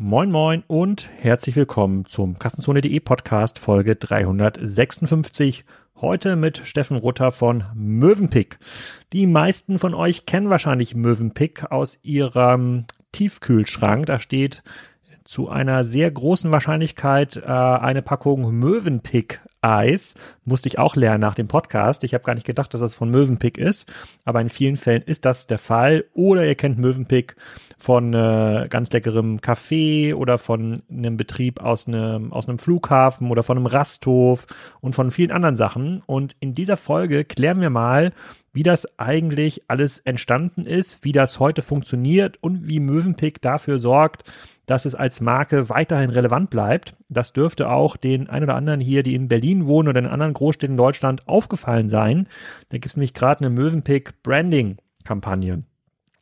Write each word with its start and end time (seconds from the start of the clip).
Moin 0.00 0.30
Moin 0.30 0.62
und 0.68 1.10
herzlich 1.16 1.56
willkommen 1.56 2.04
zum 2.06 2.38
Kassenzone.de 2.38 3.00
Podcast 3.00 3.58
Folge 3.58 3.96
356. 3.96 5.64
Heute 5.96 6.36
mit 6.36 6.58
Steffen 6.62 6.96
Rutter 6.98 7.32
von 7.32 7.64
Mövenpick. 7.74 8.60
Die 9.12 9.26
meisten 9.26 9.80
von 9.80 9.94
euch 9.94 10.24
kennen 10.24 10.50
wahrscheinlich 10.50 10.94
Mövenpick 10.94 11.72
aus 11.72 11.98
ihrem 12.02 12.84
Tiefkühlschrank. 13.10 14.06
Da 14.06 14.20
steht 14.20 14.62
zu 15.24 15.48
einer 15.48 15.84
sehr 15.84 16.12
großen 16.12 16.52
Wahrscheinlichkeit 16.52 17.36
äh, 17.36 17.40
eine 17.48 18.02
Packung 18.02 18.54
Mövenpick 18.54 19.40
Eis. 19.60 20.14
Musste 20.44 20.68
ich 20.68 20.78
auch 20.78 20.96
lernen 20.96 21.20
nach 21.20 21.34
dem 21.34 21.48
Podcast. 21.48 22.04
Ich 22.04 22.14
habe 22.14 22.24
gar 22.24 22.34
nicht 22.34 22.46
gedacht, 22.46 22.72
dass 22.74 22.80
das 22.80 22.94
von 22.94 23.10
Mövenpick 23.10 23.58
ist, 23.58 23.92
aber 24.24 24.40
in 24.40 24.48
vielen 24.48 24.76
Fällen 24.76 25.02
ist 25.02 25.24
das 25.24 25.46
der 25.46 25.58
Fall. 25.58 26.04
Oder 26.14 26.46
ihr 26.46 26.54
kennt 26.54 26.78
Mövenpick 26.78 27.36
von 27.76 28.12
äh, 28.14 28.66
ganz 28.68 28.90
leckerem 28.92 29.40
Kaffee 29.40 30.14
oder 30.14 30.38
von 30.38 30.80
einem 30.90 31.16
Betrieb 31.16 31.60
aus 31.60 31.86
einem, 31.86 32.32
aus 32.32 32.48
einem 32.48 32.58
Flughafen 32.58 33.30
oder 33.30 33.42
von 33.42 33.56
einem 33.56 33.66
Rasthof 33.66 34.46
und 34.80 34.94
von 34.94 35.10
vielen 35.10 35.30
anderen 35.30 35.56
Sachen. 35.56 36.02
Und 36.06 36.36
in 36.40 36.54
dieser 36.54 36.76
Folge 36.76 37.24
klären 37.24 37.60
wir 37.60 37.70
mal, 37.70 38.12
wie 38.52 38.62
das 38.62 38.98
eigentlich 38.98 39.62
alles 39.68 40.00
entstanden 40.00 40.62
ist, 40.62 41.04
wie 41.04 41.12
das 41.12 41.38
heute 41.38 41.62
funktioniert 41.62 42.38
und 42.40 42.68
wie 42.68 42.80
Mövenpick 42.80 43.40
dafür 43.42 43.78
sorgt, 43.78 44.30
dass 44.66 44.84
es 44.84 44.94
als 44.94 45.20
Marke 45.20 45.68
weiterhin 45.70 46.10
relevant 46.10 46.50
bleibt. 46.50 46.92
Das 47.08 47.32
dürfte 47.32 47.70
auch 47.70 47.96
den 47.96 48.28
ein 48.28 48.42
oder 48.42 48.54
anderen 48.54 48.80
hier, 48.80 49.02
die 49.02 49.14
in 49.14 49.28
Berlin 49.28 49.66
wohnen 49.66 49.88
oder 49.88 50.00
in 50.00 50.06
anderen 50.06 50.34
Großstädten 50.34 50.74
in 50.74 50.78
Deutschland 50.78 51.26
aufgefallen 51.26 51.88
sein. 51.88 52.26
Da 52.68 52.76
gibt 52.76 52.86
es 52.86 52.96
nämlich 52.96 53.14
gerade 53.14 53.44
eine 53.44 53.50
Mövenpick 53.54 54.22
Branding 54.22 54.76
Kampagne. 55.04 55.62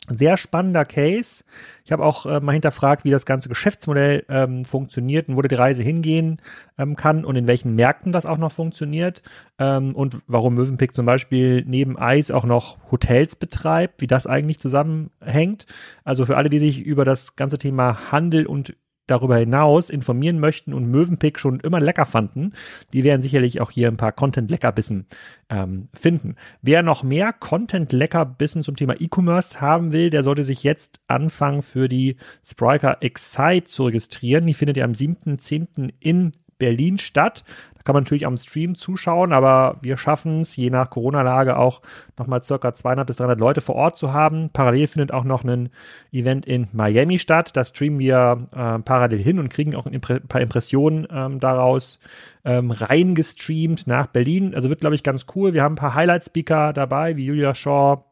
Sehr 0.08 0.36
spannender 0.36 0.84
Case. 0.84 1.44
Ich 1.84 1.92
habe 1.92 2.04
auch 2.04 2.26
äh, 2.26 2.40
mal 2.40 2.52
hinterfragt, 2.52 3.04
wie 3.04 3.10
das 3.10 3.26
ganze 3.26 3.48
Geschäftsmodell 3.48 4.24
ähm, 4.28 4.64
funktioniert 4.64 5.28
und 5.28 5.36
wo 5.36 5.42
die 5.42 5.54
Reise 5.54 5.82
hingehen 5.82 6.40
ähm, 6.78 6.96
kann 6.96 7.24
und 7.24 7.36
in 7.36 7.48
welchen 7.48 7.74
Märkten 7.74 8.12
das 8.12 8.26
auch 8.26 8.38
noch 8.38 8.52
funktioniert 8.52 9.22
ähm, 9.58 9.94
und 9.94 10.18
warum 10.26 10.54
Mövenpick 10.54 10.94
zum 10.94 11.06
Beispiel 11.06 11.64
neben 11.66 11.98
Eis 11.98 12.30
auch 12.30 12.44
noch 12.44 12.78
Hotels 12.90 13.36
betreibt, 13.36 14.00
wie 14.00 14.06
das 14.06 14.26
eigentlich 14.26 14.58
zusammenhängt. 14.58 15.66
Also 16.04 16.24
für 16.24 16.36
alle, 16.36 16.50
die 16.50 16.58
sich 16.58 16.80
über 16.80 17.04
das 17.04 17.36
ganze 17.36 17.58
Thema 17.58 18.12
Handel 18.12 18.46
und 18.46 18.76
darüber 19.06 19.36
hinaus 19.36 19.90
informieren 19.90 20.38
möchten 20.38 20.72
und 20.72 20.90
Mövenpick 20.90 21.38
schon 21.38 21.60
immer 21.60 21.80
lecker 21.80 22.06
fanden, 22.06 22.52
die 22.92 23.04
werden 23.04 23.22
sicherlich 23.22 23.60
auch 23.60 23.70
hier 23.70 23.88
ein 23.88 23.96
paar 23.96 24.12
Content-Leckerbissen 24.12 25.06
ähm, 25.48 25.88
finden. 25.94 26.36
Wer 26.62 26.82
noch 26.82 27.02
mehr 27.02 27.32
Content-Leckerbissen 27.32 28.62
zum 28.62 28.76
Thema 28.76 28.94
E-Commerce 28.98 29.60
haben 29.60 29.92
will, 29.92 30.10
der 30.10 30.22
sollte 30.22 30.44
sich 30.44 30.62
jetzt 30.62 31.00
anfangen 31.06 31.62
für 31.62 31.88
die 31.88 32.16
Spriker 32.44 32.98
Excite 33.00 33.64
zu 33.64 33.84
registrieren. 33.84 34.46
Die 34.46 34.54
findet 34.54 34.76
ihr 34.76 34.84
am 34.84 34.92
7.10. 34.92 35.92
in 36.00 36.32
Berlin 36.58 36.98
statt 36.98 37.44
kann 37.86 37.94
man 37.94 38.02
natürlich 38.02 38.26
am 38.26 38.36
Stream 38.36 38.74
zuschauen, 38.74 39.32
aber 39.32 39.76
wir 39.80 39.96
schaffen 39.96 40.40
es, 40.40 40.56
je 40.56 40.70
nach 40.70 40.90
Corona-Lage 40.90 41.56
auch 41.56 41.80
nochmal 42.18 42.42
circa 42.42 42.74
200 42.74 43.06
bis 43.06 43.18
300 43.18 43.38
Leute 43.38 43.60
vor 43.60 43.76
Ort 43.76 43.96
zu 43.96 44.12
haben. 44.12 44.50
Parallel 44.52 44.88
findet 44.88 45.12
auch 45.12 45.22
noch 45.22 45.44
ein 45.44 45.70
Event 46.10 46.46
in 46.46 46.66
Miami 46.72 47.20
statt. 47.20 47.56
Da 47.56 47.64
streamen 47.64 48.00
wir 48.00 48.48
äh, 48.52 48.80
parallel 48.80 49.22
hin 49.22 49.38
und 49.38 49.50
kriegen 49.50 49.76
auch 49.76 49.86
ein 49.86 50.00
paar 50.00 50.40
Impressionen 50.40 51.06
ähm, 51.12 51.38
daraus 51.38 52.00
ähm, 52.44 52.72
reingestreamt 52.72 53.86
nach 53.86 54.08
Berlin. 54.08 54.52
Also 54.52 54.68
wird, 54.68 54.80
glaube 54.80 54.96
ich, 54.96 55.04
ganz 55.04 55.26
cool. 55.36 55.54
Wir 55.54 55.62
haben 55.62 55.74
ein 55.74 55.78
paar 55.78 55.94
Highlight-Speaker 55.94 56.72
dabei, 56.72 57.16
wie 57.16 57.26
Julia 57.26 57.54
Shaw, 57.54 58.02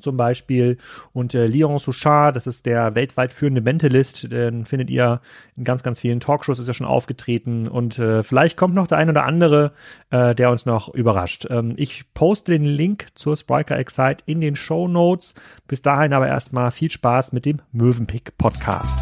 zum 0.00 0.16
Beispiel. 0.16 0.78
Und 1.12 1.34
äh, 1.34 1.46
Leon 1.46 1.78
Souchard, 1.78 2.36
das 2.36 2.46
ist 2.46 2.66
der 2.66 2.94
weltweit 2.94 3.32
führende 3.32 3.60
Mentalist, 3.60 4.30
den 4.30 4.64
findet 4.64 4.90
ihr 4.90 5.20
in 5.56 5.64
ganz, 5.64 5.82
ganz 5.82 6.00
vielen 6.00 6.20
Talkshows, 6.20 6.58
ist 6.58 6.68
ja 6.68 6.74
schon 6.74 6.86
aufgetreten. 6.86 7.68
Und 7.68 7.98
äh, 7.98 8.22
vielleicht 8.22 8.56
kommt 8.56 8.74
noch 8.74 8.86
der 8.86 8.98
ein 8.98 9.10
oder 9.10 9.24
andere, 9.24 9.72
äh, 10.10 10.34
der 10.34 10.50
uns 10.50 10.66
noch 10.66 10.92
überrascht. 10.92 11.46
Ähm, 11.50 11.74
ich 11.76 12.12
poste 12.14 12.52
den 12.52 12.64
Link 12.64 13.06
zur 13.14 13.36
Spriker 13.36 13.78
Excite 13.78 14.24
in 14.26 14.40
den 14.40 14.56
Show 14.56 14.88
Notes. 14.88 15.34
Bis 15.66 15.82
dahin 15.82 16.12
aber 16.12 16.28
erstmal 16.28 16.70
viel 16.70 16.90
Spaß 16.90 17.32
mit 17.32 17.44
dem 17.44 17.60
Mövenpick 17.72 18.36
Podcast. 18.38 18.94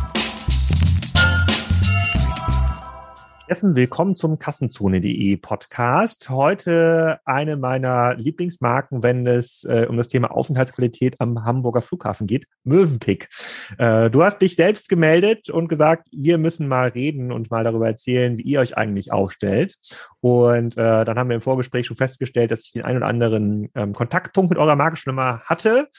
Steffen, 3.44 3.76
willkommen 3.76 4.16
zum 4.16 4.38
Kassenzone.de 4.38 5.36
Podcast. 5.36 6.30
Heute 6.30 7.20
eine 7.26 7.58
meiner 7.58 8.14
Lieblingsmarken, 8.14 9.02
wenn 9.02 9.26
es 9.26 9.64
äh, 9.64 9.84
um 9.86 9.98
das 9.98 10.08
Thema 10.08 10.30
Aufenthaltsqualität 10.30 11.20
am 11.20 11.44
Hamburger 11.44 11.82
Flughafen 11.82 12.26
geht, 12.26 12.46
Mövenpick. 12.62 13.28
Äh, 13.76 14.08
du 14.08 14.24
hast 14.24 14.38
dich 14.38 14.56
selbst 14.56 14.88
gemeldet 14.88 15.50
und 15.50 15.68
gesagt, 15.68 16.08
wir 16.10 16.38
müssen 16.38 16.68
mal 16.68 16.88
reden 16.88 17.32
und 17.32 17.50
mal 17.50 17.64
darüber 17.64 17.86
erzählen, 17.86 18.38
wie 18.38 18.44
ihr 18.44 18.60
euch 18.60 18.78
eigentlich 18.78 19.12
aufstellt. 19.12 19.76
Und 20.20 20.78
äh, 20.78 21.04
dann 21.04 21.18
haben 21.18 21.28
wir 21.28 21.36
im 21.36 21.42
Vorgespräch 21.42 21.86
schon 21.86 21.98
festgestellt, 21.98 22.50
dass 22.50 22.64
ich 22.64 22.72
den 22.72 22.86
einen 22.86 22.96
oder 22.96 23.08
anderen 23.08 23.68
ähm, 23.74 23.92
Kontaktpunkt 23.92 24.52
mit 24.52 24.58
eurer 24.58 24.74
Marke 24.74 24.96
schon 24.96 25.12
immer 25.12 25.40
hatte 25.40 25.90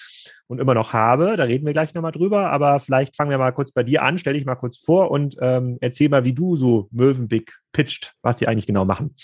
und 0.48 0.60
immer 0.60 0.74
noch 0.74 0.94
habe. 0.94 1.36
Da 1.38 1.44
reden 1.44 1.66
wir 1.66 1.74
gleich 1.74 1.94
nochmal 1.94 2.12
drüber. 2.12 2.52
Aber 2.52 2.80
vielleicht 2.80 3.16
fangen 3.16 3.32
wir 3.32 3.38
mal 3.38 3.52
kurz 3.52 3.72
bei 3.72 3.84
dir 3.84 4.04
an. 4.04 4.18
Stell 4.18 4.34
dich 4.34 4.46
mal 4.46 4.56
kurz 4.56 4.78
vor 4.78 5.12
und 5.12 5.36
ähm, 5.40 5.78
erzähl 5.82 6.10
mal, 6.10 6.26
wie 6.26 6.34
du 6.34 6.56
so 6.56 6.88
Mövenpick 6.92 7.54
pitcht, 7.72 8.14
was 8.22 8.38
die 8.38 8.48
eigentlich 8.48 8.68
genau 8.68 8.86
machen. 8.86 9.16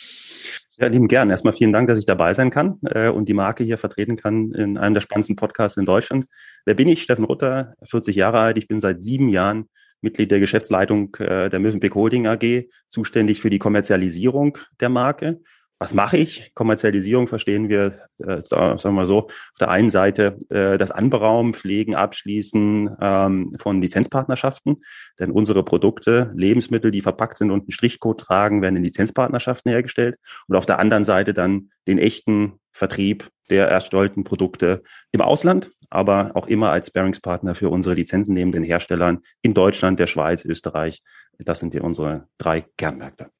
Ja, 0.77 0.87
lieben 0.87 1.07
gern. 1.07 1.29
Erstmal 1.29 1.53
vielen 1.53 1.73
Dank, 1.73 1.87
dass 1.87 1.99
ich 1.99 2.05
dabei 2.05 2.33
sein 2.33 2.49
kann 2.49 2.79
äh, 2.85 3.09
und 3.09 3.29
die 3.29 3.33
Marke 3.33 3.63
hier 3.63 3.77
vertreten 3.77 4.15
kann 4.15 4.51
in 4.51 4.77
einem 4.77 4.95
der 4.95 5.01
spannendsten 5.01 5.35
Podcasts 5.35 5.77
in 5.77 5.85
Deutschland. 5.85 6.25
Wer 6.65 6.73
bin 6.73 6.87
ich? 6.87 7.03
Steffen 7.03 7.25
Rutter, 7.25 7.75
40 7.83 8.15
Jahre 8.15 8.39
alt. 8.39 8.57
Ich 8.57 8.67
bin 8.67 8.79
seit 8.79 9.03
sieben 9.03 9.29
Jahren 9.29 9.69
Mitglied 10.01 10.31
der 10.31 10.39
Geschäftsleitung 10.39 11.15
äh, 11.17 11.49
der 11.49 11.59
Mövenpick 11.59 11.93
Holding 11.93 12.27
AG, 12.27 12.67
zuständig 12.87 13.39
für 13.39 13.51
die 13.51 13.59
Kommerzialisierung 13.59 14.57
der 14.79 14.89
Marke 14.89 15.41
was 15.81 15.95
mache 15.95 16.15
ich? 16.15 16.53
Kommerzialisierung 16.53 17.25
verstehen 17.25 17.67
wir, 17.67 18.07
äh, 18.19 18.39
sagen 18.41 18.77
wir 18.83 18.91
mal 18.91 19.07
so, 19.07 19.21
auf 19.21 19.57
der 19.59 19.71
einen 19.71 19.89
Seite 19.89 20.37
äh, 20.51 20.77
das 20.77 20.91
Anberaumen, 20.91 21.55
Pflegen, 21.55 21.95
Abschließen 21.95 22.97
ähm, 23.01 23.55
von 23.57 23.81
Lizenzpartnerschaften. 23.81 24.83
Denn 25.17 25.31
unsere 25.31 25.63
Produkte, 25.63 26.31
Lebensmittel, 26.35 26.91
die 26.91 27.01
verpackt 27.01 27.39
sind 27.39 27.49
und 27.49 27.61
einen 27.61 27.71
Strichcode 27.71 28.19
tragen, 28.19 28.61
werden 28.61 28.75
in 28.75 28.83
Lizenzpartnerschaften 28.83 29.71
hergestellt. 29.71 30.17
Und 30.47 30.55
auf 30.55 30.67
der 30.67 30.77
anderen 30.77 31.03
Seite 31.03 31.33
dann 31.33 31.71
den 31.87 31.97
echten 31.97 32.59
Vertrieb 32.71 33.31
der 33.49 33.67
erstellten 33.67 34.23
Produkte 34.23 34.83
im 35.11 35.21
Ausland, 35.21 35.71
aber 35.89 36.33
auch 36.35 36.45
immer 36.45 36.69
als 36.69 36.91
Bearingspartner 36.91 37.55
für 37.55 37.69
unsere 37.69 37.95
lizenzennehmenden 37.95 38.63
Herstellern 38.63 39.21
in 39.41 39.55
Deutschland, 39.55 39.99
der 39.99 40.05
Schweiz, 40.05 40.45
Österreich. 40.45 41.01
Das 41.39 41.57
sind 41.57 41.73
ja 41.73 41.81
unsere 41.81 42.27
drei 42.37 42.65
Kernmärkte. 42.77 43.31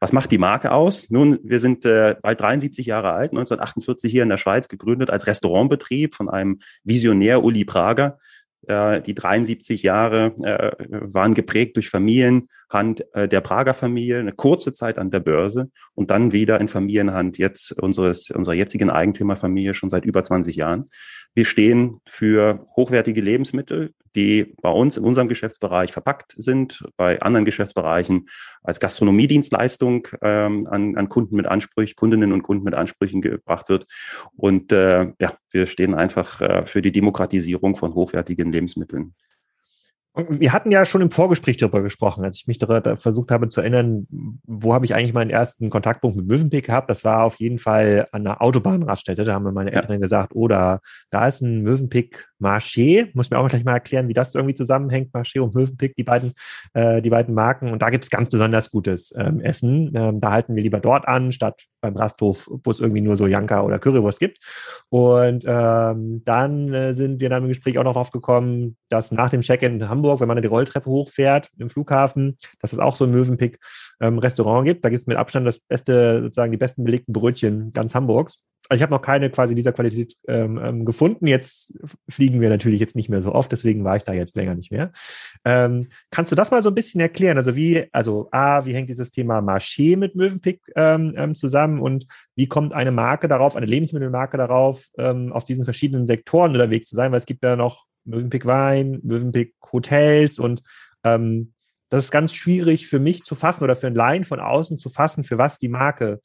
Was 0.00 0.12
macht 0.12 0.30
die 0.30 0.38
Marke 0.38 0.72
aus? 0.72 1.10
Nun, 1.10 1.38
wir 1.42 1.60
sind 1.60 1.84
äh, 1.84 2.16
bald 2.22 2.40
73 2.40 2.86
Jahre 2.86 3.12
alt, 3.12 3.32
1948 3.32 4.10
hier 4.10 4.22
in 4.22 4.28
der 4.28 4.36
Schweiz 4.36 4.68
gegründet 4.68 5.10
als 5.10 5.26
Restaurantbetrieb 5.26 6.14
von 6.14 6.28
einem 6.28 6.60
Visionär 6.84 7.42
Uli 7.42 7.64
Prager. 7.64 8.18
Äh, 8.66 9.02
die 9.02 9.14
73 9.14 9.82
Jahre 9.82 10.34
äh, 10.42 10.72
waren 10.88 11.34
geprägt 11.34 11.76
durch 11.76 11.90
Familienhand 11.90 13.04
äh, 13.12 13.28
der 13.28 13.40
Prager 13.40 13.74
Familie, 13.74 14.18
eine 14.18 14.32
kurze 14.32 14.72
Zeit 14.72 14.98
an 14.98 15.10
der 15.10 15.20
Börse 15.20 15.70
und 15.94 16.10
dann 16.10 16.32
wieder 16.32 16.60
in 16.60 16.68
Familienhand 16.68 17.38
jetzt 17.38 17.72
unseres, 17.72 18.30
unserer 18.30 18.54
jetzigen 18.54 18.90
Eigentümerfamilie 18.90 19.74
schon 19.74 19.90
seit 19.90 20.04
über 20.04 20.22
20 20.22 20.56
Jahren. 20.56 20.90
Wir 21.34 21.44
stehen 21.44 22.00
für 22.06 22.66
hochwertige 22.76 23.20
Lebensmittel, 23.20 23.92
die 24.14 24.54
bei 24.62 24.70
uns 24.70 24.96
in 24.96 25.04
unserem 25.04 25.28
Geschäftsbereich 25.28 25.92
verpackt 25.92 26.34
sind, 26.36 26.84
bei 26.96 27.20
anderen 27.20 27.44
Geschäftsbereichen 27.44 28.28
als 28.62 28.80
Gastronomiedienstleistung 28.80 30.08
ähm, 30.22 30.66
an, 30.66 30.96
an 30.96 31.08
Kunden 31.08 31.36
mit 31.36 31.46
Ansprüchen, 31.46 31.96
Kundinnen 31.96 32.32
und 32.32 32.42
Kunden 32.42 32.64
mit 32.64 32.74
Ansprüchen 32.74 33.20
gebracht 33.20 33.68
wird. 33.68 33.86
Und 34.36 34.72
äh, 34.72 35.12
ja, 35.18 35.34
wir 35.50 35.66
stehen 35.66 35.94
einfach 35.94 36.40
äh, 36.40 36.66
für 36.66 36.82
die 36.82 36.92
Demokratisierung 36.92 37.76
von 37.76 37.94
hochwertigen 37.94 38.52
Lebensmitteln. 38.52 39.14
Wir 40.16 40.52
hatten 40.52 40.70
ja 40.70 40.84
schon 40.84 41.00
im 41.00 41.10
Vorgespräch 41.10 41.56
darüber 41.56 41.82
gesprochen, 41.82 42.24
als 42.24 42.36
ich 42.36 42.46
mich 42.46 42.58
darüber 42.58 42.96
versucht 42.96 43.32
habe 43.32 43.48
zu 43.48 43.60
erinnern, 43.60 44.06
wo 44.44 44.72
habe 44.72 44.84
ich 44.84 44.94
eigentlich 44.94 45.12
meinen 45.12 45.30
ersten 45.30 45.70
Kontaktpunkt 45.70 46.16
mit 46.16 46.28
Mövenpick 46.28 46.66
gehabt. 46.66 46.88
Das 46.88 47.02
war 47.02 47.24
auf 47.24 47.34
jeden 47.40 47.58
Fall 47.58 48.06
an 48.12 48.24
einer 48.24 48.40
Autobahnraststätte. 48.40 49.24
Da 49.24 49.34
haben 49.34 49.42
mir 49.42 49.50
meine 49.50 49.72
Eltern 49.72 49.94
ja. 49.94 49.98
gesagt, 49.98 50.30
oh, 50.36 50.46
da, 50.46 50.78
da 51.10 51.26
ist 51.26 51.40
ein 51.40 51.62
Mövenpick 51.62 52.28
Marché. 52.44 53.08
Muss 53.14 53.30
mir 53.30 53.38
auch 53.38 53.48
gleich 53.48 53.64
mal 53.64 53.72
erklären, 53.72 54.08
wie 54.08 54.14
das 54.14 54.34
irgendwie 54.34 54.54
zusammenhängt, 54.54 55.12
Marché 55.14 55.40
und 55.40 55.54
Mövenpick, 55.54 55.96
die 55.96 56.04
beiden, 56.04 56.34
äh, 56.74 57.00
die 57.02 57.10
beiden 57.10 57.34
Marken. 57.34 57.72
Und 57.72 57.82
da 57.82 57.90
gibt 57.90 58.04
es 58.04 58.10
ganz 58.10 58.30
besonders 58.30 58.70
gutes 58.70 59.12
ähm, 59.16 59.40
Essen. 59.40 59.92
Ähm, 59.94 60.20
da 60.20 60.30
halten 60.32 60.54
wir 60.54 60.62
lieber 60.62 60.80
dort 60.80 61.08
an, 61.08 61.32
statt 61.32 61.64
beim 61.80 61.96
Rasthof, 61.96 62.48
wo 62.48 62.70
es 62.70 62.80
irgendwie 62.80 63.00
nur 63.00 63.16
so 63.16 63.26
Janka 63.26 63.62
oder 63.62 63.78
Currywurst 63.78 64.18
gibt. 64.18 64.38
Und 64.88 65.44
ähm, 65.46 66.22
dann 66.24 66.72
äh, 66.72 66.94
sind 66.94 67.20
wir 67.20 67.28
dann 67.28 67.42
im 67.42 67.48
Gespräch 67.48 67.78
auch 67.78 67.84
noch 67.84 67.94
drauf 67.94 68.10
gekommen, 68.10 68.76
dass 68.88 69.10
nach 69.10 69.30
dem 69.30 69.40
Check-in 69.40 69.80
in 69.80 69.88
Hamburg, 69.88 70.20
wenn 70.20 70.28
man 70.28 70.40
die 70.40 70.48
Rolltreppe 70.48 70.88
hochfährt 70.88 71.50
im 71.58 71.70
Flughafen, 71.70 72.38
dass 72.60 72.72
es 72.72 72.78
auch 72.78 72.96
so 72.96 73.04
ein 73.04 73.10
Mövenpick 73.10 73.58
ähm, 74.00 74.20
gibt. 74.20 74.84
Da 74.84 74.88
gibt 74.88 75.00
es 75.00 75.06
mit 75.06 75.16
Abstand 75.16 75.46
das 75.46 75.60
beste, 75.60 76.22
sozusagen 76.22 76.52
die 76.52 76.58
besten 76.58 76.84
belegten 76.84 77.12
Brötchen 77.12 77.72
ganz 77.72 77.94
Hamburgs. 77.94 78.38
Also 78.68 78.78
ich 78.78 78.82
habe 78.82 78.92
noch 78.92 79.02
keine 79.02 79.30
quasi 79.30 79.54
dieser 79.54 79.72
Qualität 79.72 80.16
ähm, 80.26 80.58
ähm, 80.62 80.84
gefunden. 80.84 81.26
Jetzt 81.26 81.74
fliegen 82.08 82.40
wir 82.40 82.48
natürlich 82.48 82.80
jetzt 82.80 82.96
nicht 82.96 83.10
mehr 83.10 83.20
so 83.20 83.32
oft, 83.32 83.52
deswegen 83.52 83.84
war 83.84 83.96
ich 83.96 84.04
da 84.04 84.14
jetzt 84.14 84.36
länger 84.36 84.54
nicht 84.54 84.70
mehr. 84.70 84.90
Ähm, 85.44 85.88
kannst 86.10 86.32
du 86.32 86.36
das 86.36 86.50
mal 86.50 86.62
so 86.62 86.70
ein 86.70 86.74
bisschen 86.74 87.00
erklären? 87.00 87.36
Also 87.36 87.56
wie, 87.56 87.86
also 87.92 88.28
A, 88.30 88.64
wie 88.64 88.74
hängt 88.74 88.88
dieses 88.88 89.10
Thema 89.10 89.40
Marché 89.40 89.98
mit 89.98 90.14
Mövenpick 90.14 90.62
ähm, 90.76 91.12
ähm, 91.16 91.34
zusammen 91.34 91.80
und 91.80 92.06
wie 92.36 92.46
kommt 92.46 92.72
eine 92.72 92.90
Marke 92.90 93.28
darauf, 93.28 93.54
eine 93.54 93.66
Lebensmittelmarke 93.66 94.38
darauf, 94.38 94.86
ähm, 94.96 95.32
auf 95.32 95.44
diesen 95.44 95.64
verschiedenen 95.64 96.06
Sektoren 96.06 96.52
unterwegs 96.52 96.88
zu 96.88 96.96
sein? 96.96 97.12
Weil 97.12 97.18
es 97.18 97.26
gibt 97.26 97.44
da 97.44 97.56
noch 97.56 97.84
Mövenpick 98.04 98.46
Wein, 98.46 99.00
Mövenpick 99.02 99.54
Hotels 99.72 100.38
und 100.38 100.62
das 101.94 102.06
ist 102.06 102.10
ganz 102.10 102.34
schwierig 102.34 102.88
für 102.88 102.98
mich 102.98 103.24
zu 103.24 103.34
fassen 103.34 103.62
oder 103.62 103.76
für 103.76 103.86
einen 103.86 103.94
Laien 103.94 104.24
von 104.24 104.40
außen 104.40 104.78
zu 104.78 104.88
fassen, 104.88 105.22
für 105.22 105.38
was 105.38 105.58
die 105.58 105.68
Marke 105.68 106.20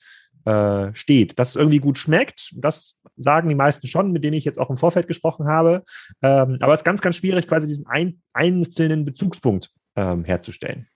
äh, 0.45 0.93
steht. 0.93 1.39
Dass 1.39 1.49
es 1.49 1.55
irgendwie 1.55 1.79
gut 1.79 1.97
schmeckt, 1.97 2.53
das 2.55 2.95
sagen 3.15 3.49
die 3.49 3.55
meisten 3.55 3.87
schon, 3.87 4.11
mit 4.11 4.23
denen 4.23 4.37
ich 4.37 4.45
jetzt 4.45 4.59
auch 4.59 4.69
im 4.69 4.77
Vorfeld 4.77 5.07
gesprochen 5.07 5.47
habe. 5.47 5.83
Ähm, 6.21 6.57
aber 6.59 6.73
es 6.73 6.81
ist 6.81 6.85
ganz, 6.85 7.01
ganz 7.01 7.15
schwierig, 7.17 7.47
quasi 7.47 7.67
diesen 7.67 7.87
ein, 7.87 8.21
einzelnen 8.33 9.05
Bezugspunkt 9.05 9.71
ähm, 9.95 10.23
herzustellen. 10.23 10.87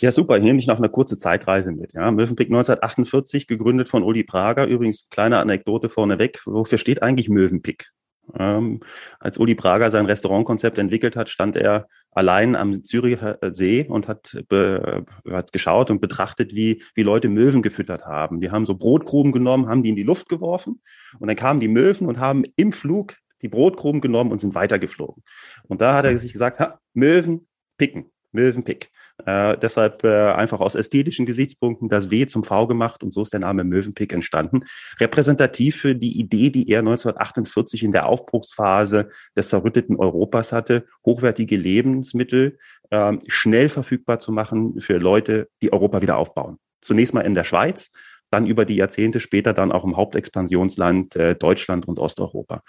Ja, 0.00 0.12
super. 0.12 0.36
Ich 0.36 0.42
nehme 0.42 0.58
dich 0.58 0.66
noch 0.66 0.78
eine 0.78 0.88
kurze 0.88 1.18
Zeitreise 1.18 1.72
mit. 1.72 1.92
Ja, 1.92 2.10
Mövenpick 2.10 2.48
1948, 2.48 3.46
gegründet 3.46 3.88
von 3.88 4.02
Uli 4.02 4.22
Prager. 4.22 4.66
Übrigens, 4.66 5.08
kleine 5.08 5.38
Anekdote 5.38 5.88
vorneweg. 5.88 6.40
Wofür 6.46 6.78
steht 6.78 7.02
eigentlich 7.02 7.28
Mövenpick? 7.28 7.90
Ähm, 8.38 8.80
als 9.18 9.38
Uli 9.38 9.54
Prager 9.54 9.90
sein 9.90 10.06
Restaurantkonzept 10.06 10.78
entwickelt 10.78 11.16
hat, 11.16 11.28
stand 11.28 11.56
er 11.56 11.88
allein 12.10 12.56
am 12.56 12.82
Züricher 12.82 13.38
See 13.52 13.86
und 13.88 14.08
hat, 14.08 14.36
be, 14.48 15.04
hat 15.30 15.52
geschaut 15.52 15.90
und 15.90 16.00
betrachtet, 16.00 16.54
wie, 16.54 16.82
wie 16.94 17.02
Leute 17.02 17.28
Möwen 17.28 17.62
gefüttert 17.62 18.06
haben. 18.06 18.40
Die 18.40 18.50
haben 18.50 18.66
so 18.66 18.76
Brotkrumen 18.76 19.32
genommen, 19.32 19.68
haben 19.68 19.82
die 19.82 19.90
in 19.90 19.96
die 19.96 20.02
Luft 20.02 20.28
geworfen 20.28 20.80
und 21.18 21.28
dann 21.28 21.36
kamen 21.36 21.60
die 21.60 21.68
Möwen 21.68 22.06
und 22.06 22.18
haben 22.18 22.44
im 22.56 22.72
Flug 22.72 23.14
die 23.42 23.48
Brotkrumen 23.48 24.00
genommen 24.00 24.32
und 24.32 24.40
sind 24.40 24.54
weitergeflogen. 24.54 25.22
Und 25.64 25.80
da 25.80 25.94
hat 25.94 26.04
er 26.06 26.16
sich 26.18 26.32
gesagt, 26.32 26.60
ha, 26.60 26.80
Möwen 26.94 27.46
picken, 27.76 28.10
Möwenpick. 28.32 28.90
Äh, 29.24 29.56
deshalb 29.58 30.02
äh, 30.02 30.32
einfach 30.32 30.60
aus 30.60 30.74
ästhetischen 30.74 31.24
Gesichtspunkten 31.24 31.88
das 31.88 32.10
W 32.10 32.26
zum 32.26 32.42
V 32.42 32.66
gemacht 32.66 33.02
und 33.04 33.12
so 33.12 33.22
ist 33.22 33.32
der 33.32 33.40
Name 33.40 33.62
Mövenpick 33.62 34.12
entstanden. 34.12 34.64
Repräsentativ 34.98 35.76
für 35.76 35.94
die 35.94 36.18
Idee, 36.18 36.50
die 36.50 36.68
er 36.68 36.80
1948 36.80 37.84
in 37.84 37.92
der 37.92 38.06
Aufbruchsphase 38.06 39.10
des 39.36 39.48
zerrütteten 39.48 39.96
Europas 39.96 40.52
hatte, 40.52 40.86
hochwertige 41.06 41.56
Lebensmittel 41.56 42.58
äh, 42.90 43.12
schnell 43.28 43.68
verfügbar 43.68 44.18
zu 44.18 44.32
machen 44.32 44.80
für 44.80 44.98
Leute, 44.98 45.48
die 45.62 45.72
Europa 45.72 46.02
wieder 46.02 46.16
aufbauen. 46.16 46.58
Zunächst 46.80 47.14
mal 47.14 47.20
in 47.20 47.34
der 47.34 47.44
Schweiz, 47.44 47.92
dann 48.34 48.46
über 48.46 48.64
die 48.64 48.76
Jahrzehnte 48.76 49.20
später 49.20 49.54
dann 49.54 49.70
auch 49.70 49.84
im 49.84 49.96
Hauptexpansionsland 49.96 51.14
äh, 51.14 51.36
Deutschland 51.36 51.86
und 51.86 52.00
Osteuropa. 52.00 52.62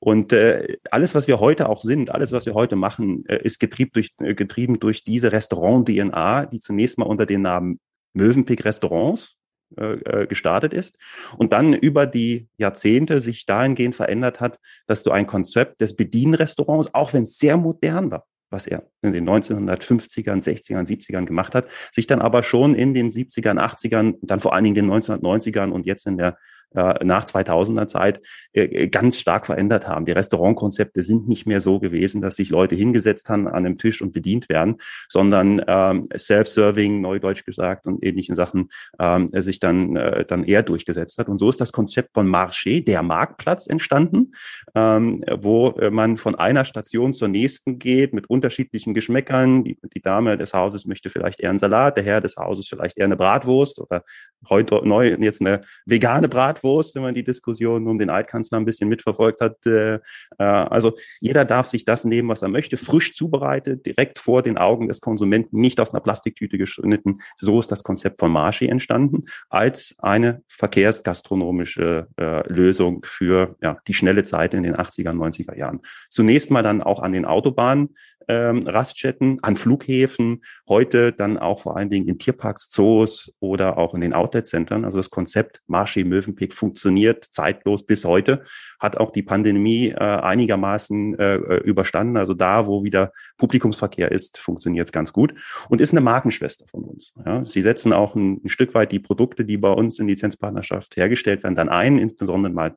Und 0.00 0.32
äh, 0.32 0.78
alles, 0.90 1.14
was 1.14 1.28
wir 1.28 1.38
heute 1.38 1.68
auch 1.68 1.82
sind, 1.82 2.10
alles, 2.10 2.32
was 2.32 2.46
wir 2.46 2.54
heute 2.54 2.76
machen, 2.76 3.24
äh, 3.28 3.42
ist 3.42 3.60
getrieben 3.60 3.90
durch, 3.92 4.14
äh, 4.20 4.34
getrieben 4.34 4.80
durch 4.80 5.04
diese 5.04 5.30
Restaurant-DNA, 5.30 6.46
die 6.46 6.60
zunächst 6.60 6.96
mal 6.98 7.04
unter 7.04 7.26
dem 7.26 7.42
Namen 7.42 7.78
Mövenpick 8.14 8.64
Restaurants 8.64 9.36
äh, 9.78 10.22
äh, 10.22 10.26
gestartet 10.26 10.74
ist 10.74 10.96
und 11.36 11.52
dann 11.52 11.74
über 11.74 12.06
die 12.06 12.48
Jahrzehnte 12.56 13.20
sich 13.20 13.46
dahingehend 13.46 13.94
verändert 13.94 14.40
hat, 14.40 14.58
dass 14.86 15.02
du 15.02 15.10
ein 15.10 15.26
Konzept 15.26 15.80
des 15.82 15.94
Bedienrestaurants, 15.94 16.94
auch 16.94 17.12
wenn 17.12 17.22
es 17.24 17.36
sehr 17.38 17.58
modern 17.58 18.10
war, 18.10 18.26
was 18.52 18.66
er 18.66 18.84
in 19.00 19.12
den 19.12 19.28
1950ern, 19.28 20.42
60ern, 20.42 20.86
70ern 20.86 21.24
gemacht 21.24 21.54
hat, 21.54 21.68
sich 21.90 22.06
dann 22.06 22.20
aber 22.20 22.42
schon 22.42 22.74
in 22.74 22.94
den 22.94 23.10
70ern, 23.10 23.58
80ern, 23.58 24.14
dann 24.22 24.40
vor 24.40 24.54
allen 24.54 24.64
Dingen 24.64 24.74
den 24.74 24.90
1990ern 24.90 25.70
und 25.70 25.86
jetzt 25.86 26.06
in 26.06 26.18
der 26.18 26.36
äh, 26.74 27.04
nach 27.04 27.24
2000er 27.24 27.86
Zeit 27.86 28.20
äh, 28.52 28.88
ganz 28.88 29.18
stark 29.18 29.46
verändert 29.46 29.86
haben. 29.86 30.06
Die 30.06 30.12
Restaurantkonzepte 30.12 31.02
sind 31.02 31.28
nicht 31.28 31.46
mehr 31.46 31.60
so 31.60 31.78
gewesen, 31.80 32.22
dass 32.22 32.36
sich 32.36 32.48
Leute 32.48 32.74
hingesetzt 32.74 33.28
haben 33.28 33.46
an 33.46 33.66
einem 33.66 33.78
Tisch 33.78 34.00
und 34.00 34.12
bedient 34.12 34.48
werden, 34.48 34.76
sondern 35.08 35.62
ähm, 35.66 36.08
Self-Serving, 36.16 37.00
neudeutsch 37.00 37.44
gesagt, 37.44 37.86
und 37.86 38.02
ähnlichen 38.02 38.34
Sachen 38.34 38.70
ähm, 38.98 39.28
sich 39.28 39.60
dann, 39.60 39.96
äh, 39.96 40.24
dann 40.24 40.44
eher 40.44 40.62
durchgesetzt 40.62 41.18
hat. 41.18 41.28
Und 41.28 41.38
so 41.38 41.50
ist 41.50 41.60
das 41.60 41.72
Konzept 41.72 42.14
von 42.14 42.26
Marché, 42.26 42.84
der 42.84 43.02
Marktplatz, 43.02 43.66
entstanden, 43.66 44.32
ähm, 44.74 45.22
wo 45.40 45.74
man 45.90 46.16
von 46.16 46.34
einer 46.34 46.64
Station 46.64 47.12
zur 47.12 47.28
nächsten 47.28 47.78
geht 47.78 48.12
mit 48.12 48.28
unterschiedlichen 48.30 48.94
Geschmäckern. 48.94 49.64
Die, 49.64 49.78
die 49.94 50.00
Dame 50.00 50.38
des 50.38 50.54
Hauses 50.54 50.86
möchte 50.86 51.10
vielleicht 51.10 51.40
eher 51.40 51.50
einen 51.50 51.58
Salat, 51.58 51.96
der 51.96 52.04
Herr 52.04 52.20
des 52.20 52.36
Hauses 52.36 52.68
vielleicht 52.68 52.98
eher 52.98 53.06
eine 53.06 53.16
Bratwurst 53.16 53.80
oder 53.80 54.04
heute 54.48 54.80
neu 54.86 55.16
jetzt 55.20 55.40
eine 55.40 55.60
vegane 55.86 56.28
Bratwurst 56.28 56.61
Bratwurst, 56.62 56.94
wenn 56.94 57.02
man 57.02 57.14
die 57.14 57.24
Diskussion 57.24 57.86
um 57.86 57.98
den 57.98 58.10
Altkanzler 58.10 58.58
ein 58.58 58.64
bisschen 58.64 58.88
mitverfolgt 58.88 59.40
hat. 59.40 59.66
Äh, 59.66 59.94
äh, 59.94 60.00
also 60.38 60.96
jeder 61.20 61.44
darf 61.44 61.68
sich 61.68 61.84
das 61.84 62.04
nehmen, 62.04 62.28
was 62.28 62.42
er 62.42 62.48
möchte, 62.48 62.76
frisch 62.76 63.14
zubereitet, 63.14 63.84
direkt 63.86 64.18
vor 64.18 64.42
den 64.42 64.56
Augen 64.56 64.88
des 64.88 65.00
Konsumenten, 65.00 65.60
nicht 65.60 65.80
aus 65.80 65.92
einer 65.92 66.00
Plastiktüte 66.00 66.58
geschnitten. 66.58 67.18
So 67.36 67.60
ist 67.60 67.70
das 67.70 67.82
Konzept 67.82 68.20
von 68.20 68.32
Marschi 68.32 68.66
entstanden, 68.66 69.24
als 69.50 69.94
eine 69.98 70.42
verkehrsgastronomische 70.48 72.08
äh, 72.18 72.48
Lösung 72.52 73.04
für 73.04 73.56
ja, 73.60 73.78
die 73.86 73.94
schnelle 73.94 74.22
Zeit 74.22 74.54
in 74.54 74.62
den 74.62 74.76
80er, 74.76 75.10
90er 75.10 75.56
Jahren. 75.56 75.80
Zunächst 76.08 76.50
mal 76.50 76.62
dann 76.62 76.82
auch 76.82 77.00
an 77.00 77.12
den 77.12 77.24
Autobahnen, 77.24 77.90
ähm, 78.28 78.62
Raststätten, 78.66 79.38
an 79.42 79.56
Flughäfen, 79.56 80.42
heute 80.68 81.12
dann 81.12 81.38
auch 81.38 81.60
vor 81.60 81.76
allen 81.76 81.90
Dingen 81.90 82.08
in 82.08 82.18
Tierparks, 82.18 82.68
Zoos 82.68 83.32
oder 83.40 83.78
auch 83.78 83.94
in 83.94 84.00
den 84.00 84.12
Outlet-Centern. 84.12 84.84
Also 84.84 84.98
das 84.98 85.10
Konzept 85.10 85.60
Marschi 85.66 86.04
Mövenpick 86.04 86.51
funktioniert 86.54 87.24
zeitlos 87.24 87.84
bis 87.84 88.04
heute, 88.04 88.44
hat 88.78 88.96
auch 88.96 89.10
die 89.10 89.22
Pandemie 89.22 89.88
äh, 89.88 89.96
einigermaßen 89.96 91.18
äh, 91.18 91.36
überstanden. 91.58 92.16
Also 92.16 92.34
da, 92.34 92.66
wo 92.66 92.84
wieder 92.84 93.12
Publikumsverkehr 93.38 94.10
ist, 94.10 94.38
funktioniert 94.38 94.88
es 94.88 94.92
ganz 94.92 95.12
gut 95.12 95.34
und 95.68 95.80
ist 95.80 95.92
eine 95.92 96.00
Markenschwester 96.00 96.66
von 96.66 96.84
uns. 96.84 97.12
Ja. 97.24 97.44
Sie 97.44 97.62
setzen 97.62 97.92
auch 97.92 98.14
ein, 98.14 98.40
ein 98.44 98.48
Stück 98.48 98.74
weit 98.74 98.92
die 98.92 99.00
Produkte, 99.00 99.44
die 99.44 99.56
bei 99.56 99.70
uns 99.70 99.98
in 99.98 100.08
Lizenzpartnerschaft 100.08 100.96
hergestellt 100.96 101.42
werden, 101.42 101.54
dann 101.54 101.68
ein, 101.68 101.98
insbesondere 101.98 102.52
mal 102.52 102.76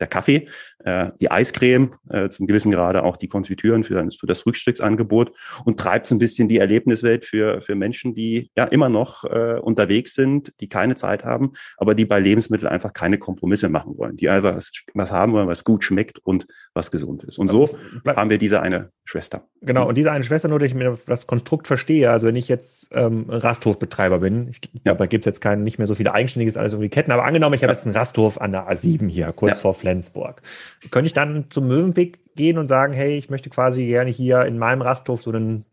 der 0.00 0.06
Kaffee, 0.06 0.48
äh, 0.84 1.10
die 1.20 1.30
Eiscreme, 1.30 1.94
äh, 2.10 2.28
zum 2.28 2.46
gewissen 2.46 2.72
Grade 2.72 3.04
auch 3.04 3.16
die 3.16 3.28
Konfitüren 3.28 3.84
für, 3.84 4.08
für 4.10 4.26
das 4.26 4.40
Frühstücksangebot 4.40 5.32
und 5.64 5.78
treibt 5.78 6.06
so 6.06 6.14
ein 6.14 6.18
bisschen 6.18 6.48
die 6.48 6.58
Erlebniswelt 6.58 7.24
für, 7.24 7.60
für 7.60 7.74
Menschen, 7.74 8.14
die 8.14 8.50
ja 8.56 8.64
immer 8.64 8.88
noch 8.88 9.24
äh, 9.24 9.58
unterwegs 9.60 10.14
sind, 10.14 10.52
die 10.60 10.68
keine 10.68 10.96
Zeit 10.96 11.24
haben, 11.24 11.52
aber 11.76 11.94
die 11.94 12.04
bei 12.04 12.18
Lebensmitteln 12.18 12.70
einfach 12.70 12.92
keine 12.92 13.18
Kompromisse 13.18 13.68
machen 13.68 13.96
wollen, 13.96 14.16
die 14.16 14.28
einfach 14.28 14.56
was, 14.56 14.72
was 14.94 15.10
haben 15.10 15.32
wollen, 15.32 15.48
was 15.48 15.64
gut 15.64 15.84
schmeckt 15.84 16.18
und 16.18 16.46
was 16.74 16.90
gesund 16.90 17.24
ist. 17.24 17.38
Und 17.38 17.48
so 17.48 17.70
haben 18.06 18.30
wir 18.30 18.38
diese 18.38 18.60
eine 18.60 18.90
Schwester. 19.04 19.46
Genau, 19.60 19.88
und 19.88 19.96
diese 19.96 20.10
eine 20.10 20.24
Schwester, 20.24 20.48
nur 20.48 20.58
dass 20.58 20.68
ich 20.68 20.74
mir 20.74 20.98
das 21.06 21.26
Konstrukt 21.26 21.66
verstehe, 21.66 22.10
also 22.10 22.26
wenn 22.26 22.36
ich 22.36 22.48
jetzt 22.48 22.88
ähm, 22.92 23.26
Rasthofbetreiber 23.28 24.18
bin, 24.18 24.48
ich 24.48 24.60
glaube, 24.60 24.80
ja. 24.84 24.94
da 24.94 25.06
gibt 25.06 25.24
es 25.24 25.26
jetzt 25.26 25.40
kein, 25.40 25.62
nicht 25.62 25.78
mehr 25.78 25.86
so 25.86 25.94
viele 25.94 26.14
eigenständiges, 26.14 26.56
alles 26.56 26.74
um 26.74 26.80
die 26.80 26.88
Ketten, 26.88 27.12
aber 27.12 27.24
angenommen, 27.24 27.54
ich 27.54 27.62
habe 27.62 27.72
jetzt 27.72 27.84
einen 27.84 27.94
Rasthof 27.94 28.40
an 28.40 28.52
der 28.52 28.70
A7 28.70 29.08
hier, 29.08 29.32
kurz 29.32 29.52
ja. 29.52 29.56
vor 29.56 29.74
Flensburg. 29.94 30.42
Könnte 30.90 31.06
ich 31.06 31.12
dann 31.12 31.50
zum 31.50 31.68
Mövenpick 31.68 32.34
gehen 32.34 32.58
und 32.58 32.66
sagen, 32.66 32.92
hey, 32.92 33.16
ich 33.16 33.30
möchte 33.30 33.50
quasi 33.50 33.86
gerne 33.86 34.10
hier 34.10 34.44
in 34.44 34.58
meinem 34.58 34.82
Rasthof 34.82 35.22
so 35.22 35.30
einen 35.30 35.64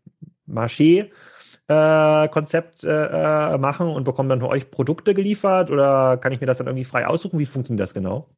Marché 0.48 1.10
äh, 1.68 2.28
Konzept 2.28 2.84
äh, 2.84 3.58
machen 3.58 3.88
und 3.88 4.04
bekomme 4.04 4.28
dann 4.28 4.40
für 4.40 4.48
euch 4.48 4.70
Produkte 4.70 5.14
geliefert 5.14 5.70
oder 5.70 6.16
kann 6.18 6.32
ich 6.32 6.40
mir 6.40 6.46
das 6.46 6.58
dann 6.58 6.66
irgendwie 6.66 6.84
frei 6.84 7.06
aussuchen? 7.06 7.38
Wie 7.38 7.46
funktioniert 7.46 7.82
das 7.82 7.94
genau? 7.94 8.28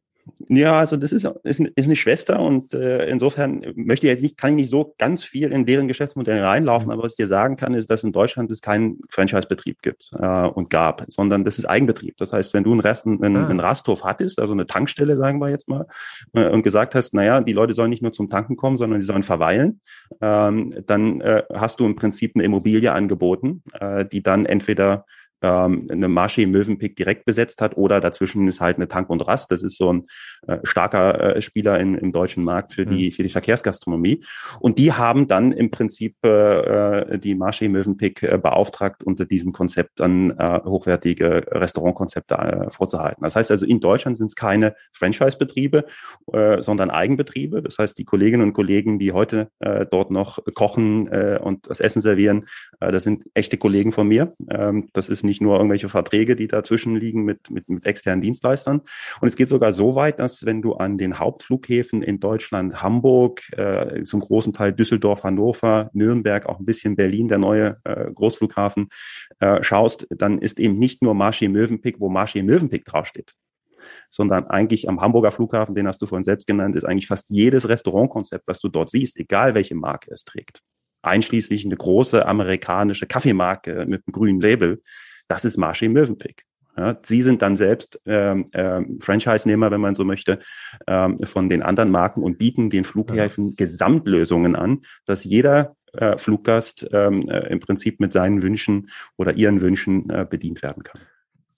Ja, 0.48 0.78
also 0.78 0.96
das 0.96 1.12
ist, 1.12 1.24
ist, 1.42 1.60
ist 1.60 1.84
eine 1.84 1.96
Schwester 1.96 2.40
und 2.40 2.72
äh, 2.74 3.06
insofern 3.08 3.64
möchte 3.76 4.06
ich 4.06 4.10
jetzt 4.10 4.22
nicht, 4.22 4.36
kann 4.36 4.50
ich 4.50 4.56
nicht 4.56 4.70
so 4.70 4.94
ganz 4.98 5.24
viel 5.24 5.52
in 5.52 5.66
deren 5.66 5.88
Geschäftsmodell 5.88 6.42
reinlaufen, 6.42 6.90
aber 6.90 7.02
was 7.02 7.12
ich 7.12 7.16
dir 7.16 7.26
sagen 7.26 7.56
kann, 7.56 7.74
ist, 7.74 7.90
dass 7.90 8.04
in 8.04 8.12
Deutschland 8.12 8.50
es 8.50 8.60
keinen 8.60 9.00
Franchise-Betrieb 9.10 9.82
gibt 9.82 10.10
äh, 10.18 10.46
und 10.46 10.70
gab, 10.70 11.04
sondern 11.08 11.44
das 11.44 11.58
ist 11.58 11.66
Eigenbetrieb. 11.66 12.16
Das 12.16 12.32
heißt, 12.32 12.54
wenn 12.54 12.64
du 12.64 12.72
einen, 12.72 12.80
Rest, 12.80 13.06
einen, 13.06 13.36
ah. 13.36 13.46
einen 13.46 13.60
Rasthof 13.60 14.04
hattest, 14.04 14.38
also 14.38 14.52
eine 14.52 14.66
Tankstelle, 14.66 15.16
sagen 15.16 15.40
wir 15.40 15.50
jetzt 15.50 15.68
mal, 15.68 15.86
äh, 16.32 16.48
und 16.48 16.62
gesagt 16.62 16.94
hast, 16.94 17.14
naja, 17.14 17.40
die 17.40 17.52
Leute 17.52 17.74
sollen 17.74 17.90
nicht 17.90 18.02
nur 18.02 18.12
zum 18.12 18.30
Tanken 18.30 18.56
kommen, 18.56 18.76
sondern 18.76 19.00
die 19.00 19.06
sollen 19.06 19.22
verweilen, 19.22 19.80
ähm, 20.20 20.74
dann 20.86 21.20
äh, 21.20 21.42
hast 21.54 21.80
du 21.80 21.84
im 21.84 21.96
Prinzip 21.96 22.32
eine 22.34 22.44
Immobilie 22.44 22.92
angeboten, 22.92 23.62
äh, 23.78 24.04
die 24.04 24.22
dann 24.22 24.46
entweder 24.46 25.04
ähm, 25.44 25.88
eine 25.90 26.08
Marschi 26.08 26.46
Mövenpick 26.46 26.96
direkt 26.96 27.26
besetzt 27.26 27.60
hat 27.60 27.76
oder 27.76 28.00
dazwischen 28.00 28.48
ist 28.48 28.60
halt 28.60 28.76
eine 28.76 28.88
Tank 28.88 29.10
und 29.10 29.20
Rast. 29.20 29.50
Das 29.50 29.62
ist 29.62 29.76
so 29.76 29.92
ein 29.92 30.06
äh, 30.46 30.58
starker 30.64 31.36
äh, 31.36 31.42
Spieler 31.42 31.78
in, 31.78 31.94
im 31.94 32.12
deutschen 32.12 32.44
Markt 32.44 32.72
für 32.72 32.86
die, 32.86 33.06
mhm. 33.06 33.12
für 33.12 33.22
die 33.22 33.28
Verkehrsgastronomie. 33.28 34.24
Und 34.60 34.78
die 34.78 34.92
haben 34.92 35.28
dann 35.28 35.52
im 35.52 35.70
Prinzip 35.70 36.24
äh, 36.24 37.18
die 37.18 37.34
Marschi 37.34 37.68
Mövenpick 37.68 38.22
äh, 38.22 38.38
beauftragt, 38.38 39.04
unter 39.04 39.26
diesem 39.26 39.52
Konzept 39.52 40.00
dann 40.00 40.30
äh, 40.30 40.60
hochwertige 40.64 41.46
Restaurantkonzepte 41.50 42.34
äh, 42.34 42.70
vorzuhalten. 42.70 43.22
Das 43.22 43.36
heißt 43.36 43.50
also, 43.50 43.66
in 43.66 43.80
Deutschland 43.80 44.16
sind 44.16 44.28
es 44.28 44.36
keine 44.36 44.74
Franchise-Betriebe, 44.92 45.84
äh, 46.32 46.62
sondern 46.62 46.90
Eigenbetriebe. 46.90 47.62
Das 47.62 47.78
heißt, 47.78 47.98
die 47.98 48.04
Kolleginnen 48.04 48.42
und 48.44 48.52
Kollegen, 48.54 48.98
die 48.98 49.12
heute 49.12 49.48
äh, 49.60 49.84
dort 49.90 50.10
noch 50.10 50.38
kochen 50.54 51.08
äh, 51.08 51.38
und 51.42 51.68
das 51.68 51.80
Essen 51.80 52.00
servieren, 52.00 52.46
äh, 52.80 52.92
das 52.92 53.02
sind 53.02 53.24
echte 53.34 53.58
Kollegen 53.58 53.92
von 53.92 54.08
mir. 54.08 54.34
Ähm, 54.48 54.88
das 54.92 55.08
ist 55.08 55.22
nicht 55.24 55.33
nicht 55.34 55.42
nur 55.42 55.56
irgendwelche 55.56 55.88
Verträge, 55.88 56.36
die 56.36 56.46
dazwischen 56.46 56.94
liegen 56.94 57.24
mit, 57.24 57.50
mit, 57.50 57.68
mit 57.68 57.84
externen 57.84 58.22
Dienstleistern. 58.22 58.82
Und 59.20 59.28
es 59.28 59.34
geht 59.34 59.48
sogar 59.48 59.72
so 59.72 59.96
weit, 59.96 60.20
dass 60.20 60.46
wenn 60.46 60.62
du 60.62 60.74
an 60.74 60.96
den 60.96 61.18
Hauptflughäfen 61.18 62.02
in 62.02 62.20
Deutschland, 62.20 62.82
Hamburg, 62.82 63.42
äh, 63.56 64.04
zum 64.04 64.20
großen 64.20 64.52
Teil 64.52 64.72
Düsseldorf, 64.72 65.24
Hannover, 65.24 65.90
Nürnberg, 65.92 66.46
auch 66.46 66.60
ein 66.60 66.64
bisschen 66.64 66.94
Berlin, 66.94 67.26
der 67.26 67.38
neue 67.38 67.78
äh, 67.82 68.12
Großflughafen, 68.12 68.88
äh, 69.40 69.60
schaust, 69.64 70.06
dann 70.10 70.38
ist 70.38 70.60
eben 70.60 70.78
nicht 70.78 71.02
nur 71.02 71.14
Marché 71.14 71.48
Mövenpick, 71.48 71.98
wo 71.98 72.08
Marché 72.08 72.44
Mövenpick 72.44 72.84
draufsteht, 72.84 73.34
sondern 74.08 74.46
eigentlich 74.46 74.88
am 74.88 75.00
Hamburger 75.00 75.32
Flughafen, 75.32 75.74
den 75.74 75.88
hast 75.88 76.00
du 76.00 76.06
vorhin 76.06 76.22
selbst 76.22 76.46
genannt, 76.46 76.76
ist 76.76 76.84
eigentlich 76.84 77.08
fast 77.08 77.30
jedes 77.30 77.68
Restaurantkonzept, 77.68 78.46
was 78.46 78.60
du 78.60 78.68
dort 78.68 78.90
siehst, 78.90 79.18
egal 79.18 79.54
welche 79.54 79.74
Marke 79.74 80.12
es 80.12 80.24
trägt, 80.24 80.60
einschließlich 81.02 81.64
eine 81.64 81.76
große 81.76 82.24
amerikanische 82.24 83.06
Kaffeemarke 83.06 83.84
mit 83.86 84.04
einem 84.06 84.12
grünen 84.12 84.40
Label, 84.40 84.80
das 85.28 85.44
ist 85.44 85.58
Marché 85.58 85.88
Mövenpick. 85.88 86.44
Ja, 86.76 86.98
sie 87.02 87.22
sind 87.22 87.40
dann 87.40 87.56
selbst 87.56 88.00
ähm, 88.04 88.46
ähm, 88.52 88.98
Franchise-Nehmer, 89.00 89.70
wenn 89.70 89.80
man 89.80 89.94
so 89.94 90.04
möchte, 90.04 90.40
ähm, 90.88 91.20
von 91.22 91.48
den 91.48 91.62
anderen 91.62 91.90
Marken 91.90 92.22
und 92.22 92.36
bieten 92.36 92.68
den 92.68 92.82
Flughäfen 92.82 93.54
Gesamtlösungen 93.54 94.56
an, 94.56 94.80
dass 95.04 95.22
jeder 95.22 95.76
äh, 95.92 96.18
Fluggast 96.18 96.88
ähm, 96.92 97.28
äh, 97.28 97.46
im 97.48 97.60
Prinzip 97.60 98.00
mit 98.00 98.12
seinen 98.12 98.42
Wünschen 98.42 98.90
oder 99.16 99.34
ihren 99.34 99.60
Wünschen 99.60 100.10
äh, 100.10 100.26
bedient 100.28 100.62
werden 100.62 100.82
kann. 100.82 101.00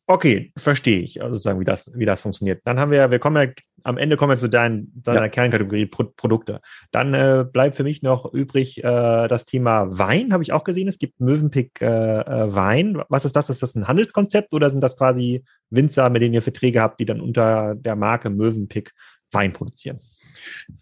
Okay, 0.08 0.52
verstehe 0.56 1.00
ich, 1.00 1.20
also 1.20 1.34
sozusagen, 1.34 1.58
wie 1.58 1.64
das, 1.64 1.90
wie 1.92 2.04
das 2.04 2.20
funktioniert. 2.20 2.60
Dann 2.64 2.78
haben 2.78 2.92
wir, 2.92 3.10
wir 3.10 3.18
kommen 3.18 3.48
ja, 3.48 3.52
am 3.82 3.98
Ende 3.98 4.16
kommen 4.16 4.30
wir 4.30 4.36
zu 4.36 4.48
dein, 4.48 4.86
deiner 4.94 5.22
ja. 5.22 5.28
Kernkategorie 5.28 5.86
Pro 5.86 6.04
Produkte. 6.04 6.60
Dann 6.92 7.12
äh, 7.12 7.44
bleibt 7.44 7.76
für 7.76 7.82
mich 7.82 8.02
noch 8.02 8.32
übrig 8.32 8.78
äh, 8.78 8.82
das 9.26 9.46
Thema 9.46 9.98
Wein, 9.98 10.32
habe 10.32 10.44
ich 10.44 10.52
auch 10.52 10.62
gesehen. 10.62 10.86
Es 10.86 10.98
gibt 10.98 11.20
Mövenpick 11.20 11.80
äh, 11.80 11.86
äh, 11.86 12.54
Wein. 12.54 13.02
Was 13.08 13.24
ist 13.24 13.34
das? 13.34 13.50
Ist 13.50 13.64
das 13.64 13.74
ein 13.74 13.88
Handelskonzept 13.88 14.54
oder 14.54 14.70
sind 14.70 14.80
das 14.80 14.96
quasi 14.96 15.44
Winzer, 15.70 16.08
mit 16.08 16.22
denen 16.22 16.34
ihr 16.34 16.42
Verträge 16.42 16.80
habt, 16.80 17.00
die 17.00 17.06
dann 17.06 17.20
unter 17.20 17.74
der 17.74 17.96
Marke 17.96 18.30
Mövenpick 18.30 18.92
Wein 19.32 19.52
produzieren? 19.52 19.98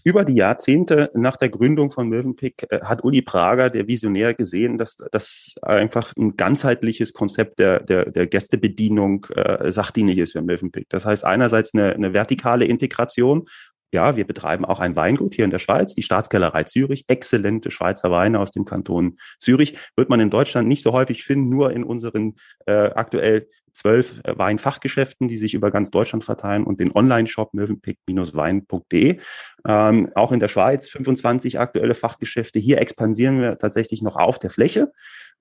Über 0.03 0.25
die 0.25 0.35
Jahrzehnte 0.35 1.11
nach 1.15 1.37
der 1.37 1.49
Gründung 1.49 1.91
von 1.91 2.09
Mövenpick 2.09 2.67
äh, 2.71 2.81
hat 2.81 3.05
Uli 3.05 3.23
Prager, 3.23 3.71
der 3.71 3.87
Visionär, 3.87 4.35
gesehen, 4.35 4.79
dass 4.79 4.97
das 4.97 5.55
einfach 5.63 6.13
ein 6.17 6.37
ganzheitliches 6.37 7.13
Konzept 7.13 7.59
der, 7.59 7.81
der, 7.81 8.11
der 8.11 8.27
Gästebedienung 8.27 9.27
äh, 9.35 9.71
sachdienlich 9.71 10.19
ist 10.19 10.33
für 10.33 10.43
Mövenpick. 10.43 10.89
Das 10.89 11.05
heißt 11.05 11.25
einerseits 11.25 11.75
eine, 11.75 11.93
eine 11.95 12.13
vertikale 12.13 12.65
Integration, 12.65 13.47
ja, 13.95 14.17
wir 14.17 14.27
betreiben 14.27 14.65
auch 14.65 14.81
ein 14.81 14.97
Weingut 14.97 15.35
hier 15.35 15.45
in 15.45 15.53
der 15.53 15.61
Schweiz, 15.61 15.95
die 15.95 16.03
Staatskellerei 16.03 16.65
Zürich. 16.65 17.05
Exzellente 17.07 17.71
Schweizer 17.71 18.11
Weine 18.11 18.41
aus 18.41 18.51
dem 18.51 18.65
Kanton 18.65 19.19
Zürich. 19.39 19.79
Wird 19.95 20.09
man 20.09 20.19
in 20.19 20.31
Deutschland 20.31 20.67
nicht 20.67 20.83
so 20.83 20.93
häufig 20.93 21.23
finden, 21.23 21.49
nur 21.49 21.73
in 21.73 21.85
unseren 21.85 22.35
äh, 22.67 22.73
aktuell 22.73 23.47
zwölf 23.75 24.21
äh, 24.25 24.39
Weinfachgeschäften, 24.39 25.29
die 25.29 25.37
sich 25.37 25.55
über 25.55 25.71
ganz 25.71 25.91
Deutschland 25.91 26.25
verteilen 26.25 26.65
und 26.65 26.81
den 26.81 26.95
Online-Shop 26.95 27.53
mövenpick-wein.de. 27.53 29.19
Ähm, 29.67 30.11
auch 30.15 30.33
in 30.33 30.41
der 30.41 30.49
Schweiz 30.49 30.89
25 30.89 31.59
aktuelle 31.59 31.95
Fachgeschäfte. 31.95 32.59
Hier 32.59 32.81
expandieren 32.81 33.41
wir 33.41 33.59
tatsächlich 33.59 34.01
noch 34.03 34.17
auf 34.17 34.39
der 34.39 34.51
Fläche. 34.51 34.93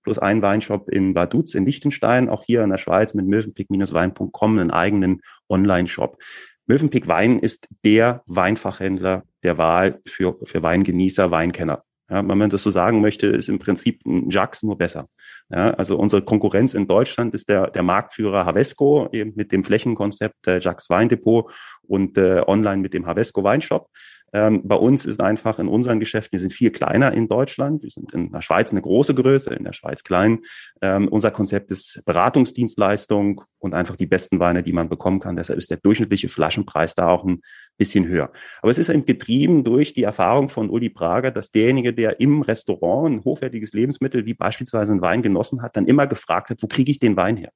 Plus 0.04 0.20
ein 0.20 0.42
Weinshop 0.42 0.90
in 0.90 1.16
Vaduz 1.16 1.56
in 1.56 1.66
Liechtenstein, 1.66 2.28
auch 2.28 2.44
hier 2.44 2.64
in 2.64 2.70
der 2.72 2.78
Schweiz 2.78 3.14
mit 3.14 3.26
mövenpick-wein.com 3.26 4.60
einen 4.60 4.72
eigenen 4.72 5.22
Online-Shop. 5.48 6.18
Mövenpick 6.66 7.08
Wein 7.08 7.40
ist 7.40 7.68
der 7.86 8.24
Weinfachhändler 8.26 9.24
der 9.44 9.58
Wahl 9.58 10.02
für, 10.06 10.38
für 10.44 10.64
Weingenießer, 10.64 11.32
Weinkenner. 11.32 11.84
Ja, 12.10 12.28
wenn 12.28 12.38
man 12.38 12.50
das 12.50 12.64
so 12.64 12.70
sagen 12.70 13.00
möchte, 13.02 13.28
ist 13.28 13.48
im 13.48 13.60
Prinzip 13.60 14.06
ein 14.06 14.30
Jax 14.30 14.62
nur 14.62 14.78
besser. 14.78 15.08
Ja, 15.50 15.72
also 15.72 15.98
unsere 15.98 16.22
Konkurrenz 16.22 16.74
in 16.74 16.88
Deutschland 16.88 17.34
ist 17.34 17.48
der, 17.48 17.72
der 17.72 17.84
Marktführer 17.84 18.46
Havesco 18.46 19.08
eben 19.14 19.34
mit 19.36 19.52
dem 19.52 19.64
Flächenkonzept 19.64 20.48
äh, 20.48 20.60
Jax 20.60 20.90
Weindepot 20.90 21.54
und 21.82 22.18
äh, 22.18 22.44
online 22.46 22.82
mit 22.82 22.94
dem 22.94 23.06
Havesco 23.06 23.44
Weinshop. 23.44 23.88
Ähm, 24.34 24.62
bei 24.64 24.76
uns 24.76 25.06
ist 25.06 25.22
einfach 25.22 25.60
in 25.60 25.68
unseren 25.68 26.00
Geschäften, 26.00 26.34
wir 26.34 26.40
sind 26.40 26.54
viel 26.54 26.72
kleiner 26.72 27.14
in 27.14 27.28
Deutschland, 27.28 27.84
wir 27.84 27.92
sind 27.92 28.14
in 28.14 28.32
der 28.32 28.42
Schweiz 28.42 28.72
eine 28.72 28.82
große 28.82 29.14
Größe, 29.14 29.54
in 29.54 29.64
der 29.64 29.74
Schweiz 29.74 30.04
klein. 30.04 30.40
Ähm, 30.82 31.08
unser 31.08 31.32
Konzept 31.32 31.70
ist 31.72 32.02
Beratungsdienstleistung 32.06 33.44
und 33.60 33.74
einfach 33.74 33.96
die 33.96 34.08
besten 34.08 34.40
Weine, 34.40 34.64
die 34.64 34.74
man 34.74 34.90
bekommen 34.90 35.20
kann. 35.20 35.36
Deshalb 35.36 35.60
ist 35.60 35.70
der 35.70 35.78
durchschnittliche 35.78 36.30
Flaschenpreis 36.30 36.96
da 36.96 37.08
auch 37.08 37.24
ein 37.24 37.42
bisschen 37.78 38.08
höher. 38.08 38.32
Aber 38.62 38.72
es 38.72 38.78
ist 38.78 38.90
eben 38.90 39.06
getrieben 39.06 39.64
durch 39.64 39.94
die 39.94 40.04
Erfahrung 40.04 40.50
von 40.50 40.70
Uli 40.70 40.90
Prager, 40.90 41.32
dass 41.32 41.52
derjenige, 41.52 41.94
der 41.94 42.20
im 42.20 42.42
Restaurant 42.42 43.14
ein 43.14 43.24
hochwertiges 43.24 43.74
Lebensmittel 43.74 44.26
wie 44.26 44.34
beispielsweise 44.34 44.92
ein 44.92 45.02
Wein 45.02 45.22
genossen 45.22 45.62
hat, 45.62 45.78
dann 45.78 45.86
immer 45.86 46.08
gefragt 46.08 46.50
hat, 46.50 46.62
wo 46.62 46.68
kriege 46.68 46.92
ich 46.92 47.00
den 47.00 47.16
Wein 47.16 47.38
her? 47.38 47.52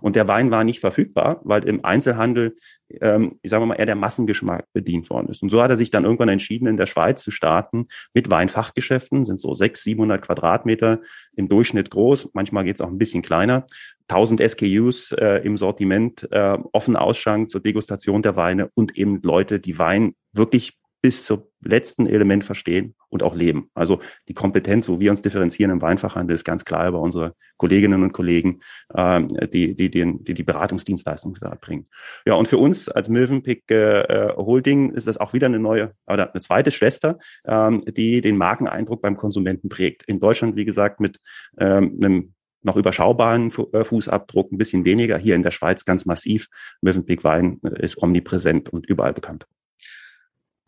Und 0.00 0.16
der 0.16 0.28
Wein 0.28 0.50
war 0.50 0.64
nicht 0.64 0.80
verfügbar, 0.80 1.40
weil 1.44 1.64
im 1.64 1.84
Einzelhandel, 1.84 2.56
ähm, 3.00 3.38
ich 3.42 3.50
sage 3.50 3.66
mal, 3.66 3.74
eher 3.74 3.86
der 3.86 3.96
Massengeschmack 3.96 4.66
bedient 4.72 5.10
worden 5.10 5.28
ist. 5.28 5.42
Und 5.42 5.50
so 5.50 5.62
hat 5.62 5.70
er 5.70 5.76
sich 5.76 5.90
dann 5.90 6.04
irgendwann 6.04 6.28
entschieden, 6.28 6.66
in 6.66 6.76
der 6.76 6.86
Schweiz 6.86 7.22
zu 7.22 7.30
starten 7.30 7.86
mit 8.14 8.30
Weinfachgeschäften, 8.30 9.24
sind 9.24 9.40
so 9.40 9.54
600, 9.54 9.80
700 9.80 10.22
Quadratmeter 10.22 11.00
im 11.36 11.48
Durchschnitt 11.48 11.90
groß, 11.90 12.30
manchmal 12.32 12.64
geht 12.64 12.76
es 12.76 12.80
auch 12.80 12.88
ein 12.88 12.98
bisschen 12.98 13.22
kleiner. 13.22 13.64
1000 14.08 14.40
SKUs 14.40 15.12
äh, 15.12 15.40
im 15.44 15.56
Sortiment, 15.56 16.28
äh, 16.32 16.58
offen 16.72 16.96
Ausschank 16.96 17.48
zur 17.50 17.60
Degustation 17.60 18.22
der 18.22 18.36
Weine 18.36 18.70
und 18.74 18.96
eben 18.96 19.20
Leute, 19.22 19.60
die 19.60 19.78
Wein 19.78 20.14
wirklich 20.32 20.79
bis 21.02 21.24
zum 21.24 21.42
letzten 21.62 22.06
Element 22.06 22.44
verstehen 22.44 22.94
und 23.08 23.22
auch 23.22 23.34
leben. 23.34 23.70
Also 23.74 24.00
die 24.28 24.34
Kompetenz, 24.34 24.88
wo 24.88 25.00
wir 25.00 25.10
uns 25.10 25.20
differenzieren 25.20 25.70
im 25.70 25.82
Weinfachhandel, 25.82 26.34
ist 26.34 26.44
ganz 26.44 26.64
klar 26.64 26.88
über 26.88 27.00
unsere 27.00 27.34
Kolleginnen 27.56 28.02
und 28.02 28.12
Kollegen, 28.12 28.60
äh, 28.94 29.22
die, 29.48 29.74
die, 29.74 29.90
die, 29.90 30.18
die 30.22 30.34
die 30.34 30.42
Beratungsdienstleistung 30.42 31.36
bringen. 31.60 31.86
Ja, 32.24 32.34
und 32.34 32.48
für 32.48 32.58
uns 32.58 32.88
als 32.88 33.08
Mövenpick 33.08 33.70
äh, 33.70 34.00
äh, 34.02 34.36
Holding 34.36 34.90
ist 34.90 35.06
das 35.06 35.18
auch 35.18 35.32
wieder 35.32 35.46
eine 35.46 35.58
neue, 35.58 35.92
oder 36.06 36.32
eine 36.32 36.40
zweite 36.40 36.70
Schwester, 36.70 37.18
ähm, 37.44 37.84
die 37.86 38.20
den 38.20 38.36
Markeneindruck 38.36 39.02
beim 39.02 39.16
Konsumenten 39.16 39.68
prägt. 39.68 40.02
In 40.04 40.20
Deutschland, 40.20 40.56
wie 40.56 40.64
gesagt, 40.64 41.00
mit 41.00 41.18
ähm, 41.58 41.98
einem 42.02 42.34
noch 42.62 42.76
überschaubaren 42.76 43.50
äh, 43.72 43.84
Fußabdruck, 43.84 44.52
ein 44.52 44.58
bisschen 44.58 44.84
weniger. 44.84 45.16
Hier 45.18 45.34
in 45.34 45.42
der 45.42 45.50
Schweiz 45.50 45.84
ganz 45.84 46.04
massiv. 46.04 46.48
Mövenpick 46.82 47.24
Wein 47.24 47.58
äh, 47.64 47.82
ist 47.82 48.02
omnipräsent 48.02 48.68
und 48.68 48.86
überall 48.86 49.14
bekannt. 49.14 49.46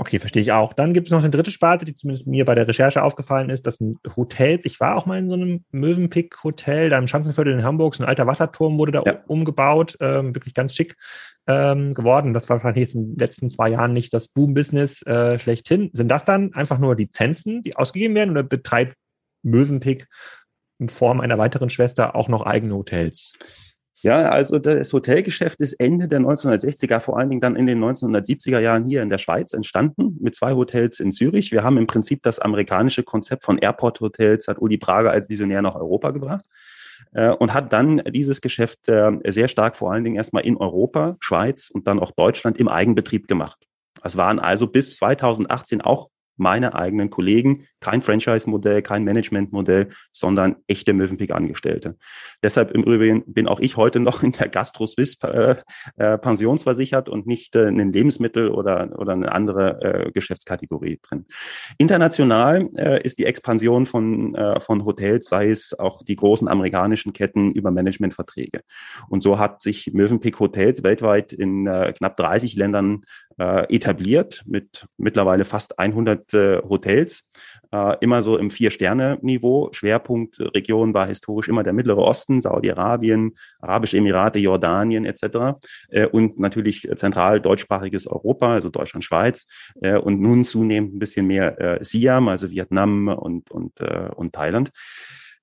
Okay, 0.03 0.19
verstehe 0.19 0.43
ich 0.43 0.51
auch. 0.51 0.73
Dann 0.73 0.95
gibt 0.95 1.07
es 1.07 1.13
noch 1.13 1.21
eine 1.21 1.31
dritte 1.31 1.53
Sparte, 1.53 1.85
die 1.85 1.97
zumindest 1.97 2.27
mir 2.27 2.45
bei 2.45 2.57
der 2.57 2.67
Recherche 2.67 3.05
aufgefallen 3.05 3.51
ist. 3.51 3.69
Das 3.69 3.77
sind 3.77 4.01
Hotels. 4.17 4.65
Ich 4.65 4.81
war 4.81 4.97
auch 4.97 5.07
mal 5.07 5.21
in 5.21 5.29
so 5.29 5.37
einem 5.37 5.65
Mövenpick-Hotel, 5.71 6.91
da 6.91 6.99
im 6.99 7.07
Schanzenviertel 7.07 7.53
in 7.53 7.63
Hamburg. 7.63 7.95
So 7.95 8.03
ein 8.03 8.09
alter 8.09 8.27
Wasserturm 8.27 8.79
wurde 8.79 8.91
da 8.91 9.03
ja. 9.07 9.21
umgebaut. 9.29 9.97
Ähm, 10.01 10.35
wirklich 10.35 10.55
ganz 10.55 10.75
schick 10.75 10.97
ähm, 11.47 11.95
geworden. 11.95 12.35
Das 12.35 12.49
war 12.49 12.57
wahrscheinlich 12.57 12.83
jetzt 12.83 12.97
in 12.97 13.13
den 13.13 13.17
letzten 13.17 13.49
zwei 13.49 13.69
Jahren 13.69 13.93
nicht 13.93 14.13
das 14.13 14.27
Boom-Business 14.27 15.03
äh, 15.07 15.39
schlechthin. 15.39 15.91
Sind 15.93 16.09
das 16.09 16.25
dann 16.25 16.53
einfach 16.53 16.81
nur 16.81 16.97
Lizenzen, 16.97 17.63
die 17.63 17.77
ausgegeben 17.77 18.17
werden 18.17 18.31
oder 18.31 18.43
betreibt 18.43 18.97
Mövenpick 19.45 20.09
in 20.81 20.89
Form 20.89 21.21
einer 21.21 21.39
weiteren 21.39 21.71
Schwester 21.71 22.17
auch 22.17 22.27
noch 22.27 22.45
eigene 22.45 22.75
Hotels? 22.75 23.35
Ja, 24.03 24.31
also 24.31 24.59
das 24.59 24.93
Hotelgeschäft 24.93 25.61
ist 25.61 25.75
Ende 25.75 26.09
der 26.09 26.19
1960er, 26.19 26.99
vor 26.99 27.19
allen 27.19 27.31
Dingen 27.31 27.41
dann 27.41 27.55
in 27.55 27.67
den 27.67 27.79
1970er 27.79 28.59
Jahren 28.59 28.85
hier 28.85 29.01
in 29.01 29.09
der 29.09 29.19
Schweiz 29.19 29.53
entstanden, 29.53 30.19
mit 30.21 30.35
zwei 30.35 30.55
Hotels 30.55 30.99
in 30.99 31.13
Zürich. 31.13 31.53
Wir 31.53 31.63
haben 31.63 31.79
im 31.79 31.87
Prinzip 31.87 32.21
das 32.25 32.41
amerikanische 32.41 33.05
Konzept 33.05 33.45
von 33.45 33.59
Airport 33.59 34.01
Hotels, 34.01 34.49
hat 34.49 34.59
Uli 34.61 34.77
Prager 34.77 35.13
als 35.13 35.31
Visionär 35.31 35.63
nach 35.63 35.77
Europa 35.77 36.11
gebracht 36.11 36.45
äh, 37.13 37.31
und 37.31 37.55
hat 37.55 37.73
dann 37.73 38.03
dieses 38.11 38.41
Geschäft 38.41 38.89
äh, 38.89 39.13
sehr 39.29 39.47
stark 39.47 39.77
vor 39.77 39.93
allen 39.93 40.03
Dingen 40.03 40.17
erstmal 40.17 40.45
in 40.45 40.57
Europa, 40.57 41.17
Schweiz 41.21 41.71
und 41.73 41.87
dann 41.87 42.01
auch 42.01 42.11
Deutschland 42.11 42.59
im 42.59 42.67
Eigenbetrieb 42.67 43.29
gemacht. 43.29 43.69
Es 44.03 44.17
waren 44.17 44.41
also 44.41 44.67
bis 44.67 44.97
2018 44.97 45.81
auch 45.81 46.09
meine 46.43 46.75
eigenen 46.75 47.09
Kollegen, 47.09 47.67
kein 47.81 48.03
Franchise-Modell, 48.03 48.83
kein 48.83 49.05
Management-Modell, 49.05 49.89
sondern 50.13 50.57
echte 50.67 50.93
Mövenpick-Angestellte. 50.93 51.97
Deshalb 52.43 52.73
im 52.73 52.83
Übrigen 52.83 53.23
bin 53.27 53.49
auch 53.49 53.61
ich 53.61 53.77
heute 53.77 54.01
noch 54.01 54.23
in 54.23 54.33
der 54.33 54.49
Gastro-Swiss 54.49 55.19
äh, 55.23 55.57
äh, 55.97 56.19
pensionsversichert 56.19 57.09
und 57.09 57.27
nicht 57.27 57.57
äh, 57.57 57.69
in 57.69 57.79
den 57.79 57.93
Lebensmittel 57.93 58.51
oder, 58.51 58.99
oder 58.99 59.13
eine 59.13 59.33
andere 59.33 59.81
äh, 59.81 60.11
Geschäftskategorie 60.13 60.99
drin. 61.03 61.27
International 61.79 62.69
äh, 62.77 63.03
ist 63.03 63.19
die 63.19 63.27
Expansion 63.27 63.87
von, 63.87 64.35
äh, 64.35 64.61
von 64.61 64.85
Hotels, 64.85 65.29
sei 65.29 65.51
es 65.51 65.79
auch 65.79 66.03
die 66.03 66.17
großen 66.17 66.49
amerikanischen 66.49 67.13
Ketten 67.13 67.53
über 67.53 67.71
Managementverträge. 67.71 68.63
Und 69.09 69.23
so 69.23 69.39
hat 69.39 69.63
sich 69.63 69.93
Mövenpick 69.93 70.41
Hotels 70.41 70.83
weltweit 70.83 71.33
in 71.33 71.67
äh, 71.67 71.93
knapp 71.97 72.17
30 72.17 72.57
Ländern 72.57 73.05
äh, 73.39 73.75
etabliert 73.75 74.43
mit 74.47 74.87
mittlerweile 74.97 75.45
fast 75.45 75.79
100 75.79 76.35
äh, 76.35 76.63
Hotels, 76.69 77.25
äh, 77.73 77.97
immer 78.01 78.23
so 78.23 78.37
im 78.37 78.51
Vier-Sterne-Niveau. 78.51 79.71
Schwerpunktregion 79.73 80.95
war 80.95 81.07
historisch 81.07 81.49
immer 81.49 81.63
der 81.63 81.73
Mittlere 81.73 82.01
Osten, 82.01 82.41
Saudi-Arabien, 82.41 83.33
Arabische 83.61 83.97
Emirate, 83.97 84.39
Jordanien 84.39 85.05
etc. 85.05 85.59
Äh, 85.89 86.07
und 86.07 86.39
natürlich 86.39 86.89
zentral 86.97 87.41
deutschsprachiges 87.41 88.07
Europa, 88.07 88.55
also 88.55 88.69
Deutschland, 88.69 89.05
Schweiz 89.05 89.47
äh, 89.81 89.97
und 89.97 90.21
nun 90.21 90.45
zunehmend 90.45 90.95
ein 90.95 90.99
bisschen 90.99 91.27
mehr 91.27 91.61
äh, 91.61 91.85
Siam, 91.85 92.29
also 92.29 92.51
Vietnam 92.51 93.09
und, 93.09 93.51
und, 93.51 93.81
äh, 93.81 94.11
und 94.15 94.33
Thailand. 94.35 94.71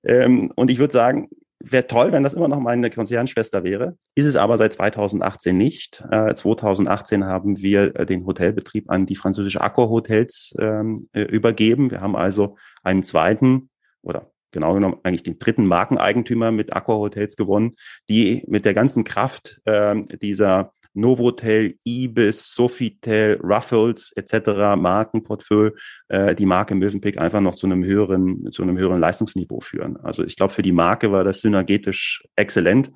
Ähm, 0.04 0.52
und 0.54 0.70
ich 0.70 0.78
würde 0.78 0.92
sagen, 0.92 1.28
wäre 1.62 1.86
toll, 1.86 2.12
wenn 2.12 2.22
das 2.22 2.34
immer 2.34 2.48
noch 2.48 2.60
meine 2.60 2.90
Konzernschwester 2.90 3.62
wäre. 3.64 3.96
Ist 4.14 4.26
es 4.26 4.36
aber 4.36 4.56
seit 4.56 4.72
2018 4.72 5.56
nicht. 5.56 6.02
Äh, 6.10 6.34
2018 6.34 7.24
haben 7.24 7.60
wir 7.60 7.94
äh, 7.96 8.06
den 8.06 8.26
Hotelbetrieb 8.26 8.90
an 8.90 9.06
die 9.06 9.16
französische 9.16 9.60
Accor 9.60 9.90
Hotels 9.90 10.54
ähm, 10.58 11.08
äh, 11.12 11.22
übergeben. 11.22 11.90
Wir 11.90 12.00
haben 12.00 12.16
also 12.16 12.56
einen 12.82 13.02
zweiten 13.02 13.68
oder 14.02 14.30
genau 14.52 14.74
genommen 14.74 14.96
eigentlich 15.02 15.22
den 15.22 15.38
dritten 15.38 15.66
Markeneigentümer 15.66 16.50
mit 16.50 16.72
Accor 16.72 16.98
Hotels 16.98 17.36
gewonnen, 17.36 17.76
die 18.08 18.42
mit 18.48 18.64
der 18.64 18.74
ganzen 18.74 19.04
Kraft 19.04 19.60
äh, 19.64 20.00
dieser 20.18 20.72
Novotel, 20.94 21.76
Ibis, 21.84 22.52
Sofitel, 22.52 23.40
Ruffles 23.42 24.12
etc. 24.16 24.76
Markenportfolio 24.76 25.72
äh, 26.08 26.34
die 26.34 26.46
Marke 26.46 26.74
Mövenpick 26.74 27.18
einfach 27.18 27.40
noch 27.40 27.54
zu 27.54 27.66
einem 27.66 27.84
höheren, 27.84 28.50
zu 28.50 28.62
einem 28.62 28.78
höheren 28.78 29.00
Leistungsniveau 29.00 29.60
führen. 29.60 29.96
Also 29.98 30.24
ich 30.24 30.36
glaube, 30.36 30.52
für 30.52 30.62
die 30.62 30.72
Marke 30.72 31.12
war 31.12 31.24
das 31.24 31.40
synergetisch 31.40 32.24
exzellent. 32.36 32.90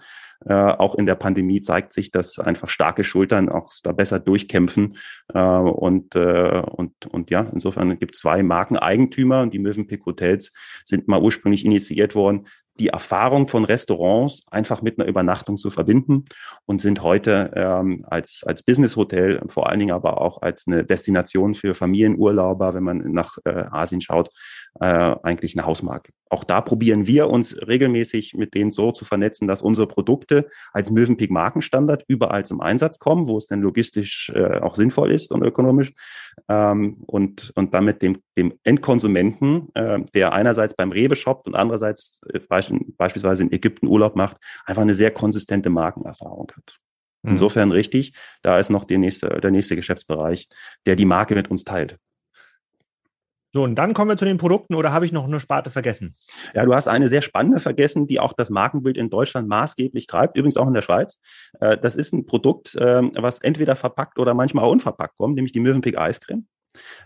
Äh, 0.47 0.53
auch 0.55 0.97
in 0.97 1.07
der 1.07 1.15
Pandemie 1.15 1.61
zeigt 1.61 1.93
sich, 1.93 2.11
dass 2.11 2.39
einfach 2.39 2.69
starke 2.69 3.05
Schultern 3.05 3.49
auch 3.49 3.73
da 3.83 3.93
besser 3.93 4.21
durchkämpfen. 4.21 4.97
Äh, 5.33 5.39
und, 5.41 6.15
äh, 6.15 6.63
und, 6.67 7.07
und 7.07 7.31
ja, 7.31 7.49
insofern 7.53 7.99
gibt 7.99 8.15
es 8.15 8.21
zwei 8.21 8.43
Markeneigentümer 8.43 9.43
und 9.43 9.55
die 9.55 9.59
Mövenpick 9.59 10.05
Hotels 10.05 10.53
sind 10.85 11.09
mal 11.09 11.21
ursprünglich 11.21 11.65
initiiert 11.65 12.15
worden 12.15 12.47
die 12.79 12.89
Erfahrung 12.89 13.47
von 13.47 13.65
Restaurants 13.65 14.43
einfach 14.51 14.83
mit 14.83 14.99
einer 14.99 15.09
Übernachtung 15.09 15.57
zu 15.57 15.71
verbinden 15.71 16.25
und 16.67 16.81
sind 16.81 17.03
heute 17.03 17.53
ähm, 17.55 18.05
als, 18.09 18.43
als 18.45 18.63
Business-Hotel, 18.63 19.41
vor 19.49 19.69
allen 19.69 19.79
Dingen 19.79 19.95
aber 19.95 20.21
auch 20.21 20.43
als 20.43 20.67
eine 20.67 20.85
Destination 20.85 21.55
für 21.55 21.75
Familienurlauber, 21.75 22.75
wenn 22.75 22.83
man 22.83 23.13
nach 23.13 23.39
äh, 23.45 23.65
Asien 23.71 24.01
schaut, 24.01 24.31
äh, 24.81 24.87
eigentlich 24.87 25.57
eine 25.57 25.67
Hausmarke. 25.67 26.13
Auch 26.31 26.43
da 26.43 26.61
probieren 26.61 27.07
wir 27.07 27.31
uns 27.31 27.57
regelmäßig 27.57 28.35
mit 28.35 28.55
denen 28.55 28.73
so 28.73 28.91
zu 28.91 29.05
vernetzen, 29.05 29.47
dass 29.47 29.63
unsere 29.63 29.87
Produkte 29.87 30.49
als 30.73 30.91
Mövenpick 30.91 31.31
Markenstandard 31.31 32.05
überall 32.09 32.45
zum 32.45 32.61
Einsatz 32.61 32.99
kommen, 32.99 33.29
wo 33.29 33.37
es 33.37 33.47
denn 33.47 33.61
logistisch 33.61 34.33
äh, 34.35 34.59
auch 34.59 34.75
sinnvoll 34.75 35.13
ist 35.13 35.31
und 35.31 35.45
ökonomisch 35.45 35.93
ähm, 36.49 37.05
und, 37.07 37.53
und 37.55 37.73
damit 37.73 38.03
dem, 38.03 38.19
dem 38.37 38.55
Endkonsumenten, 38.65 39.69
äh, 39.75 40.01
der 40.13 40.33
einerseits 40.33 40.75
beim 40.75 40.91
Rewe 40.91 41.15
shoppt 41.15 41.47
und 41.47 41.55
andererseits 41.55 42.21
äh, 42.33 42.41
beispielsweise 42.97 43.43
in 43.43 43.53
Ägypten 43.53 43.87
Urlaub 43.87 44.17
macht, 44.17 44.37
einfach 44.65 44.83
eine 44.83 44.95
sehr 44.95 45.11
konsistente 45.11 45.71
Markenerfahrung 45.71 46.51
hat. 46.57 46.79
Mhm. 47.23 47.33
Insofern 47.33 47.73
richtig, 47.73 48.15
da 48.43 48.59
ist 48.59 48.71
noch 48.71 48.85
der 48.85 48.99
nächste, 48.99 49.29
der 49.29 49.51
nächste 49.51 49.77
Geschäftsbereich, 49.77 50.49
der 50.87 50.97
die 50.97 51.07
Marke 51.07 51.35
mit 51.35 51.51
uns 51.51 51.65
teilt. 51.65 51.99
So, 53.55 53.63
und 53.63 53.77
dann 53.77 53.95
kommen 53.95 54.11
wir 54.11 54.17
zu 54.17 54.25
den 54.25 54.37
Produkten 54.37 54.75
oder 54.75 54.93
habe 54.93 55.05
ich 55.05 55.13
noch 55.13 55.25
eine 55.25 55.39
Sparte 55.39 55.71
vergessen? 55.71 56.17
Ja, 56.55 56.65
du 56.65 56.75
hast 56.75 56.89
eine 56.89 57.09
sehr 57.09 57.23
spannende 57.23 57.61
vergessen, 57.61 58.09
die 58.09 58.19
auch 58.19 58.33
das 58.33 58.51
Markenbild 58.51 58.99
in 58.99 59.11
Deutschland 59.11 59.49
maßgeblich 59.49 60.09
treibt, 60.09 60.37
übrigens 60.37 60.57
auch 60.57 60.67
in 60.67 60.75
der 60.75 60.83
Schweiz. 60.83 61.21
Äh, 61.61 61.79
das 61.79 61.95
ist 61.95 62.13
ein 62.13 62.27
Produkt, 62.27 62.77
ähm, 62.81 63.13
was 63.15 63.39
entweder 63.39 63.77
verpackt 63.77 64.19
oder 64.19 64.35
manchmal 64.35 64.65
auch 64.65 64.73
unverpackt 64.73 65.17
kommt, 65.17 65.37
nämlich 65.37 65.53
die 65.53 65.61
Mövenpick 65.61 65.97
Eiscreme. 65.97 66.49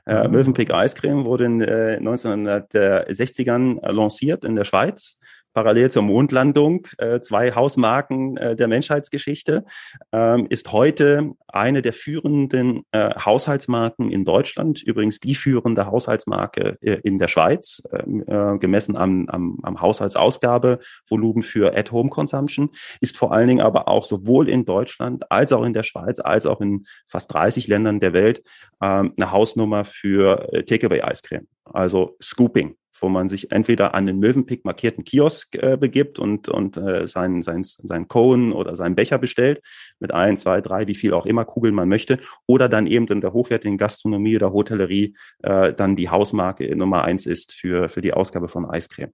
Äh, 0.07 0.27
mhm. 0.27 0.33
Mövenpick 0.33 0.73
Eiscreme 0.73 1.27
wurde 1.27 1.45
in 1.45 1.61
äh, 1.61 1.99
1960ern 2.01 3.87
lanciert 3.87 4.47
in 4.47 4.57
der 4.57 4.65
Schweiz 4.65 5.19
parallel 5.55 5.91
zur 5.91 6.03
Mondlandung, 6.03 6.87
äh, 6.99 7.21
zwei 7.21 7.53
Hausmarken 7.55 8.37
äh, 8.37 8.57
der 8.57 8.69
Menschheitsgeschichte, 8.69 9.65
ähm, 10.13 10.47
ist 10.51 10.73
heute 10.73 11.33
eine 11.49 11.83
der 11.83 11.93
führenden 11.93 12.83
äh, 12.93 13.11
Haushaltsmarken 13.15 14.11
in 14.11 14.25
Deutschland, 14.25 14.83
übrigens 14.83 15.21
die 15.21 15.35
führende 15.35 15.87
Haushaltsmarke 15.87 16.79
äh, 16.81 17.01
in 17.03 17.19
der 17.19 17.29
Schweiz, 17.29 17.83
ähm, 17.93 18.25
äh, 18.27 18.59
gemessen 18.59 18.97
am, 18.97 19.29
am, 19.29 19.59
am 19.63 19.81
Haushaltsausgabevolumen 19.81 21.43
für 21.43 21.77
At-Home-Consumption, 21.77 22.71
ist 23.01 23.17
vor 23.17 23.33
allen 23.33 23.49
Dingen 23.49 23.61
aber 23.61 23.89
auch 23.89 24.05
sowohl 24.05 24.49
in 24.49 24.65
Deutschland 24.65 25.31
als 25.31 25.53
auch 25.53 25.65
in 25.65 25.73
der 25.73 25.83
Schweiz, 25.83 26.21
als 26.21 26.47
auch 26.47 26.61
in 26.61 26.85
fast 27.07 27.33
30 27.33 27.67
Ländern 27.67 28.01
der 28.01 28.13
Welt 28.13 28.43
ähm, 28.83 29.13
eine 29.17 29.33
Hausnummer 29.33 29.85
für 29.85 30.53
äh, 30.53 30.63
Takeaway-Eiscreme, 30.65 31.47
also 31.65 32.17
Scooping 32.23 32.77
wo 33.01 33.09
man 33.09 33.29
sich 33.29 33.53
entweder 33.53 33.95
an 33.95 34.07
den 34.07 34.19
Mövenpick 34.19 34.65
markierten 34.65 35.05
Kiosk 35.05 35.55
äh, 35.57 35.77
begibt 35.77 36.19
und, 36.19 36.49
und 36.49 36.77
äh, 36.77 37.07
seinen 37.07 37.43
sein, 37.43 37.63
sein 37.65 38.09
Cone 38.09 38.55
oder 38.55 38.77
seinen 38.77 38.95
Becher 38.95 39.19
bestellt 39.19 39.61
mit 39.99 40.13
ein, 40.13 40.37
zwei, 40.37 40.61
drei, 40.61 40.87
wie 40.87 40.95
viel 40.95 41.13
auch 41.13 41.27
immer 41.27 41.45
Kugeln 41.45 41.75
man 41.75 41.89
möchte, 41.89 42.19
oder 42.47 42.69
dann 42.69 42.87
eben 42.87 43.07
in 43.09 43.21
der 43.21 43.33
hochwertigen 43.33 43.79
Gastronomie 43.79 44.37
oder 44.37 44.53
Hotellerie 44.53 45.15
äh, 45.43 45.73
dann 45.73 45.97
die 45.97 46.11
Hausmarke 46.11 46.75
Nummer 46.77 47.05
eins 47.05 47.27
ist 47.27 47.55
für, 47.55 47.89
für 47.89 48.01
die 48.01 48.13
Ausgabe 48.13 48.49
von 48.49 48.69
Eiscreme. 48.69 49.13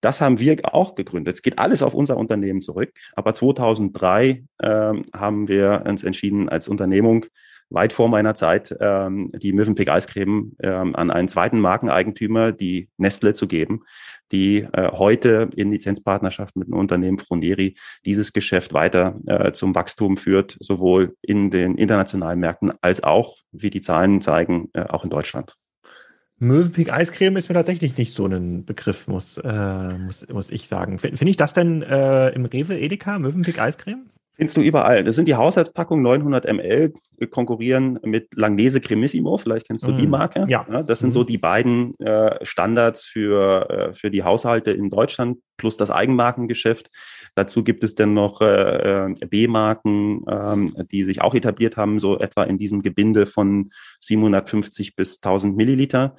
Das 0.00 0.20
haben 0.20 0.38
wir 0.38 0.56
auch 0.74 0.94
gegründet. 0.94 1.34
Es 1.34 1.42
geht 1.42 1.58
alles 1.58 1.82
auf 1.82 1.94
unser 1.94 2.16
Unternehmen 2.16 2.60
zurück. 2.60 2.92
Aber 3.14 3.34
2003 3.34 4.44
ähm, 4.62 5.04
haben 5.12 5.48
wir 5.48 5.82
uns 5.86 6.04
entschieden, 6.04 6.48
als 6.48 6.68
Unternehmung 6.68 7.26
weit 7.70 7.92
vor 7.92 8.08
meiner 8.08 8.34
Zeit 8.34 8.74
ähm, 8.80 9.30
die 9.34 9.52
Mövenpick 9.52 9.88
Eiscreme 9.88 10.52
ähm, 10.62 10.94
an 10.96 11.10
einen 11.10 11.28
zweiten 11.28 11.60
Markeneigentümer, 11.60 12.52
die 12.52 12.88
Nestle, 12.96 13.34
zu 13.34 13.46
geben, 13.46 13.82
die 14.32 14.66
äh, 14.72 14.90
heute 14.92 15.50
in 15.54 15.70
Lizenzpartnerschaft 15.70 16.56
mit 16.56 16.68
einem 16.68 16.78
Unternehmen 16.78 17.18
Froneri 17.18 17.76
dieses 18.04 18.32
Geschäft 18.32 18.72
weiter 18.72 19.18
äh, 19.26 19.52
zum 19.52 19.74
Wachstum 19.74 20.16
führt, 20.16 20.56
sowohl 20.60 21.14
in 21.22 21.50
den 21.50 21.76
internationalen 21.76 22.40
Märkten 22.40 22.72
als 22.80 23.02
auch, 23.02 23.36
wie 23.52 23.70
die 23.70 23.80
Zahlen 23.80 24.20
zeigen, 24.20 24.70
äh, 24.72 24.82
auch 24.82 25.04
in 25.04 25.10
Deutschland. 25.10 25.54
Mövenpick 26.40 26.92
Eiscreme 26.92 27.36
ist 27.36 27.48
mir 27.48 27.54
tatsächlich 27.54 27.96
nicht 27.96 28.14
so 28.14 28.26
ein 28.26 28.64
Begriff, 28.64 29.08
muss, 29.08 29.38
äh, 29.38 29.98
muss, 29.98 30.26
muss 30.28 30.50
ich 30.50 30.68
sagen. 30.68 30.98
Finde 30.98 31.28
ich 31.28 31.36
das 31.36 31.52
denn 31.52 31.82
äh, 31.82 32.28
im 32.30 32.44
Rewe 32.44 32.78
Edeka, 32.78 33.18
Mövenpick 33.18 33.60
Eiscreme? 33.60 34.08
Findest 34.38 34.56
du 34.56 34.60
überall. 34.60 35.02
Das 35.02 35.16
sind 35.16 35.26
die 35.26 35.34
Haushaltspackungen 35.34 36.00
900 36.04 36.44
ml, 36.52 36.94
konkurrieren 37.28 37.98
mit 38.04 38.28
Langnese 38.36 38.80
Cremissimo, 38.80 39.36
vielleicht 39.36 39.66
kennst 39.66 39.84
du 39.84 39.90
mm, 39.90 39.96
die 39.96 40.06
Marke. 40.06 40.44
Ja. 40.46 40.64
ja 40.70 40.84
das 40.84 41.00
sind 41.00 41.08
mm. 41.08 41.10
so 41.10 41.24
die 41.24 41.38
beiden 41.38 41.98
äh, 41.98 42.38
Standards 42.46 43.04
für, 43.04 43.68
äh, 43.68 43.94
für 43.94 44.12
die 44.12 44.22
Haushalte 44.22 44.70
in 44.70 44.90
Deutschland 44.90 45.38
plus 45.56 45.76
das 45.76 45.90
Eigenmarkengeschäft. 45.90 46.88
Dazu 47.34 47.64
gibt 47.64 47.82
es 47.82 47.96
dann 47.96 48.14
noch 48.14 48.40
äh, 48.40 49.06
äh 49.06 49.14
B-Marken, 49.28 50.24
ähm, 50.30 50.72
die 50.92 51.02
sich 51.02 51.20
auch 51.20 51.34
etabliert 51.34 51.76
haben, 51.76 51.98
so 51.98 52.20
etwa 52.20 52.44
in 52.44 52.58
diesem 52.58 52.82
Gebinde 52.82 53.26
von 53.26 53.70
750 53.98 54.94
bis 54.94 55.16
1000 55.16 55.56
Milliliter. 55.56 56.14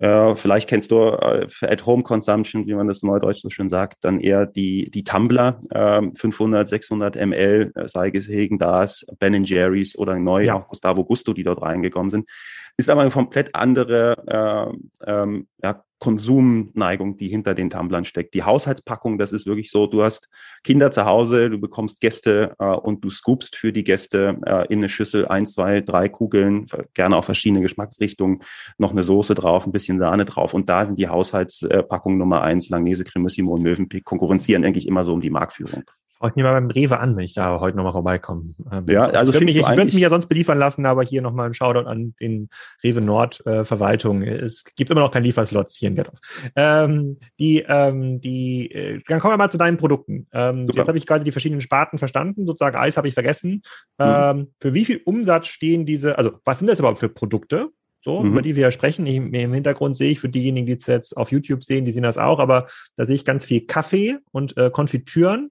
Äh, 0.00 0.34
vielleicht 0.34 0.68
kennst 0.68 0.90
du 0.90 0.96
äh, 0.96 1.46
At-Home-Consumption, 1.60 2.66
wie 2.66 2.74
man 2.74 2.88
das 2.88 3.02
neudeutsch 3.02 3.40
so 3.40 3.50
schön 3.50 3.68
sagt, 3.68 4.04
dann 4.04 4.18
eher 4.18 4.44
die, 4.46 4.90
die 4.90 5.04
Tumbler, 5.04 5.60
äh, 5.70 6.02
500, 6.14 6.68
600 6.68 7.16
ml, 7.16 7.72
äh, 7.74 7.88
sei 7.88 8.10
es 8.12 8.28
Hegen 8.28 8.58
Das, 8.58 9.06
Ben 9.18 9.44
Jerry's 9.44 9.96
oder 9.96 10.18
neu 10.18 10.44
ja. 10.44 10.54
auch 10.54 10.68
Gustavo 10.68 11.04
Gusto, 11.04 11.32
die 11.32 11.44
dort 11.44 11.62
reingekommen 11.62 12.10
sind. 12.10 12.28
Ist 12.76 12.90
aber 12.90 13.02
eine 13.02 13.10
komplett 13.10 13.54
andere 13.54 14.72
äh, 15.06 15.10
ähm, 15.10 15.46
ja, 15.62 15.84
Konsumneigung, 15.98 17.16
die 17.16 17.28
hinter 17.28 17.54
den 17.54 17.70
Tumblern 17.70 18.04
steckt. 18.04 18.34
Die 18.34 18.42
Haushaltspackung, 18.42 19.18
das 19.18 19.32
ist 19.32 19.46
wirklich 19.46 19.70
so, 19.70 19.86
du 19.86 20.02
hast 20.02 20.28
Kinder 20.62 20.90
zu 20.90 21.04
Hause, 21.04 21.50
du 21.50 21.58
bekommst 21.58 22.00
Gäste 22.00 22.54
äh, 22.58 22.66
und 22.66 23.04
du 23.04 23.10
scoopst 23.10 23.56
für 23.56 23.72
die 23.72 23.84
Gäste 23.84 24.38
äh, 24.44 24.66
in 24.72 24.78
eine 24.78 24.88
Schüssel 24.88 25.26
eins, 25.26 25.54
zwei, 25.54 25.80
drei 25.80 26.08
Kugeln, 26.08 26.66
gerne 26.94 27.16
auch 27.16 27.24
verschiedene 27.24 27.62
Geschmacksrichtungen, 27.62 28.40
noch 28.78 28.90
eine 28.90 29.02
Soße 29.02 29.34
drauf, 29.34 29.66
ein 29.66 29.72
bisschen 29.72 29.98
Sahne 29.98 30.24
drauf. 30.24 30.54
Und 30.54 30.68
da 30.68 30.84
sind 30.84 30.98
die 30.98 31.08
Haushaltspackungen 31.08 32.18
Nummer 32.18 32.42
eins, 32.42 32.68
Langnese, 32.68 33.04
Cremissimo 33.04 33.54
und 33.54 33.62
Mövenpick, 33.62 34.04
konkurrenzieren 34.04 34.64
eigentlich 34.64 34.86
immer 34.86 35.04
so 35.04 35.12
um 35.14 35.20
die 35.20 35.30
Marktführung. 35.30 35.84
Ich 36.26 36.36
mir 36.36 36.44
mal 36.44 36.52
beim 36.52 36.70
Rewe 36.70 36.98
an, 36.98 37.16
wenn 37.16 37.24
ich 37.24 37.34
da 37.34 37.60
heute 37.60 37.76
nochmal 37.76 37.92
vorbeikomme. 37.92 38.54
Ähm, 38.72 38.86
ja, 38.88 39.04
also 39.06 39.32
ich, 39.32 39.40
mich, 39.40 39.56
ich 39.56 39.66
würde 39.66 39.84
mich 39.84 39.94
ja 39.94 40.08
sonst 40.08 40.26
beliefern 40.26 40.58
lassen, 40.58 40.86
aber 40.86 41.02
hier 41.02 41.20
nochmal 41.20 41.48
ein 41.48 41.54
Shoutout 41.54 41.88
an 41.88 42.14
den 42.20 42.48
Rewe 42.82 43.00
Nord 43.00 43.44
äh, 43.46 43.64
Verwaltung. 43.64 44.22
Es 44.22 44.64
gibt 44.76 44.90
immer 44.90 45.00
noch 45.00 45.10
keinen 45.10 45.24
Lieferslots 45.24 45.76
hier 45.76 45.88
in 45.88 45.96
Gerdorf. 45.96 46.18
Ähm, 46.56 47.18
die, 47.38 47.64
ähm, 47.68 48.20
die, 48.20 48.70
äh, 48.70 49.02
dann 49.06 49.20
kommen 49.20 49.34
wir 49.34 49.38
mal 49.38 49.50
zu 49.50 49.58
deinen 49.58 49.76
Produkten. 49.76 50.26
Ähm, 50.32 50.64
jetzt 50.64 50.88
habe 50.88 50.98
ich 50.98 51.06
quasi 51.06 51.24
die 51.24 51.32
verschiedenen 51.32 51.60
Sparten 51.60 51.98
verstanden. 51.98 52.46
Sozusagen 52.46 52.76
Eis 52.76 52.96
habe 52.96 53.08
ich 53.08 53.14
vergessen. 53.14 53.62
Mhm. 53.98 54.06
Ähm, 54.06 54.52
für 54.60 54.72
wie 54.72 54.84
viel 54.84 55.02
Umsatz 55.04 55.48
stehen 55.48 55.84
diese, 55.84 56.16
also 56.16 56.32
was 56.44 56.58
sind 56.58 56.68
das 56.68 56.78
überhaupt 56.78 57.00
für 57.00 57.08
Produkte? 57.08 57.70
so, 58.04 58.20
mhm. 58.20 58.32
über 58.32 58.42
die 58.42 58.54
wir 58.54 58.64
ja 58.64 58.70
sprechen. 58.70 59.06
Ich, 59.06 59.16
Im 59.16 59.54
Hintergrund 59.54 59.96
sehe 59.96 60.10
ich 60.10 60.20
für 60.20 60.28
diejenigen, 60.28 60.66
die 60.66 60.74
es 60.74 60.86
jetzt 60.86 61.16
auf 61.16 61.32
YouTube 61.32 61.64
sehen, 61.64 61.86
die 61.86 61.92
sehen 61.92 62.02
das 62.02 62.18
auch, 62.18 62.38
aber 62.38 62.66
da 62.96 63.06
sehe 63.06 63.16
ich 63.16 63.24
ganz 63.24 63.46
viel 63.46 63.62
Kaffee 63.62 64.18
und 64.30 64.56
äh, 64.58 64.70
Konfitüren. 64.70 65.50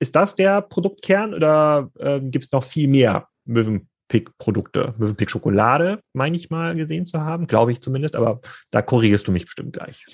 Ist 0.00 0.14
das 0.14 0.34
der 0.34 0.62
Produktkern 0.62 1.34
oder 1.34 1.90
äh, 1.98 2.20
gibt 2.20 2.44
es 2.44 2.52
noch 2.52 2.64
viel 2.64 2.88
mehr 2.88 3.28
Möwen 3.44 3.88
Mövenpick-Produkte. 4.08 4.94
Mövenpick-Schokolade, 4.98 6.00
meine 6.12 6.36
ich 6.36 6.50
mal 6.50 6.74
gesehen 6.74 7.06
zu 7.06 7.20
haben, 7.20 7.46
glaube 7.46 7.72
ich 7.72 7.80
zumindest, 7.80 8.16
aber 8.16 8.40
da 8.70 8.82
korrigierst 8.82 9.28
du 9.28 9.32
mich 9.32 9.44
bestimmt 9.44 9.74
gleich. 9.74 10.04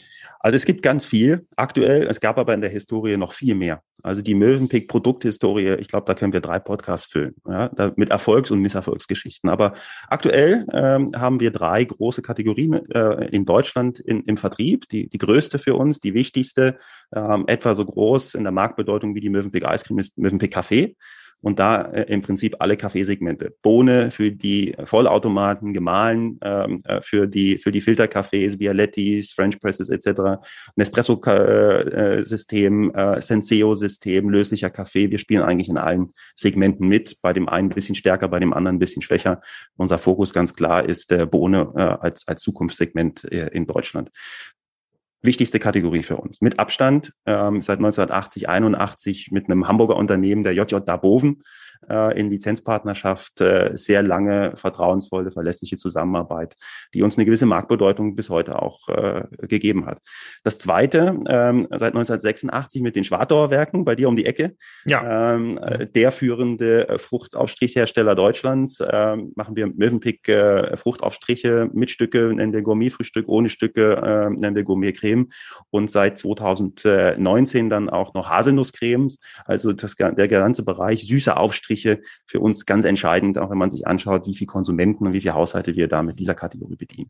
Also 0.41 0.57
es 0.57 0.65
gibt 0.65 0.83
ganz 0.83 1.05
viel 1.05 1.47
aktuell, 1.57 2.07
es 2.07 2.21
gab 2.21 2.39
aber 2.39 2.55
in 2.55 2.61
der 2.61 2.71
Historie 2.71 3.17
noch 3.17 3.33
viel 3.33 3.55
mehr. 3.55 3.83
Also 4.03 4.21
die 4.21 4.35
Mövenpick 4.35 4.89
Produkthistorie, 4.89 5.77
ich 5.77 5.89
glaube, 5.89 6.05
da 6.07 6.15
können 6.15 6.35
wir 6.35 6.43
drei 6.43 6.59
Podcasts 6.59 7.11
füllen, 7.11 7.35
ja, 7.49 7.71
mit 7.97 8.11
Erfolgs- 8.11 8.51
und 8.51 8.61
Misserfolgsgeschichten. 8.61 9.49
Aber 9.49 9.73
aktuell 10.09 10.67
ähm, 10.73 11.13
haben 11.17 11.41
wir 11.41 11.51
drei 11.51 11.85
große 11.85 12.21
Kategorien 12.21 12.75
äh, 12.91 13.29
in 13.29 13.47
Deutschland 13.47 14.01
in, 14.01 14.23
im 14.25 14.37
Vertrieb. 14.37 14.89
Die, 14.91 15.09
die 15.09 15.19
größte 15.19 15.59
für 15.59 15.75
uns, 15.75 16.01
die 16.01 16.13
wichtigste, 16.13 16.79
ähm, 17.15 17.45
etwa 17.47 17.75
so 17.75 17.87
groß 17.87 18.35
in 18.35 18.43
der 18.43 18.53
Marktbedeutung 18.53 19.15
wie 19.15 19.21
die 19.21 19.31
Mövenpick 19.31 19.65
Eiscreme 19.65 20.01
ist 20.01 20.19
Mövenpick 20.19 20.53
Kaffee 20.53 20.97
und 21.45 21.59
da 21.59 21.83
äh, 21.83 22.05
im 22.05 22.23
Prinzip 22.23 22.57
alle 22.59 22.79
Kaffeesegmente. 22.79 23.55
Bohne 23.61 24.11
für 24.11 24.33
die 24.33 24.75
Vollautomaten, 24.83 25.75
gemahlen 25.75 26.39
ähm, 26.43 26.81
äh, 26.85 27.03
für 27.03 27.27
die 27.27 27.59
für 27.59 27.71
die 27.71 27.83
Filterkaffees, 27.83 28.59
Vialettis, 28.59 29.33
French 29.33 29.61
Presses 29.61 29.91
etc. 29.91 30.41
Nespresso-System, 30.77 32.95
äh, 32.95 33.21
Senseo-System, 33.21 34.31
löslicher 34.31 34.71
Kaffee. 34.71 35.11
Wir 35.11 35.19
spielen 35.19 35.43
eigentlich 35.43 35.69
in 35.69 35.77
allen 35.77 36.15
Segmenten 36.35 36.89
mit. 36.89 37.19
Bei 37.21 37.35
dem 37.35 37.51
einen 37.51 37.69
ein 37.69 37.75
bisschen 37.75 37.95
stärker, 37.95 38.29
bei 38.29 38.41
dem 38.41 38.55
anderen 38.55 38.77
ein 38.77 38.81
bisschen 38.81 39.03
schwächer. 39.03 39.43
Unser 39.77 39.99
Fokus 39.99 40.33
ganz 40.33 40.55
klar 40.55 40.89
ist 40.89 41.11
der 41.11 41.27
Bohne 41.27 41.71
äh, 41.77 41.83
als 41.83 42.27
als 42.27 42.41
Zukunftssegment 42.41 43.31
äh, 43.31 43.49
in 43.49 43.67
Deutschland 43.67 44.11
wichtigste 45.25 45.59
Kategorie 45.59 46.03
für 46.03 46.17
uns. 46.17 46.41
Mit 46.41 46.59
Abstand 46.59 47.13
ähm, 47.27 47.63
seit 47.63 47.79
1980, 47.79 48.49
81 48.49 49.31
mit 49.33 49.47
einem 49.47 49.67
Hamburger 49.69 49.97
Unternehmen, 49.97 50.45
der 50.45 50.55
JJ 50.55 50.77
Daboven, 50.85 51.43
äh, 51.89 52.19
in 52.19 52.31
Lizenzpartnerschaft, 52.31 53.41
äh, 53.41 53.71
sehr 53.75 54.03
lange 54.03 54.53
vertrauensvolle, 54.57 55.31
verlässliche 55.31 55.77
Zusammenarbeit, 55.77 56.57
die 56.93 57.03
uns 57.03 57.17
eine 57.17 57.25
gewisse 57.25 57.47
Marktbedeutung 57.47 58.17
bis 58.17 58.31
heute 58.31 58.61
auch 58.61 58.89
äh, 58.89 59.25
gegeben 59.47 59.87
hat. 59.87 60.01
Das 60.43 60.59
zweite, 60.59 61.19
ähm, 61.29 61.67
seit 61.71 61.95
1986 61.95 62.83
mit 62.83 62.97
den 62.97 63.05
Schwartauer 63.05 63.51
Werken 63.51 63.85
bei 63.85 63.95
dir 63.95 64.09
um 64.09 64.17
die 64.17 64.27
Ecke, 64.27 64.57
ja. 64.85 65.35
ähm, 65.35 65.59
äh, 65.59 65.87
der 65.87 66.13
führende 66.13 66.97
Fruchtaufstrichshersteller 66.99 68.15
Deutschlands, 68.15 68.83
ähm, 68.87 69.33
machen 69.37 69.57
wir 69.57 69.67
Mövenpick 69.67 70.29
äh, 70.29 70.77
Fruchtaufstriche 70.77 71.71
mit 71.73 71.91
Stücke, 71.91 72.33
nennen 72.35 72.53
wir 72.53 72.63
Gourmetfrühstück, 72.63 73.29
ohne 73.29 73.49
Stücke, 73.49 73.97
äh, 73.97 74.31
nennen 74.31 74.57
wir 74.57 74.65
Gourmetcreme 74.65 75.29
und 75.71 75.91
seit 75.91 76.19
2019 76.19 77.71
dann 77.71 77.89
auch 77.89 78.15
noch 78.15 78.31
Haselnusscremes, 78.31 79.19
also 79.45 79.73
das, 79.73 79.97
der 79.97 80.29
ganze 80.29 80.63
Bereich 80.63 81.07
süße 81.07 81.37
Aufstriche 81.37 81.74
Striche 81.75 82.01
für 82.27 82.41
uns 82.41 82.67
ganz 82.67 82.85
entscheidend, 82.85 83.39
auch 83.39 83.51
wenn 83.51 83.59
man 83.59 83.71
sich 83.71 83.87
anschaut, 83.87 84.27
wie 84.27 84.35
viele 84.35 84.47
Konsumenten 84.47 85.07
und 85.07 85.13
wie 85.13 85.21
viele 85.21 85.35
Haushalte 85.35 85.77
wir 85.77 85.89
da 85.89 86.03
mit 86.03 86.19
dieser 86.19 86.35
Kategorie 86.35 86.77
bedienen. 86.77 87.09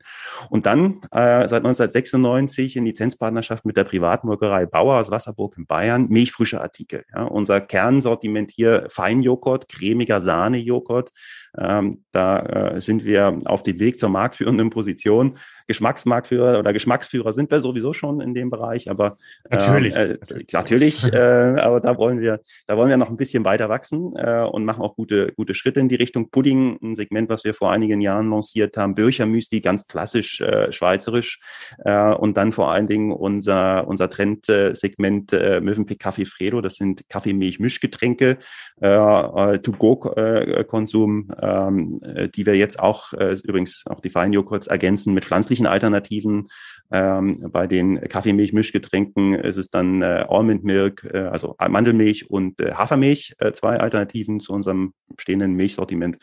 Und 0.50 0.66
dann 0.66 1.00
äh, 1.11 1.48
seit 1.48 1.64
1996 1.64 2.77
in 2.77 2.87
Lizenzpartnerschaft 2.87 3.64
mit 3.64 3.77
der 3.77 3.85
Privatmolkerei 3.85 4.66
Bauer 4.66 4.98
aus 4.98 5.11
Wasserburg 5.11 5.57
in 5.57 5.66
Bayern 5.66 6.09
milchfrische 6.09 6.61
Artikel. 6.61 7.05
Ja. 7.14 7.24
Unser 7.24 7.61
Kernsortiment 7.61 8.50
hier 8.50 8.87
Feinjoghurt, 8.88 9.68
cremiger 9.68 10.20
Sahnejoghurt. 10.20 11.11
Ähm, 11.57 12.05
da 12.12 12.40
äh, 12.40 12.81
sind 12.81 13.05
wir 13.05 13.38
auf 13.44 13.62
dem 13.62 13.79
Weg 13.79 13.98
zur 13.98 14.09
marktführenden 14.09 14.70
Position. 14.70 15.38
Geschmacksmarktführer 15.66 16.59
oder 16.59 16.72
Geschmacksführer 16.72 17.33
sind 17.33 17.50
wir 17.50 17.61
sowieso 17.61 17.92
schon 17.92 18.20
in 18.20 18.35
dem 18.35 18.50
Bereich, 18.50 18.90
aber 18.90 19.18
äh, 19.48 19.57
natürlich, 19.57 19.94
äh, 19.94 20.18
natürlich, 20.53 21.12
äh, 21.12 21.16
aber 21.16 21.81
da 21.81 21.96
wollen 21.96 22.20
wir, 22.20 22.40
da 22.66 22.77
wollen 22.77 22.90
wir 22.90 22.96
noch 22.96 23.09
ein 23.09 23.16
bisschen 23.16 23.44
weiter 23.44 23.68
wachsen 23.68 24.14
äh, 24.16 24.42
und 24.55 24.64
machen 24.64 24.83
auch 24.83 24.97
gute, 24.97 25.33
gute 25.37 25.55
Schritte 25.55 25.81
in 25.81 25.88
die 25.88 25.95
Richtung. 25.97 26.31
Pudding, 26.31 26.79
ein 26.83 26.95
Segment, 26.95 27.29
was 27.29 27.45
wir 27.45 27.55
vor 27.55 27.71
einigen 27.71 28.01
Jahren 28.01 28.31
lanciert 28.31 28.77
haben, 28.77 28.95
Birchermüsli, 28.95 29.61
ganz 29.61 29.87
klassisch 29.87 30.40
äh, 30.40 30.73
schweizerisch. 30.73 31.40
Äh, 31.85 32.14
und 32.14 32.37
dann 32.37 32.53
vor 32.53 32.71
allen 32.71 32.87
Dingen 32.87 33.12
unser 33.12 33.87
unser 33.87 34.11
Trendsegment 34.11 35.33
äh, 35.33 35.61
Mövenpick 35.61 35.99
Kaffee 35.99 36.25
Fredo, 36.25 36.61
das 36.61 36.77
sind 36.77 37.09
Kaffeemilch-Mischgetränke, 37.09 38.38
äh, 38.81 38.87
äh, 38.88 39.59
To-Go-Konsum, 39.59 41.29
äh, 41.40 41.47
ähm, 41.47 42.01
die 42.35 42.47
wir 42.47 42.57
jetzt 42.57 42.79
auch 42.79 43.12
äh, 43.12 43.37
übrigens 43.43 43.85
auch 43.87 44.01
die 44.01 44.11
Feinjoghurts 44.11 44.67
ergänzen 44.67 45.14
mit 45.14 45.25
pflanzlichen 45.25 45.67
Alternativen. 45.67 46.49
Ähm, 46.90 47.47
bei 47.51 47.67
den 47.67 48.01
Kaffeemilch-Mischgetränken 48.01 49.35
ist 49.35 49.57
es 49.57 49.71
dann 49.71 50.03
äh, 50.03 50.27
Almond 50.29 50.64
Milk, 50.64 51.09
äh, 51.12 51.19
also 51.19 51.57
Mandelmilch 51.59 52.31
und 52.31 52.61
äh, 52.61 52.73
Hafermilch, 52.73 53.35
äh, 53.38 53.53
zwei 53.53 53.79
Alternativen 53.79 54.40
zu 54.44 54.52
unserem 54.52 54.94
stehenden 55.18 55.54
Milchsortiment. 55.54 56.18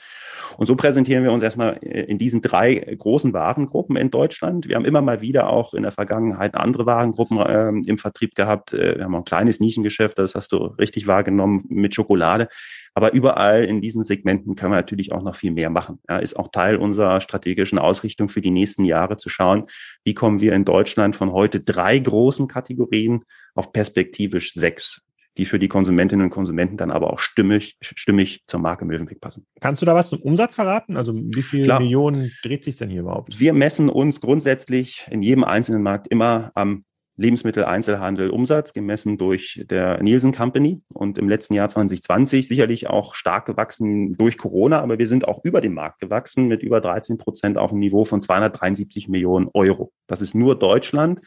Und 0.57 0.67
so 0.67 0.75
präsentieren 0.75 1.23
wir 1.23 1.31
uns 1.31 1.43
erstmal 1.43 1.77
äh, 1.81 2.03
in 2.03 2.17
diesen 2.17 2.41
drei 2.41 2.75
großen 2.75 3.33
Warengruppen 3.33 3.95
in 3.95 4.11
Deutschland. 4.11 4.67
Wir 4.67 4.75
haben 4.75 4.85
immer 4.85 5.01
mal 5.01 5.21
wieder 5.21 5.49
auch 5.49 5.73
in 5.73 5.83
der 5.83 5.91
Vergangenheit 5.91 6.55
andere 6.55 6.85
Warengruppen 6.85 7.37
äh, 7.39 7.89
im 7.89 7.97
Vertrieb 7.97 8.35
gehabt. 8.35 8.73
Äh, 8.73 8.97
wir 8.97 9.03
haben 9.03 9.15
auch 9.15 9.19
ein 9.19 9.25
kleines 9.25 9.59
Nischengeschäft, 9.59 10.17
das 10.17 10.35
hast 10.35 10.51
du 10.51 10.57
richtig 10.57 11.07
wahrgenommen, 11.07 11.65
mit 11.67 11.95
Schokolade. 11.95 12.47
Aber 12.93 13.13
überall 13.13 13.63
in 13.63 13.81
diesen 13.81 14.03
Segmenten 14.03 14.55
können 14.55 14.73
wir 14.73 14.77
natürlich 14.77 15.11
auch 15.13 15.23
noch 15.23 15.35
viel 15.35 15.51
mehr 15.51 15.69
machen. 15.69 15.99
Ja, 16.09 16.17
ist 16.17 16.37
auch 16.37 16.49
Teil 16.49 16.75
unserer 16.75 17.21
strategischen 17.21 17.79
Ausrichtung 17.79 18.27
für 18.27 18.41
die 18.41 18.51
nächsten 18.51 18.83
Jahre 18.85 19.17
zu 19.17 19.29
schauen, 19.29 19.65
wie 20.03 20.13
kommen 20.13 20.41
wir 20.41 20.53
in 20.53 20.65
Deutschland 20.65 21.15
von 21.15 21.31
heute 21.31 21.61
drei 21.61 21.97
großen 21.99 22.47
Kategorien 22.47 23.23
auf 23.55 23.71
perspektivisch 23.71 24.53
sechs 24.53 25.01
die 25.37 25.45
für 25.45 25.59
die 25.59 25.67
Konsumentinnen 25.67 26.25
und 26.25 26.29
Konsumenten 26.29 26.77
dann 26.77 26.91
aber 26.91 27.13
auch 27.13 27.19
stimmig, 27.19 27.77
stimmig 27.81 28.43
zur 28.47 28.59
Marke 28.59 28.85
Mövenpick 28.85 29.21
passen. 29.21 29.45
Kannst 29.59 29.81
du 29.81 29.85
da 29.85 29.95
was 29.95 30.09
zum 30.09 30.21
Umsatz 30.21 30.55
verraten? 30.55 30.97
Also 30.97 31.15
wie 31.15 31.41
viele 31.41 31.65
Klar. 31.65 31.79
Millionen 31.79 32.31
dreht 32.43 32.63
sich 32.63 32.75
denn 32.75 32.89
hier 32.89 33.01
überhaupt? 33.01 33.39
Wir 33.39 33.53
messen 33.53 33.89
uns 33.89 34.19
grundsätzlich 34.19 35.05
in 35.09 35.21
jedem 35.21 35.43
einzelnen 35.43 35.83
Markt 35.83 36.07
immer 36.07 36.51
am 36.55 36.83
Lebensmitteleinzelhandel 37.17 38.29
Umsatz 38.29 38.73
gemessen 38.73 39.17
durch 39.17 39.63
der 39.69 40.01
Nielsen 40.01 40.33
Company 40.33 40.81
und 40.93 41.17
im 41.17 41.29
letzten 41.29 41.53
Jahr 41.53 41.69
2020 41.69 42.47
sicherlich 42.47 42.89
auch 42.89 43.15
stark 43.15 43.45
gewachsen 43.45 44.17
durch 44.17 44.37
Corona, 44.37 44.81
aber 44.81 44.97
wir 44.97 45.07
sind 45.07 45.27
auch 45.27 45.43
über 45.43 45.61
dem 45.61 45.73
Markt 45.73 45.99
gewachsen 45.99 46.47
mit 46.47 46.63
über 46.63 46.81
13 46.81 47.17
Prozent 47.17 47.57
auf 47.57 47.71
dem 47.71 47.79
Niveau 47.79 48.05
von 48.05 48.21
273 48.21 49.07
Millionen 49.07 49.49
Euro. 49.53 49.91
Das 50.07 50.21
ist 50.21 50.33
nur 50.33 50.57
Deutschland. 50.57 51.19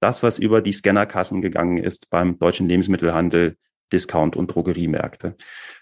Das, 0.00 0.22
was 0.22 0.38
über 0.38 0.62
die 0.62 0.72
Scannerkassen 0.72 1.42
gegangen 1.42 1.78
ist 1.78 2.10
beim 2.10 2.38
deutschen 2.38 2.68
Lebensmittelhandel 2.68 3.56
Discount- 3.92 4.36
und 4.36 4.48
Drogeriemärkte. 4.48 5.36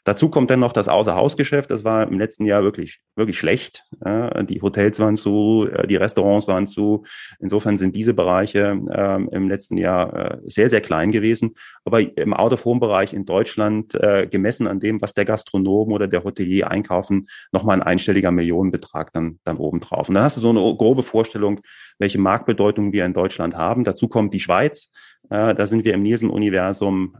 Dazu 0.07 0.29
kommt 0.29 0.53
dann 0.53 0.61
noch 0.61 0.73
das 0.73 0.89
Außerhausgeschäft. 0.89 1.69
Das 1.69 1.83
war 1.83 2.07
im 2.07 2.17
letzten 2.17 2.45
Jahr 2.45 2.63
wirklich, 2.63 3.01
wirklich 3.17 3.37
schlecht. 3.37 3.83
die 4.05 4.63
Hotels 4.63 5.01
waren 5.01 5.17
zu, 5.17 5.67
äh, 5.69 5.89
die 5.89 5.97
Restaurants 5.97 6.47
waren 6.47 6.69
zu. 6.69 7.05
Insofern 7.41 7.77
sind 7.77 7.97
diese 7.97 8.15
Bereiche 8.15 8.81
ähm, 8.93 9.29
im 9.33 9.49
letzten 9.49 9.77
Jahr 9.77 10.15
äh, 10.15 10.39
sehr, 10.45 10.69
sehr 10.69 10.81
klein 10.81 11.11
gewesen. 11.11 11.57
Aber 11.85 12.01
im 12.01 12.35
Out-of-Home-Bereich 12.35 13.15
in 13.15 13.27
Deutschland, 13.27 13.97
äh, 13.97 14.29
gemessen 14.31 14.69
an 14.69 14.79
dem, 14.79 15.03
was 15.03 15.13
der 15.13 15.25
Gastronom 15.25 15.91
oder 15.91 16.07
der 16.07 16.23
Hotelier 16.23 16.71
einkaufen, 16.71 17.27
nochmal 17.51 17.81
ein 17.81 17.83
einstelliger 17.83 18.31
Millionenbetrag 18.31 19.13
dann, 19.13 19.41
dann 19.43 19.57
obendrauf. 19.57 20.09
Und 20.09 20.15
dann 20.15 20.23
hast 20.23 20.37
du 20.37 20.41
so 20.41 20.51
eine 20.51 20.61
grobe 20.77 21.03
Vorstellung, 21.03 21.63
welche 21.99 22.21
Marktbedeutung 22.21 22.93
wir 22.93 23.07
in 23.07 23.13
Deutschland 23.13 23.57
haben. 23.57 23.83
Dazu 23.83 24.07
kommt 24.07 24.33
die 24.33 24.41
Schweiz. 24.41 24.93
da 25.29 25.67
sind 25.67 25.85
wir 25.85 25.95
im 25.95 26.03
Nielsen-Universum, 26.03 27.17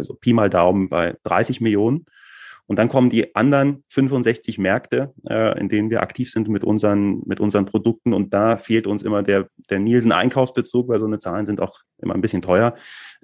so 0.00 0.14
Pi 0.14 0.32
mal 0.32 0.48
Daumen, 0.48 0.88
bei 0.88 1.16
30 1.24 1.60
Millionen. 1.60 2.06
Und 2.70 2.76
dann 2.76 2.88
kommen 2.88 3.10
die 3.10 3.34
anderen 3.34 3.82
65 3.88 4.58
Märkte, 4.58 5.12
äh, 5.28 5.58
in 5.58 5.68
denen 5.68 5.90
wir 5.90 6.02
aktiv 6.02 6.30
sind 6.30 6.48
mit 6.48 6.62
unseren, 6.62 7.20
mit 7.26 7.40
unseren 7.40 7.66
Produkten. 7.66 8.14
Und 8.14 8.32
da 8.32 8.58
fehlt 8.58 8.86
uns 8.86 9.02
immer 9.02 9.24
der, 9.24 9.48
der 9.70 9.80
Nielsen-Einkaufsbezug, 9.80 10.86
weil 10.86 11.00
so 11.00 11.06
eine 11.06 11.18
Zahlen 11.18 11.46
sind 11.46 11.60
auch 11.60 11.80
immer 11.98 12.14
ein 12.14 12.20
bisschen 12.20 12.42
teuer. 12.42 12.76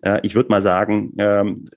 Äh, 0.02 0.18
ich 0.24 0.34
würde 0.34 0.48
mal 0.48 0.62
sagen, 0.62 1.12
ähm, 1.18 1.70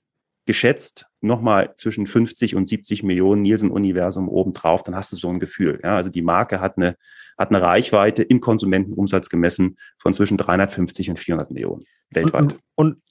geschätzt 0.46 1.06
nochmal 1.20 1.72
zwischen 1.76 2.08
50 2.08 2.56
und 2.56 2.66
70 2.66 3.04
Millionen 3.04 3.42
Nielsen-Universum 3.42 4.28
obendrauf, 4.28 4.82
dann 4.82 4.96
hast 4.96 5.12
du 5.12 5.16
so 5.16 5.28
ein 5.28 5.38
Gefühl. 5.38 5.78
Ja, 5.84 5.94
also 5.94 6.10
die 6.10 6.22
Marke 6.22 6.60
hat 6.60 6.76
eine, 6.76 6.96
hat 7.38 7.50
eine 7.50 7.62
Reichweite 7.62 8.24
im 8.24 8.40
Konsumentenumsatz 8.40 9.28
gemessen 9.28 9.76
von 9.96 10.12
zwischen 10.12 10.38
350 10.38 11.10
und 11.10 11.20
400 11.20 11.52
Millionen 11.52 11.84
weltweit. 12.10 12.42
Und, 12.42 12.56
und, 12.74 13.02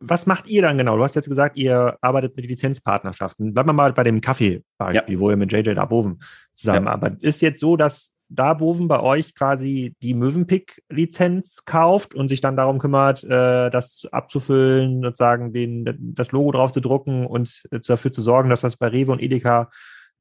was 0.00 0.26
macht 0.26 0.46
ihr 0.46 0.62
dann 0.62 0.76
genau? 0.76 0.96
Du 0.96 1.02
hast 1.02 1.14
jetzt 1.14 1.28
gesagt, 1.28 1.56
ihr 1.56 1.96
arbeitet 2.00 2.36
mit 2.36 2.46
Lizenzpartnerschaften. 2.46 3.54
Bleiben 3.54 3.68
wir 3.68 3.72
mal 3.72 3.92
bei 3.92 4.02
dem 4.02 4.20
Kaffee-Beispiel, 4.20 5.14
ja. 5.14 5.20
wo 5.20 5.30
ihr 5.30 5.36
mit 5.36 5.52
JJ 5.52 5.74
Darboven 5.74 6.18
zusammenarbeitet. 6.52 7.22
Ja. 7.22 7.28
Ist 7.28 7.42
jetzt 7.42 7.60
so, 7.60 7.76
dass 7.76 8.14
Darboven 8.28 8.88
bei 8.88 9.00
euch 9.00 9.34
quasi 9.34 9.94
die 10.02 10.14
Mövenpick-Lizenz 10.14 11.64
kauft 11.64 12.14
und 12.14 12.28
sich 12.28 12.40
dann 12.40 12.56
darum 12.56 12.78
kümmert, 12.78 13.24
äh, 13.24 13.70
das 13.70 14.06
abzufüllen, 14.10 15.02
sozusagen 15.02 15.52
den, 15.52 16.14
das 16.14 16.32
Logo 16.32 16.52
drauf 16.52 16.72
zu 16.72 16.80
drucken 16.80 17.24
und 17.26 17.62
dafür 17.70 18.12
zu 18.12 18.20
sorgen, 18.20 18.50
dass 18.50 18.60
das 18.60 18.76
bei 18.76 18.88
Rewe 18.88 19.12
und 19.12 19.22
Edeka 19.22 19.70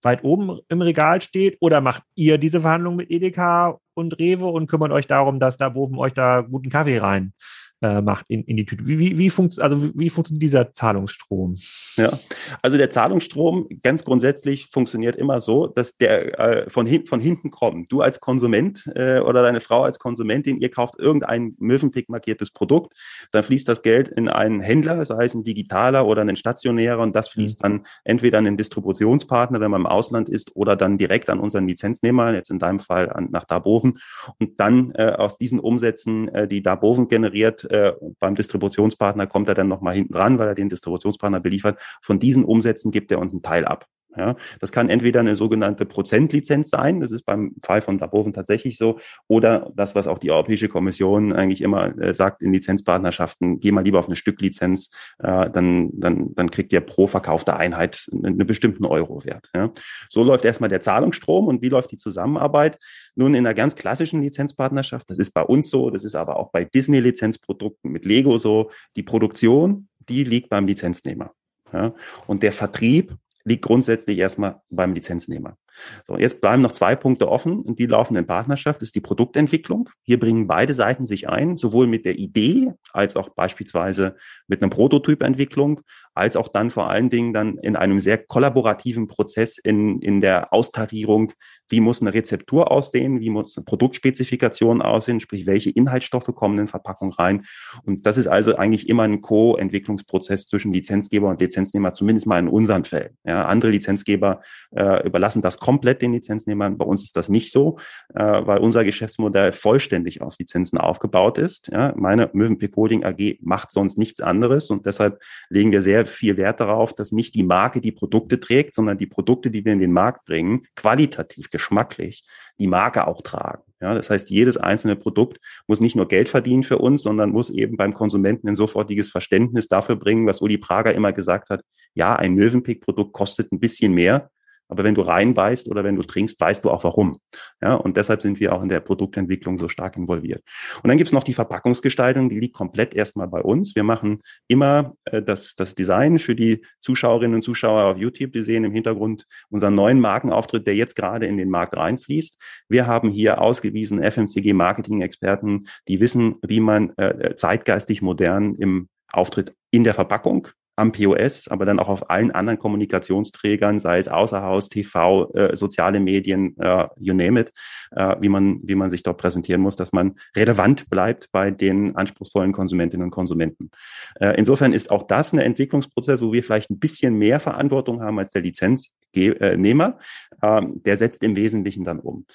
weit 0.03 0.23
oben 0.23 0.59
im 0.69 0.81
Regal 0.81 1.21
steht? 1.21 1.57
Oder 1.59 1.81
macht 1.81 2.03
ihr 2.15 2.37
diese 2.37 2.61
Verhandlung 2.61 2.95
mit 2.95 3.09
Edeka 3.09 3.79
und 3.95 4.17
Rewe 4.19 4.45
und 4.45 4.67
kümmert 4.67 4.91
euch 4.91 5.07
darum, 5.07 5.39
dass 5.39 5.57
Darboven 5.57 5.97
euch 5.97 6.13
da 6.13 6.41
guten 6.41 6.69
Kaffee 6.69 6.99
rein 6.99 7.33
äh, 7.81 8.01
macht 8.01 8.25
in, 8.29 8.43
in 8.43 8.57
die 8.57 8.65
Tüte. 8.65 8.87
Wie, 8.87 8.99
wie, 8.99 9.17
wie, 9.17 9.29
funkt, 9.29 9.59
also 9.61 9.91
wie 9.93 10.09
funktioniert 10.09 10.41
dieser 10.41 10.73
Zahlungsstrom? 10.73 11.57
Ja, 11.95 12.17
also 12.61 12.77
der 12.77 12.89
Zahlungsstrom 12.89 13.67
ganz 13.83 14.03
grundsätzlich 14.03 14.67
funktioniert 14.67 15.15
immer 15.15 15.39
so, 15.39 15.67
dass 15.67 15.95
der 15.97 16.39
äh, 16.39 16.69
von, 16.69 16.85
hin, 16.85 17.05
von 17.05 17.19
hinten 17.19 17.51
kommt. 17.51 17.91
Du 17.91 18.01
als 18.01 18.19
Konsument 18.19 18.89
äh, 18.95 19.19
oder 19.19 19.43
deine 19.43 19.61
Frau 19.61 19.83
als 19.83 19.99
Konsumentin, 19.99 20.59
ihr 20.59 20.69
kauft 20.69 20.99
irgendein 20.99 21.55
Mövenpick 21.59 22.09
markiertes 22.09 22.51
Produkt, 22.51 22.93
dann 23.31 23.43
fließt 23.43 23.67
das 23.67 23.81
Geld 23.81 24.07
in 24.07 24.27
einen 24.27 24.61
Händler, 24.61 25.03
sei 25.05 25.25
es 25.25 25.33
ein 25.33 25.43
digitaler 25.43 26.07
oder 26.07 26.21
ein 26.21 26.35
stationärer, 26.35 27.01
und 27.01 27.15
das 27.15 27.29
fließt 27.29 27.59
mhm. 27.59 27.63
dann 27.63 27.85
entweder 28.03 28.39
an 28.39 28.45
den 28.45 28.57
Distributionspartner, 28.57 29.59
wenn 29.59 29.71
man 29.71 29.81
im 29.81 29.87
Ausland 29.87 30.29
ist, 30.29 30.55
oder 30.55 30.75
dann 30.75 30.97
direkt 30.97 31.29
an 31.29 31.39
unseren 31.39 31.67
Lizenznehmer, 31.67 32.33
jetzt 32.33 32.49
in 32.49 32.59
deinem 32.59 32.79
Fall 32.79 33.09
an, 33.11 33.29
nach 33.31 33.45
Darboven. 33.45 33.99
Und 34.39 34.59
dann 34.59 34.91
äh, 34.91 35.11
aus 35.11 35.37
diesen 35.37 35.59
Umsätzen, 35.59 36.27
äh, 36.29 36.47
die 36.47 36.61
Darboven 36.61 37.07
generiert, 37.07 37.66
äh, 37.69 37.93
beim 38.19 38.35
Distributionspartner 38.35 39.27
kommt 39.27 39.49
er 39.49 39.55
dann 39.55 39.67
nochmal 39.67 39.95
hinten 39.95 40.13
dran, 40.13 40.39
weil 40.39 40.47
er 40.47 40.55
den 40.55 40.69
Distributionspartner 40.69 41.39
beliefert. 41.39 41.81
Von 42.01 42.19
diesen 42.19 42.43
Umsätzen 42.45 42.91
gibt 42.91 43.11
er 43.11 43.19
uns 43.19 43.33
einen 43.33 43.41
Teil 43.41 43.65
ab. 43.65 43.87
Ja, 44.17 44.35
das 44.59 44.71
kann 44.71 44.89
entweder 44.89 45.19
eine 45.19 45.35
sogenannte 45.35 45.85
Prozentlizenz 45.85 46.71
sein, 46.71 47.01
das 47.01 47.11
ist 47.11 47.23
beim 47.23 47.53
Fall 47.63 47.81
von 47.81 47.99
Daboven 47.99 48.33
tatsächlich 48.33 48.77
so, 48.77 48.97
oder 49.27 49.71
das, 49.75 49.93
was 49.93 50.07
auch 50.07 50.17
die 50.17 50.31
Europäische 50.31 50.69
Kommission 50.69 51.33
eigentlich 51.33 51.61
immer 51.61 51.95
äh, 51.99 52.15
sagt 52.15 52.41
in 52.41 52.51
Lizenzpartnerschaften, 52.51 53.59
geh 53.59 53.71
mal 53.71 53.83
lieber 53.83 53.99
auf 53.99 54.07
eine 54.07 54.15
Stücklizenz, 54.15 54.89
äh, 55.19 55.51
dann, 55.51 55.91
dann, 55.93 56.33
dann 56.33 56.49
kriegt 56.49 56.73
ihr 56.73 56.81
pro 56.81 57.05
verkaufte 57.05 57.57
Einheit 57.57 58.07
einen, 58.11 58.25
einen 58.25 58.47
bestimmten 58.47 58.85
Euro-Wert. 58.85 59.51
Ja. 59.55 59.71
So 60.09 60.23
läuft 60.23 60.45
erstmal 60.45 60.69
der 60.69 60.81
Zahlungsstrom 60.81 61.47
und 61.47 61.61
wie 61.61 61.69
läuft 61.69 61.91
die 61.91 61.97
Zusammenarbeit? 61.97 62.79
Nun 63.15 63.35
in 63.35 63.45
einer 63.45 63.53
ganz 63.53 63.75
klassischen 63.75 64.23
Lizenzpartnerschaft, 64.23 65.11
das 65.11 65.19
ist 65.19 65.31
bei 65.31 65.43
uns 65.43 65.69
so, 65.69 65.91
das 65.91 66.03
ist 66.03 66.15
aber 66.15 66.37
auch 66.37 66.49
bei 66.51 66.65
Disney-Lizenzprodukten 66.65 67.91
mit 67.91 68.03
Lego 68.05 68.39
so, 68.39 68.71
die 68.95 69.03
Produktion, 69.03 69.89
die 70.09 70.23
liegt 70.23 70.49
beim 70.49 70.65
Lizenznehmer. 70.65 71.33
Ja. 71.71 71.93
Und 72.25 72.41
der 72.43 72.51
Vertrieb 72.51 73.15
liegt 73.47 73.63
grundsätzlich 73.63 74.17
erstmal 74.17 74.61
beim 74.69 74.93
Lizenznehmer. 74.93 75.57
So, 76.05 76.17
jetzt 76.17 76.41
bleiben 76.41 76.61
noch 76.61 76.71
zwei 76.71 76.95
Punkte 76.95 77.29
offen 77.29 77.61
und 77.61 77.79
die 77.79 77.85
laufen 77.85 78.15
in 78.15 78.25
Partnerschaft, 78.25 78.81
ist 78.81 78.95
die 78.95 79.01
Produktentwicklung. 79.01 79.89
Hier 80.03 80.19
bringen 80.19 80.47
beide 80.47 80.73
Seiten 80.73 81.05
sich 81.05 81.29
ein, 81.29 81.55
sowohl 81.55 81.87
mit 81.87 82.05
der 82.05 82.17
Idee 82.17 82.73
als 82.91 83.15
auch 83.15 83.29
beispielsweise 83.29 84.15
mit 84.47 84.61
einer 84.61 84.69
Prototypentwicklung, 84.69 85.81
als 86.17 86.35
auch 86.35 86.47
dann 86.47 86.71
vor 86.71 86.89
allen 86.89 87.09
Dingen 87.09 87.33
dann 87.33 87.57
in 87.57 87.75
einem 87.75 87.99
sehr 87.99 88.17
kollaborativen 88.17 89.07
Prozess 89.07 89.57
in, 89.57 90.01
in 90.01 90.21
der 90.21 90.53
Austarierung, 90.53 91.33
wie 91.69 91.81
muss 91.81 92.01
eine 92.01 92.13
Rezeptur 92.13 92.71
aussehen, 92.71 93.19
wie 93.19 93.29
muss 93.29 93.57
eine 93.57 93.65
Produktspezifikation 93.65 94.81
aussehen, 94.81 95.19
sprich 95.19 95.45
welche 95.45 95.69
Inhaltsstoffe 95.69 96.33
kommen 96.33 96.59
in 96.59 96.67
Verpackung 96.67 97.11
rein. 97.11 97.45
Und 97.83 98.05
das 98.05 98.17
ist 98.17 98.27
also 98.27 98.55
eigentlich 98.55 98.87
immer 98.89 99.03
ein 99.03 99.21
Co-Entwicklungsprozess 99.21 100.47
zwischen 100.47 100.73
Lizenzgeber 100.73 101.29
und 101.29 101.41
Lizenznehmer, 101.41 101.91
zumindest 101.91 102.27
mal 102.27 102.39
in 102.39 102.47
unseren 102.47 102.85
Fällen. 102.85 103.17
Ja, 103.25 103.45
andere 103.45 103.71
Lizenzgeber 103.71 104.41
äh, 104.75 105.05
überlassen 105.05 105.41
das 105.41 105.59
komplett 105.59 106.01
den 106.01 106.13
Lizenznehmern. 106.13 106.77
Bei 106.77 106.85
uns 106.85 107.03
ist 107.03 107.15
das 107.17 107.29
nicht 107.29 107.51
so, 107.51 107.77
äh, 108.13 108.23
weil 108.23 108.59
unser 108.59 108.83
Geschäftsmodell 108.83 109.51
vollständig 109.51 110.21
auf 110.21 110.37
Lizenzen 110.39 110.77
aufgebaut 110.77 111.37
ist. 111.37 111.69
Ja, 111.71 111.93
meine 111.95 112.29
Mövenpick 112.33 112.75
Holding 112.75 113.03
AG 113.03 113.37
macht 113.41 113.71
sonst 113.71 113.97
nichts 113.97 114.21
anderes 114.21 114.69
und 114.69 114.85
deshalb 114.85 115.21
legen 115.49 115.71
wir 115.71 115.81
sehr 115.81 116.05
viel 116.07 116.37
Wert 116.37 116.59
darauf, 116.59 116.93
dass 116.93 117.11
nicht 117.11 117.35
die 117.35 117.43
Marke 117.43 117.81
die 117.81 117.91
Produkte 117.91 118.39
trägt, 118.39 118.73
sondern 118.73 118.97
die 118.97 119.05
Produkte, 119.05 119.51
die 119.51 119.65
wir 119.65 119.73
in 119.73 119.79
den 119.79 119.93
Markt 119.93 120.25
bringen, 120.25 120.65
qualitativ, 120.75 121.49
geschmacklich, 121.49 122.23
die 122.59 122.67
Marke 122.67 123.07
auch 123.07 123.21
tragen. 123.21 123.63
Ja, 123.79 123.93
das 123.93 124.09
heißt, 124.09 124.31
jedes 124.31 124.57
einzelne 124.57 124.95
Produkt 124.95 125.39
muss 125.67 125.81
nicht 125.81 125.95
nur 125.95 126.07
Geld 126.07 126.29
verdienen 126.29 126.63
für 126.63 126.79
uns, 126.79 127.03
sondern 127.03 127.29
muss 127.29 127.51
eben 127.51 127.77
beim 127.77 127.93
Konsumenten 127.93 128.47
ein 128.47 128.55
sofortiges 128.55 129.11
Verständnis 129.11 129.67
dafür 129.67 129.95
bringen, 129.95 130.25
was 130.25 130.41
Uli 130.41 130.57
Prager 130.57 130.95
immer 130.95 131.13
gesagt 131.13 131.51
hat. 131.51 131.61
Ja, 131.93 132.15
ein 132.15 132.33
Mövenpick-Produkt 132.33 133.13
kostet 133.13 133.51
ein 133.51 133.59
bisschen 133.59 133.93
mehr, 133.93 134.31
aber 134.67 134.83
wenn 134.83 134.95
du 134.95 135.01
reinbeißt 135.01 135.69
oder 135.69 135.83
wenn 135.83 135.95
du 135.95 136.03
trinkst, 136.03 136.39
weißt 136.39 136.63
du 136.65 136.69
auch 136.69 136.83
warum. 136.83 137.19
Ja, 137.61 137.75
und 137.75 137.97
deshalb 137.97 138.21
sind 138.21 138.39
wir 138.39 138.53
auch 138.53 138.61
in 138.61 138.69
der 138.69 138.79
Produktentwicklung 138.79 139.57
so 139.57 139.69
stark 139.69 139.97
involviert. 139.97 140.43
Und 140.83 140.89
dann 140.89 140.97
gibt's 140.97 141.13
noch 141.13 141.23
die 141.23 141.33
Verpackungsgestaltung, 141.33 142.29
die 142.29 142.39
liegt 142.39 142.55
komplett 142.55 142.93
erstmal 142.93 143.27
bei 143.27 143.41
uns. 143.41 143.75
Wir 143.75 143.83
machen 143.83 144.21
immer 144.47 144.93
äh, 145.05 145.21
das, 145.21 145.55
das 145.55 145.75
Design 145.75 146.19
für 146.19 146.35
die 146.35 146.61
Zuschauerinnen 146.79 147.35
und 147.35 147.41
Zuschauer 147.41 147.83
auf 147.83 147.97
YouTube. 147.97 148.33
Die 148.33 148.43
sehen 148.43 148.63
im 148.63 148.71
Hintergrund 148.71 149.25
unseren 149.49 149.75
neuen 149.75 149.99
Markenauftritt, 149.99 150.67
der 150.67 150.75
jetzt 150.75 150.95
gerade 150.95 151.25
in 151.25 151.37
den 151.37 151.49
Markt 151.49 151.75
reinfließt. 151.77 152.37
Wir 152.69 152.87
haben 152.87 153.09
hier 153.09 153.41
ausgewiesen 153.41 154.01
FMCG-Marketing-Experten, 154.03 155.67
die 155.87 155.99
wissen, 155.99 156.35
wie 156.45 156.59
man 156.59 156.91
äh, 156.97 157.35
zeitgeistig 157.35 158.01
modern 158.01 158.55
im 158.55 158.89
Auftritt 159.11 159.55
in 159.71 159.83
der 159.83 159.93
Verpackung 159.93 160.49
am 160.77 160.91
POS, 160.91 161.47
aber 161.47 161.65
dann 161.65 161.79
auch 161.79 161.89
auf 161.89 162.09
allen 162.09 162.31
anderen 162.31 162.59
Kommunikationsträgern, 162.59 163.79
sei 163.79 163.97
es 163.97 164.07
Außerhaus, 164.07 164.69
TV, 164.69 165.33
äh, 165.33 165.55
soziale 165.55 165.99
Medien, 165.99 166.55
äh, 166.59 166.87
you 166.97 167.13
name 167.13 167.41
it, 167.41 167.51
äh, 167.91 168.15
wie 168.21 168.29
man 168.29 168.59
wie 168.63 168.75
man 168.75 168.91
sich 168.91 169.01
dort 169.01 169.17
präsentieren 169.17 169.59
muss, 169.59 169.75
dass 169.75 169.91
man 169.91 170.15
relevant 170.35 170.89
bleibt 170.89 171.31
bei 171.31 171.49
den 171.49 171.95
anspruchsvollen 171.95 172.51
Konsumentinnen 172.51 173.05
und 173.05 173.11
Konsumenten. 173.11 173.71
Äh, 174.19 174.35
insofern 174.37 174.71
ist 174.71 174.91
auch 174.91 175.03
das 175.03 175.33
ein 175.33 175.39
Entwicklungsprozess, 175.39 176.21
wo 176.21 176.31
wir 176.31 176.43
vielleicht 176.43 176.69
ein 176.69 176.79
bisschen 176.79 177.15
mehr 177.15 177.39
Verantwortung 177.39 178.01
haben 178.01 178.19
als 178.19 178.31
der 178.31 178.43
Lizenznehmer. 178.43 179.97
Äh, 180.41 180.61
der 180.85 180.97
setzt 180.97 181.23
im 181.23 181.35
Wesentlichen 181.35 181.85
dann 181.85 181.99
um. 181.99 182.25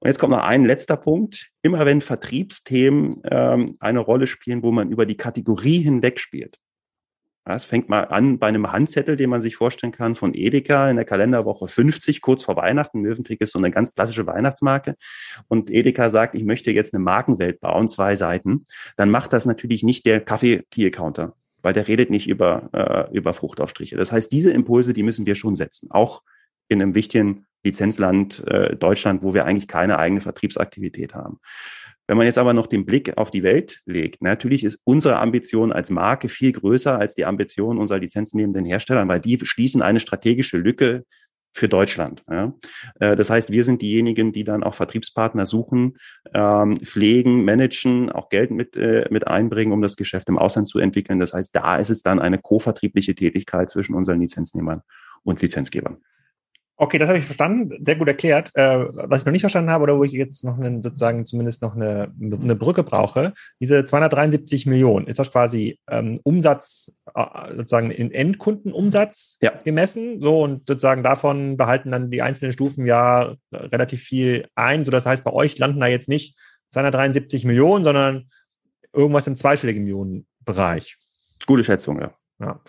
Und 0.00 0.08
jetzt 0.08 0.18
kommt 0.18 0.32
noch 0.32 0.42
ein 0.42 0.64
letzter 0.64 0.96
Punkt. 0.96 1.50
Immer 1.62 1.84
wenn 1.84 2.00
Vertriebsthemen 2.00 3.22
ähm, 3.30 3.76
eine 3.78 4.00
Rolle 4.00 4.26
spielen, 4.26 4.62
wo 4.62 4.72
man 4.72 4.90
über 4.90 5.06
die 5.06 5.16
Kategorie 5.16 5.80
hinweg 5.80 6.18
spielt, 6.18 6.58
es 7.46 7.64
fängt 7.64 7.90
mal 7.90 8.04
an 8.04 8.38
bei 8.38 8.46
einem 8.46 8.72
Handzettel, 8.72 9.16
den 9.16 9.28
man 9.28 9.42
sich 9.42 9.56
vorstellen 9.56 9.92
kann, 9.92 10.14
von 10.14 10.32
Edeka 10.32 10.88
in 10.88 10.96
der 10.96 11.04
Kalenderwoche 11.04 11.68
50, 11.68 12.22
kurz 12.22 12.44
vor 12.44 12.56
Weihnachten. 12.56 13.02
Mövenpick 13.02 13.40
ist 13.42 13.52
so 13.52 13.58
eine 13.58 13.70
ganz 13.70 13.94
klassische 13.94 14.26
Weihnachtsmarke. 14.26 14.96
Und 15.48 15.70
Edeka 15.70 16.08
sagt, 16.08 16.34
ich 16.34 16.44
möchte 16.44 16.70
jetzt 16.70 16.94
eine 16.94 17.02
Markenwelt 17.02 17.60
bauen, 17.60 17.86
zwei 17.88 18.16
Seiten. 18.16 18.64
Dann 18.96 19.10
macht 19.10 19.34
das 19.34 19.44
natürlich 19.44 19.82
nicht 19.82 20.06
der 20.06 20.20
Kaffee-Key-Counter, 20.20 21.34
weil 21.60 21.74
der 21.74 21.86
redet 21.86 22.08
nicht 22.08 22.28
über, 22.28 22.70
äh, 22.72 23.14
über 23.14 23.34
Fruchtaufstriche. 23.34 23.96
Das 23.96 24.10
heißt, 24.10 24.32
diese 24.32 24.50
Impulse, 24.50 24.94
die 24.94 25.02
müssen 25.02 25.26
wir 25.26 25.34
schon 25.34 25.54
setzen. 25.54 25.90
Auch 25.90 26.22
in 26.68 26.80
einem 26.80 26.94
wichtigen 26.94 27.46
Lizenzland 27.62 28.42
äh, 28.46 28.74
Deutschland, 28.76 29.22
wo 29.22 29.34
wir 29.34 29.44
eigentlich 29.44 29.68
keine 29.68 29.98
eigene 29.98 30.22
Vertriebsaktivität 30.22 31.14
haben. 31.14 31.40
Wenn 32.06 32.18
man 32.18 32.26
jetzt 32.26 32.38
aber 32.38 32.52
noch 32.52 32.66
den 32.66 32.84
Blick 32.84 33.16
auf 33.16 33.30
die 33.30 33.42
Welt 33.42 33.80
legt, 33.86 34.22
natürlich 34.22 34.62
ist 34.64 34.78
unsere 34.84 35.18
Ambition 35.18 35.72
als 35.72 35.90
Marke 35.90 36.28
viel 36.28 36.52
größer 36.52 36.98
als 36.98 37.14
die 37.14 37.24
Ambition 37.24 37.78
unserer 37.78 37.98
lizenznehmenden 37.98 38.64
Hersteller, 38.64 39.08
weil 39.08 39.20
die 39.20 39.38
schließen 39.42 39.80
eine 39.80 40.00
strategische 40.00 40.58
Lücke 40.58 41.04
für 41.54 41.68
Deutschland. 41.68 42.22
Ja. 42.28 42.52
Äh, 42.98 43.16
das 43.16 43.30
heißt, 43.30 43.52
wir 43.52 43.64
sind 43.64 43.80
diejenigen, 43.80 44.32
die 44.32 44.44
dann 44.44 44.64
auch 44.64 44.74
Vertriebspartner 44.74 45.46
suchen, 45.46 45.96
ähm, 46.34 46.78
pflegen, 46.80 47.44
managen, 47.44 48.10
auch 48.10 48.28
Geld 48.28 48.50
mit, 48.50 48.76
äh, 48.76 49.06
mit 49.10 49.28
einbringen, 49.28 49.72
um 49.72 49.80
das 49.80 49.96
Geschäft 49.96 50.28
im 50.28 50.36
Ausland 50.36 50.66
zu 50.66 50.80
entwickeln. 50.80 51.20
Das 51.20 51.32
heißt, 51.32 51.54
da 51.54 51.76
ist 51.76 51.90
es 51.90 52.02
dann 52.02 52.18
eine 52.18 52.38
kovertriebliche 52.38 53.14
Tätigkeit 53.14 53.70
zwischen 53.70 53.94
unseren 53.94 54.20
Lizenznehmern 54.20 54.82
und 55.22 55.40
Lizenzgebern. 55.40 55.98
Okay, 56.84 56.98
das 56.98 57.08
habe 57.08 57.16
ich 57.16 57.24
verstanden, 57.24 57.82
sehr 57.82 57.96
gut 57.96 58.08
erklärt. 58.08 58.50
Äh, 58.52 58.84
was 58.92 59.22
ich 59.22 59.24
noch 59.24 59.32
nicht 59.32 59.40
verstanden 59.40 59.70
habe 59.70 59.84
oder 59.84 59.96
wo 59.96 60.04
ich 60.04 60.12
jetzt 60.12 60.44
noch 60.44 60.58
einen, 60.58 60.82
sozusagen 60.82 61.24
zumindest 61.24 61.62
noch 61.62 61.74
eine, 61.74 62.12
eine 62.20 62.54
Brücke 62.56 62.82
brauche, 62.82 63.32
diese 63.58 63.82
273 63.84 64.66
Millionen, 64.66 65.06
ist 65.06 65.18
das 65.18 65.32
quasi 65.32 65.78
ähm, 65.88 66.20
Umsatz, 66.24 66.92
äh, 67.14 67.56
sozusagen 67.56 67.90
in 67.90 68.10
Endkundenumsatz 68.10 69.38
ja. 69.40 69.52
gemessen? 69.64 70.20
So 70.20 70.42
und 70.42 70.68
sozusagen 70.68 71.02
davon 71.02 71.56
behalten 71.56 71.90
dann 71.90 72.10
die 72.10 72.20
einzelnen 72.20 72.52
Stufen 72.52 72.84
ja 72.84 73.34
relativ 73.50 74.02
viel 74.02 74.46
ein. 74.54 74.84
So 74.84 74.90
das 74.90 75.06
heißt, 75.06 75.24
bei 75.24 75.32
euch 75.32 75.56
landen 75.56 75.80
da 75.80 75.86
jetzt 75.86 76.10
nicht 76.10 76.38
273 76.68 77.46
Millionen, 77.46 77.84
sondern 77.84 78.28
irgendwas 78.92 79.26
im 79.26 79.38
zweistelligen 79.38 79.84
Millionenbereich. 79.84 80.98
Gute 81.46 81.64
Schätzung, 81.64 81.98
ja. 81.98 82.12
Ja 82.40 82.60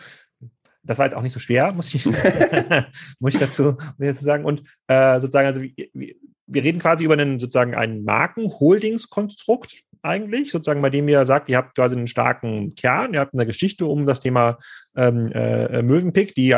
das 0.86 1.00
war 1.00 1.06
jetzt 1.06 1.16
auch 1.16 1.22
nicht 1.22 1.34
so 1.34 1.40
schwer, 1.40 1.72
muss 1.76 1.94
ich, 1.94 2.06
muss 3.20 3.34
ich 3.34 3.40
dazu, 3.40 3.78
dazu 3.98 4.24
sagen. 4.24 4.46
Und 4.46 4.64
äh, 4.88 5.20
sozusagen, 5.20 5.48
also 5.48 5.62
wir, 5.62 6.16
wir 6.48 6.64
reden 6.64 6.80
quasi 6.80 7.04
über 7.04 7.14
einen 7.14 7.40
sozusagen 7.40 7.76
ein 7.76 8.04
Marken-Holdings-Konstrukt 8.04 9.82
eigentlich, 10.02 10.52
sozusagen, 10.52 10.82
bei 10.82 10.92
dem 10.92 11.08
ihr 11.10 11.26
sagt, 11.26 11.50
ihr 11.50 11.58
habt 11.58 11.76
quasi 11.76 11.96
einen 11.96 12.08
starken 12.08 12.76
Kern, 12.76 13.14
ihr 13.14 13.20
habt 13.20 13.34
eine 13.34 13.46
Geschichte 13.46 13.88
um 13.88 14.06
das 14.06 14.20
Thema 14.20 14.60
ähm, 14.96 15.32
äh, 15.32 15.82
Mövenpick, 15.82 16.36
die 16.36 16.54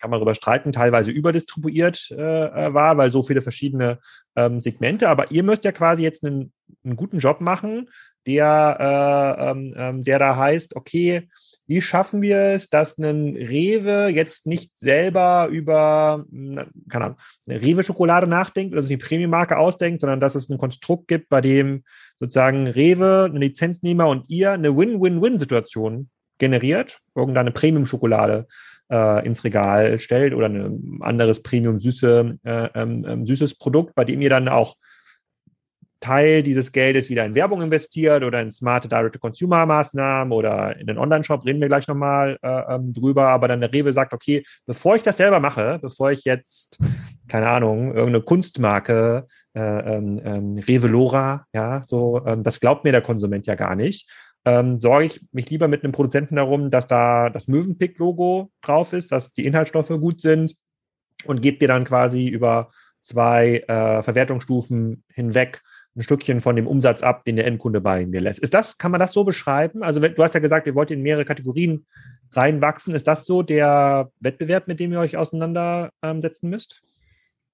kann 0.00 0.10
man 0.10 0.18
darüber 0.18 0.34
streiten, 0.34 0.72
teilweise 0.72 1.10
überdistribuiert 1.10 2.10
äh, 2.10 2.14
äh, 2.14 2.74
war, 2.74 2.96
weil 2.96 3.10
so 3.10 3.22
viele 3.22 3.42
verschiedene 3.42 3.98
ähm, 4.34 4.58
Segmente. 4.58 5.08
Aber 5.08 5.30
ihr 5.30 5.42
müsst 5.42 5.64
ja 5.64 5.72
quasi 5.72 6.02
jetzt 6.02 6.24
einen, 6.24 6.52
einen 6.84 6.96
guten 6.96 7.18
Job 7.18 7.42
machen, 7.42 7.90
der, 8.26 9.36
äh, 9.38 9.50
ähm, 9.50 9.74
ähm 9.76 10.02
der 10.02 10.18
da 10.18 10.36
heißt, 10.36 10.74
okay, 10.74 11.28
wie 11.70 11.80
schaffen 11.80 12.20
wir 12.20 12.36
es, 12.36 12.68
dass 12.68 12.98
ein 12.98 13.36
Rewe 13.36 14.08
jetzt 14.08 14.44
nicht 14.44 14.76
selber 14.76 15.46
über, 15.52 16.26
keine 16.88 17.04
Ahnung, 17.04 17.18
eine 17.46 17.62
Rewe-Schokolade 17.62 18.26
nachdenkt 18.26 18.72
oder 18.72 18.82
sich 18.82 18.90
eine 18.90 18.98
Premium-Marke 18.98 19.56
ausdenkt, 19.56 20.00
sondern 20.00 20.18
dass 20.18 20.34
es 20.34 20.48
ein 20.48 20.58
Konstrukt 20.58 21.06
gibt, 21.06 21.28
bei 21.28 21.40
dem 21.40 21.84
sozusagen 22.18 22.66
Rewe, 22.66 23.30
ein 23.32 23.40
Lizenznehmer 23.40 24.08
und 24.08 24.24
ihr 24.26 24.50
eine 24.50 24.76
Win-Win-Win-Situation 24.76 26.10
generiert, 26.38 26.98
irgendeine 27.14 27.52
Premium-Schokolade 27.52 28.48
äh, 28.90 29.24
ins 29.24 29.44
Regal 29.44 30.00
stellt 30.00 30.34
oder 30.34 30.48
ein 30.48 30.98
anderes 31.02 31.40
Premium-süße, 31.40 32.38
äh, 32.42 32.68
ähm, 32.74 33.06
ähm, 33.06 33.26
süßes 33.26 33.58
Produkt, 33.58 33.94
bei 33.94 34.04
dem 34.04 34.20
ihr 34.22 34.30
dann 34.30 34.48
auch 34.48 34.74
Teil 36.00 36.42
dieses 36.42 36.72
Geldes 36.72 37.10
wieder 37.10 37.24
in 37.24 37.34
Werbung 37.34 37.62
investiert 37.62 38.24
oder 38.24 38.40
in 38.40 38.50
smarte 38.50 38.88
Direct-to-Consumer-Maßnahmen 38.88 40.32
oder 40.32 40.76
in 40.76 40.86
den 40.86 40.98
Online-Shop, 40.98 41.44
reden 41.44 41.60
wir 41.60 41.68
gleich 41.68 41.86
nochmal 41.86 42.38
äh, 42.42 42.74
ähm, 42.74 42.92
drüber, 42.92 43.28
aber 43.28 43.48
dann 43.48 43.60
der 43.60 43.72
Rewe 43.72 43.92
sagt, 43.92 44.12
okay, 44.12 44.42
bevor 44.66 44.96
ich 44.96 45.02
das 45.02 45.18
selber 45.18 45.40
mache, 45.40 45.78
bevor 45.80 46.10
ich 46.10 46.24
jetzt, 46.24 46.78
keine 47.28 47.48
Ahnung, 47.48 47.88
irgendeine 47.94 48.22
Kunstmarke, 48.22 49.26
äh, 49.54 49.60
ähm, 49.60 50.20
ähm, 50.24 50.58
Rewe 50.58 50.88
Lora, 50.88 51.44
ja, 51.52 51.82
so, 51.86 52.24
ähm, 52.26 52.42
das 52.42 52.60
glaubt 52.60 52.84
mir 52.84 52.92
der 52.92 53.02
Konsument 53.02 53.46
ja 53.46 53.54
gar 53.54 53.76
nicht, 53.76 54.08
ähm, 54.46 54.80
sorge 54.80 55.04
ich 55.06 55.20
mich 55.32 55.50
lieber 55.50 55.68
mit 55.68 55.84
einem 55.84 55.92
Produzenten 55.92 56.36
darum, 56.36 56.70
dass 56.70 56.86
da 56.86 57.28
das 57.28 57.46
Mövenpick-Logo 57.46 58.50
drauf 58.62 58.92
ist, 58.92 59.12
dass 59.12 59.32
die 59.32 59.44
Inhaltsstoffe 59.44 59.88
gut 59.88 60.22
sind 60.22 60.56
und 61.24 61.42
gebe 61.42 61.58
dir 61.58 61.68
dann 61.68 61.84
quasi 61.84 62.28
über 62.28 62.70
zwei 63.00 63.58
äh, 63.68 64.02
Verwertungsstufen 64.02 65.04
hinweg 65.12 65.62
ein 65.96 66.02
Stückchen 66.02 66.40
von 66.40 66.56
dem 66.56 66.66
Umsatz 66.66 67.02
ab, 67.02 67.24
den 67.24 67.36
der 67.36 67.46
Endkunde 67.46 67.80
bei 67.80 68.06
mir 68.06 68.20
lässt. 68.20 68.40
Ist 68.40 68.54
das, 68.54 68.78
kann 68.78 68.92
man 68.92 69.00
das 69.00 69.12
so 69.12 69.24
beschreiben? 69.24 69.82
Also 69.82 70.00
du 70.00 70.22
hast 70.22 70.34
ja 70.34 70.40
gesagt, 70.40 70.66
ihr 70.66 70.74
wollt 70.74 70.90
in 70.90 71.02
mehrere 71.02 71.24
Kategorien 71.24 71.86
reinwachsen. 72.32 72.94
Ist 72.94 73.08
das 73.08 73.26
so 73.26 73.42
der 73.42 74.10
Wettbewerb, 74.20 74.68
mit 74.68 74.78
dem 74.78 74.92
ihr 74.92 75.00
euch 75.00 75.16
auseinandersetzen 75.16 76.48
müsst? 76.48 76.82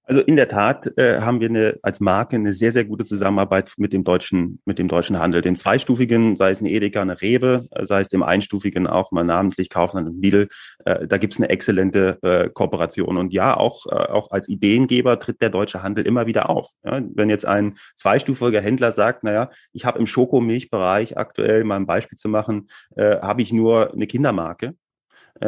Also 0.07 0.21
in 0.21 0.37
der 0.37 0.47
Tat 0.47 0.97
äh, 0.97 1.19
haben 1.19 1.41
wir 1.41 1.49
eine, 1.49 1.79
als 1.81 1.99
Marke 1.99 2.37
eine 2.37 2.53
sehr, 2.53 2.71
sehr 2.71 2.85
gute 2.85 3.03
Zusammenarbeit 3.03 3.73
mit 3.75 3.91
dem 3.91 4.05
deutschen, 4.05 4.61
mit 4.63 4.79
dem 4.79 4.87
deutschen 4.87 5.19
Handel. 5.19 5.41
Den 5.41 5.57
zweistufigen, 5.57 6.37
sei 6.37 6.49
es 6.49 6.61
eine 6.61 6.69
Edeka, 6.69 7.01
eine 7.01 7.21
Rewe, 7.21 7.67
äh, 7.71 7.85
sei 7.85 7.99
es 7.99 8.07
dem 8.07 8.23
einstufigen 8.23 8.87
auch 8.87 9.11
mal 9.11 9.25
namentlich 9.25 9.69
Kaufland 9.69 10.07
und 10.07 10.23
Lidl, 10.23 10.47
äh, 10.85 11.07
da 11.07 11.17
gibt's 11.17 11.39
eine 11.39 11.49
exzellente 11.49 12.19
äh, 12.21 12.49
Kooperation. 12.49 13.17
Und 13.17 13.33
ja, 13.33 13.57
auch, 13.57 13.85
äh, 13.87 13.95
auch 13.95 14.31
als 14.31 14.47
Ideengeber 14.47 15.19
tritt 15.19 15.41
der 15.41 15.49
deutsche 15.49 15.83
Handel 15.83 16.07
immer 16.07 16.25
wieder 16.25 16.49
auf. 16.49 16.71
Ja, 16.85 17.01
wenn 17.15 17.29
jetzt 17.29 17.45
ein 17.45 17.75
zweistufiger 17.97 18.61
Händler 18.61 18.93
sagt, 18.93 19.25
naja, 19.25 19.49
ich 19.73 19.83
habe 19.83 19.99
im 19.99 20.07
Schokomilchbereich 20.07 21.17
aktuell, 21.17 21.65
mal 21.65 21.75
ein 21.75 21.85
Beispiel 21.85 22.17
zu 22.17 22.29
machen, 22.29 22.69
äh, 22.95 23.19
habe 23.19 23.41
ich 23.41 23.51
nur 23.51 23.91
eine 23.93 24.07
Kindermarke 24.07 24.73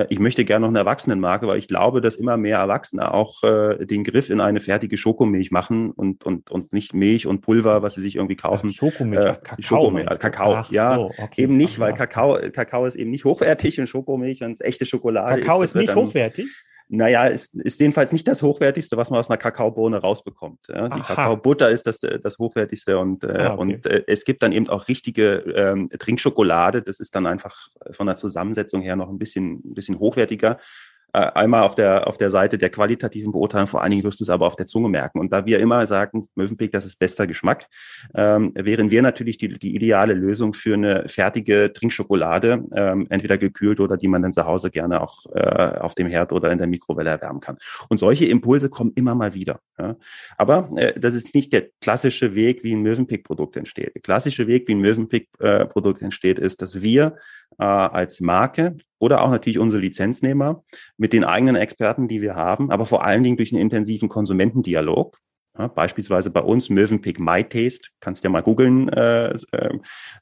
ich 0.09 0.19
möchte 0.19 0.45
gerne 0.45 0.61
noch 0.61 0.69
eine 0.69 0.79
Erwachsenenmarke, 0.79 1.47
weil 1.47 1.57
ich 1.57 1.67
glaube, 1.67 2.01
dass 2.01 2.15
immer 2.15 2.37
mehr 2.37 2.57
Erwachsene 2.57 3.13
auch 3.13 3.43
äh, 3.43 3.85
den 3.85 4.03
Griff 4.03 4.29
in 4.29 4.41
eine 4.41 4.59
fertige 4.59 4.97
Schokomilch 4.97 5.51
machen 5.51 5.91
und, 5.91 6.23
und, 6.23 6.51
und 6.51 6.73
nicht 6.73 6.93
Milch 6.93 7.27
und 7.27 7.41
Pulver, 7.41 7.81
was 7.81 7.95
sie 7.95 8.01
sich 8.01 8.15
irgendwie 8.15 8.35
kaufen. 8.35 8.71
Schokomilch, 8.71 9.25
äh, 9.25 9.33
Kakao. 9.41 9.61
Schokomilch, 9.61 10.07
also 10.07 10.19
Kakao, 10.19 10.53
Ach, 10.55 10.71
ja. 10.71 10.95
So, 10.95 11.11
okay. 11.17 11.41
Eben 11.41 11.57
nicht, 11.57 11.79
weil 11.79 11.93
Kakao, 11.93 12.37
Kakao 12.51 12.85
ist 12.85 12.95
eben 12.95 13.11
nicht 13.11 13.25
hochwertig 13.25 13.79
und 13.79 13.87
Schokomilch, 13.87 14.41
wenn 14.41 14.51
es 14.51 14.61
echte 14.61 14.85
Schokolade 14.85 15.41
Kakao 15.41 15.63
ist. 15.63 15.73
Kakao 15.73 15.81
ist 15.81 15.87
nicht 15.87 15.95
hochwertig? 15.95 16.47
Naja, 16.91 17.25
ist, 17.25 17.53
ist 17.55 17.79
jedenfalls 17.79 18.11
nicht 18.11 18.27
das 18.27 18.41
Hochwertigste, 18.41 18.97
was 18.97 19.11
man 19.11 19.19
aus 19.19 19.29
einer 19.29 19.37
Kakaobohne 19.37 19.97
rausbekommt. 19.97 20.67
Ja. 20.69 20.89
Die 20.89 21.01
Kakaobutter 21.01 21.69
ist 21.69 21.85
das, 21.85 21.99
das 21.99 22.39
Hochwertigste 22.39 22.97
und, 22.97 23.23
äh, 23.23 23.27
ah, 23.27 23.53
okay. 23.53 23.61
und 23.61 23.85
äh, 23.85 24.03
es 24.07 24.25
gibt 24.25 24.41
dann 24.41 24.51
eben 24.51 24.67
auch 24.69 24.87
richtige 24.87 25.43
ähm, 25.55 25.87
Trinkschokolade. 25.89 26.81
Das 26.81 26.99
ist 26.99 27.13
dann 27.13 27.27
einfach 27.27 27.67
von 27.91 28.07
der 28.07 28.15
Zusammensetzung 28.15 28.81
her 28.81 28.95
noch 28.95 29.09
ein 29.09 29.19
bisschen, 29.19 29.61
ein 29.63 29.75
bisschen 29.75 29.99
hochwertiger. 29.99 30.57
Äh, 31.13 31.31
einmal 31.33 31.63
auf 31.63 31.75
der, 31.75 32.07
auf 32.07 32.17
der 32.17 32.29
Seite 32.29 32.57
der 32.57 32.69
qualitativen 32.69 33.31
Beurteilung, 33.31 33.67
vor 33.67 33.81
allen 33.81 33.91
Dingen 33.91 34.03
wirst 34.03 34.19
du 34.19 34.23
es 34.23 34.29
aber 34.29 34.45
auf 34.45 34.55
der 34.55 34.67
Zunge 34.67 34.89
merken. 34.89 35.19
Und 35.19 35.33
da 35.33 35.45
wir 35.45 35.59
immer 35.59 35.85
sagen, 35.87 36.29
Mövenpick, 36.35 36.71
das 36.71 36.85
ist 36.85 36.99
bester 36.99 37.25
Geschmack, 37.25 37.65
ähm, 38.13 38.51
wären 38.55 38.91
wir 38.91 39.01
natürlich 39.01 39.37
die, 39.37 39.57
die 39.57 39.75
ideale 39.75 40.13
Lösung 40.13 40.53
für 40.53 40.75
eine 40.75 41.07
fertige 41.07 41.73
Trinkschokolade, 41.73 42.63
ähm, 42.75 43.07
entweder 43.09 43.37
gekühlt 43.37 43.79
oder 43.79 43.97
die 43.97 44.07
man 44.07 44.21
dann 44.21 44.33
zu 44.33 44.45
Hause 44.45 44.69
gerne 44.69 45.01
auch 45.01 45.25
äh, 45.33 45.79
auf 45.79 45.95
dem 45.95 46.07
Herd 46.07 46.31
oder 46.31 46.51
in 46.51 46.59
der 46.59 46.67
Mikrowelle 46.67 47.09
erwärmen 47.09 47.39
kann. 47.39 47.57
Und 47.89 47.99
solche 47.99 48.25
Impulse 48.25 48.69
kommen 48.69 48.91
immer 48.95 49.15
mal 49.15 49.33
wieder. 49.33 49.59
Ja. 49.79 49.95
Aber 50.37 50.69
äh, 50.75 50.99
das 50.99 51.15
ist 51.15 51.33
nicht 51.33 51.53
der 51.53 51.69
klassische 51.81 52.35
Weg, 52.35 52.63
wie 52.63 52.73
ein 52.73 52.81
Mövenpick-Produkt 52.81 53.55
entsteht. 53.55 53.95
Der 53.95 54.01
klassische 54.01 54.47
Weg, 54.47 54.67
wie 54.67 54.75
ein 54.75 54.81
Mövenpick-Produkt 54.81 56.01
entsteht, 56.01 56.37
ist, 56.37 56.61
dass 56.61 56.81
wir 56.81 57.15
äh, 57.57 57.63
als 57.63 58.19
Marke 58.19 58.75
oder 58.99 59.21
auch 59.23 59.31
natürlich 59.31 59.57
unsere 59.59 59.81
Lizenznehmer 59.81 60.63
mit 60.97 61.13
den 61.13 61.23
eigenen 61.23 61.55
Experten, 61.55 62.07
die 62.09 62.21
wir 62.21 62.35
haben, 62.35 62.71
aber 62.71 62.85
vor 62.85 63.05
allen 63.05 63.23
Dingen 63.23 63.37
durch 63.37 63.53
einen 63.53 63.61
intensiven 63.61 64.09
Konsumentendialog. 64.09 65.17
Ja, 65.57 65.67
beispielsweise 65.67 66.29
bei 66.29 66.41
uns 66.41 66.69
Mövenpick 66.69 67.19
My 67.19 67.43
Taste, 67.43 67.89
kannst 67.99 68.23
du 68.23 68.27
ja 68.27 68.31
mal 68.31 68.43
googeln, 68.43 68.87
äh, 68.89 69.33
äh, 69.51 69.77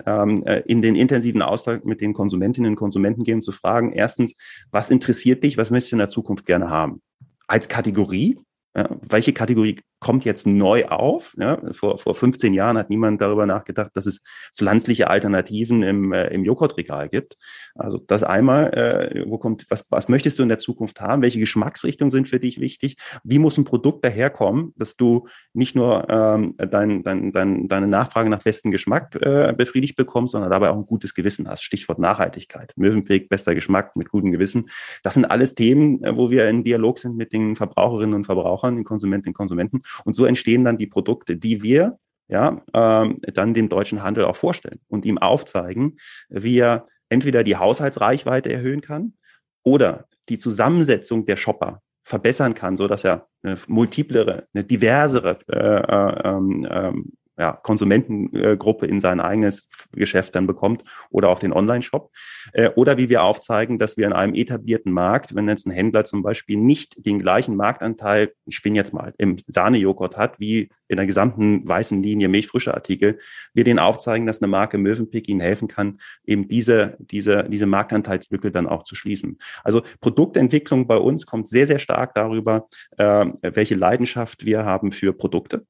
äh, 0.06 0.64
in 0.66 0.82
den 0.82 0.96
intensiven 0.96 1.42
Austausch 1.42 1.84
mit 1.84 2.02
den 2.02 2.14
Konsumentinnen 2.14 2.72
und 2.72 2.76
Konsumenten 2.76 3.24
gehen, 3.24 3.42
zu 3.42 3.52
fragen, 3.52 3.92
erstens, 3.92 4.36
was 4.72 4.90
interessiert 4.90 5.44
dich, 5.44 5.58
was 5.58 5.70
möchtest 5.70 5.92
du 5.92 5.96
in 5.96 6.00
der 6.00 6.10
Zukunft 6.10 6.46
gerne 6.46 6.70
haben? 6.70 7.02
Als 7.46 7.70
Kategorie, 7.70 8.40
ja, 8.78 8.88
welche 9.10 9.34
Kategorie 9.34 9.80
kommt 10.00 10.24
jetzt 10.24 10.46
neu 10.46 10.86
auf? 10.86 11.36
Ja, 11.40 11.60
vor, 11.72 11.98
vor 11.98 12.14
15 12.14 12.54
Jahren 12.54 12.78
hat 12.78 12.92
niemand 12.92 13.20
darüber 13.20 13.48
nachgedacht, 13.48 13.92
dass 13.96 14.06
es 14.06 14.22
pflanzliche 14.56 15.10
Alternativen 15.10 15.82
im, 15.82 16.14
äh, 16.14 16.28
im 16.28 16.46
Joghurtregal 16.46 17.10
gibt. 17.10 17.38
Also 17.74 17.98
das 17.98 18.24
einmal, 18.24 18.72
äh, 18.76 19.26
wo 19.28 19.40
kommt, 19.40 19.66
was, 19.70 19.84
was 19.90 20.10
möchtest 20.10 20.38
du 20.38 20.44
in 20.44 20.50
der 20.50 20.60
Zukunft 20.60 21.02
haben? 21.02 21.24
Welche 21.24 21.40
Geschmacksrichtungen 21.40 22.12
sind 22.12 22.28
für 22.28 22.40
dich 22.40 22.60
wichtig? 22.60 22.98
Wie 23.24 23.40
muss 23.40 23.58
ein 23.58 23.64
Produkt 23.64 24.06
daherkommen, 24.06 24.74
dass 24.76 24.96
du 24.96 25.28
nicht 25.54 25.76
nur 25.76 26.08
ähm, 26.08 26.54
dein, 26.58 27.02
dein, 27.02 27.32
dein, 27.32 27.68
deine 27.68 27.88
Nachfrage 27.88 28.30
nach 28.30 28.44
bestem 28.44 28.70
Geschmack 28.70 29.16
äh, 29.16 29.54
befriedigt 29.58 29.96
bekommst, 29.96 30.34
sondern 30.34 30.52
dabei 30.52 30.70
auch 30.70 30.78
ein 30.78 30.86
gutes 30.86 31.16
Gewissen 31.16 31.50
hast? 31.50 31.64
Stichwort 31.64 31.98
Nachhaltigkeit. 31.98 32.74
Mövenpick, 32.76 33.28
bester 33.30 33.56
Geschmack 33.56 33.96
mit 33.96 34.10
gutem 34.10 34.32
Gewissen. 34.32 34.70
Das 35.02 35.16
sind 35.16 35.26
alles 35.26 35.56
Themen, 35.56 36.04
äh, 36.04 36.16
wo 36.16 36.30
wir 36.30 36.48
in 36.48 36.64
Dialog 36.64 37.00
sind 37.00 37.18
mit 37.18 37.34
den 37.34 37.56
Verbraucherinnen 37.56 38.14
und 38.14 38.26
Verbrauchern, 38.26 38.67
den 38.76 38.84
Konsumentinnen 38.84 39.32
und 39.34 39.38
Konsumenten. 39.38 39.82
Und 40.06 40.16
so 40.16 40.26
entstehen 40.26 40.64
dann 40.64 40.78
die 40.78 40.88
Produkte, 40.88 41.38
die 41.38 41.64
wir 41.64 41.98
ja, 42.28 42.62
ähm, 42.74 43.20
dann 43.22 43.54
dem 43.54 43.70
deutschen 43.70 44.04
Handel 44.04 44.26
auch 44.26 44.36
vorstellen 44.36 44.80
und 44.88 45.06
ihm 45.06 45.18
aufzeigen, 45.18 45.98
wie 46.30 46.60
er 46.60 46.88
entweder 47.10 47.44
die 47.44 47.56
Haushaltsreichweite 47.56 48.52
erhöhen 48.52 48.82
kann 48.82 49.14
oder 49.64 50.08
die 50.30 50.38
Zusammensetzung 50.38 51.26
der 51.26 51.38
Shopper 51.38 51.82
verbessern 52.04 52.54
kann, 52.54 52.78
so 52.78 52.88
dass 52.88 53.04
er 53.04 53.28
eine 53.44 53.58
multiplere, 53.68 54.48
eine 54.54 54.64
diversere 54.64 55.40
äh, 55.48 55.58
äh, 55.58 56.28
ähm, 56.28 56.68
ähm 56.70 57.12
ja, 57.38 57.54
Konsumentengruppe 57.54 58.88
in 58.88 59.00
sein 59.00 59.20
eigenes 59.20 59.68
Geschäft 59.92 60.36
dann 60.36 60.48
bekommt 60.48 60.84
oder 61.10 61.30
auf 61.30 61.40
den 61.40 61.54
Online-Shop. 61.54 62.12
Äh, 62.54 62.70
oder 62.76 62.98
wie 62.98 63.10
wir 63.10 63.24
aufzeigen, 63.24 63.78
dass 63.78 63.98
wir 63.98 64.08
in 64.08 64.14
einem 64.14 64.34
etablierten 64.34 64.92
Markt, 64.92 65.36
wenn 65.36 65.48
jetzt 65.48 65.68
ein 65.68 65.72
Händler 65.72 66.04
zum 66.06 66.24
Beispiel 66.24 66.58
nicht 66.58 67.06
den 67.06 67.20
gleichen 67.20 67.56
Marktanteil, 67.56 68.34
ich 68.46 68.56
spinne 68.56 68.76
jetzt 68.76 68.94
mal, 68.94 69.14
im 69.18 69.38
Sahnejoghurt 69.48 70.18
hat, 70.18 70.40
wie 70.40 70.70
in 70.88 70.98
der 70.98 71.06
gesamten 71.06 71.68
weißen 71.68 72.02
Linie 72.02 72.28
milchfrische 72.28 72.74
Artikel, 72.74 73.20
wir 73.54 73.64
den 73.64 73.80
aufzeigen, 73.80 74.26
dass 74.26 74.42
eine 74.42 74.48
Marke 74.48 74.78
Mövenpick 74.78 75.28
ihnen 75.28 75.42
helfen 75.42 75.68
kann, 75.68 76.00
eben 76.26 76.48
diese, 76.48 76.98
diese, 77.00 77.46
diese 77.50 77.66
Marktanteilslücke 77.66 78.52
dann 78.52 78.68
auch 78.68 78.84
zu 78.84 78.96
schließen. 78.96 79.38
Also 79.64 79.82
Produktentwicklung 80.00 80.88
bei 80.88 80.98
uns 80.98 81.26
kommt 81.26 81.48
sehr, 81.48 81.68
sehr 81.68 81.80
stark 81.80 82.16
darüber, 82.16 82.68
äh, 82.98 83.26
welche 83.42 83.76
Leidenschaft 83.76 84.46
wir 84.46 84.66
haben 84.66 84.92
für 84.92 85.14
Produkte 85.14 85.66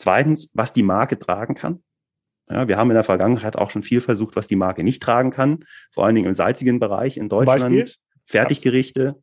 Zweitens, 0.00 0.48
was 0.54 0.72
die 0.72 0.82
Marke 0.82 1.18
tragen 1.18 1.54
kann. 1.54 1.82
Ja, 2.48 2.66
wir 2.66 2.78
haben 2.78 2.90
in 2.90 2.94
der 2.94 3.04
Vergangenheit 3.04 3.56
auch 3.56 3.68
schon 3.68 3.82
viel 3.82 4.00
versucht, 4.00 4.34
was 4.34 4.48
die 4.48 4.56
Marke 4.56 4.82
nicht 4.82 5.02
tragen 5.02 5.30
kann, 5.30 5.66
vor 5.92 6.06
allen 6.06 6.14
Dingen 6.14 6.26
im 6.26 6.34
salzigen 6.34 6.80
Bereich 6.80 7.18
in 7.18 7.28
Deutschland. 7.28 7.60
Beispiel? 7.60 7.84
Fertiggerichte, 8.24 9.22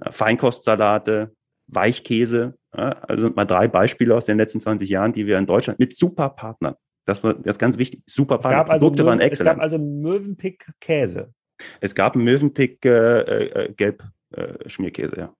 Feinkostsalate, 0.00 1.34
Weichkäse. 1.66 2.54
Ja, 2.72 2.90
also 2.90 3.30
mal 3.30 3.46
drei 3.46 3.66
Beispiele 3.66 4.14
aus 4.14 4.26
den 4.26 4.38
letzten 4.38 4.60
20 4.60 4.88
Jahren, 4.88 5.12
die 5.12 5.26
wir 5.26 5.38
in 5.38 5.46
Deutschland 5.46 5.80
mit 5.80 5.94
super 5.96 6.30
Partnern. 6.30 6.76
Das 7.04 7.24
war 7.24 7.34
das 7.34 7.56
ist 7.56 7.58
ganz 7.58 7.76
wichtig. 7.76 8.04
Super 8.06 8.38
Partner. 8.38 8.60
Also 8.60 8.78
Produkte 8.78 9.02
Möwen, 9.02 9.18
waren 9.18 9.26
exzellent. 9.26 9.56
Es 9.56 9.56
gab 9.56 9.64
also 9.64 9.78
Mövenpick 9.78 10.66
Käse. 10.78 11.34
Es 11.80 11.96
gab 11.96 12.14
Mövenpick 12.14 12.84
äh, 12.84 13.20
äh, 13.20 13.72
Gelb 13.72 14.04
äh, 14.30 14.68
Schmierkäse, 14.68 15.16
ja. 15.16 15.34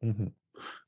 Mhm. 0.00 0.32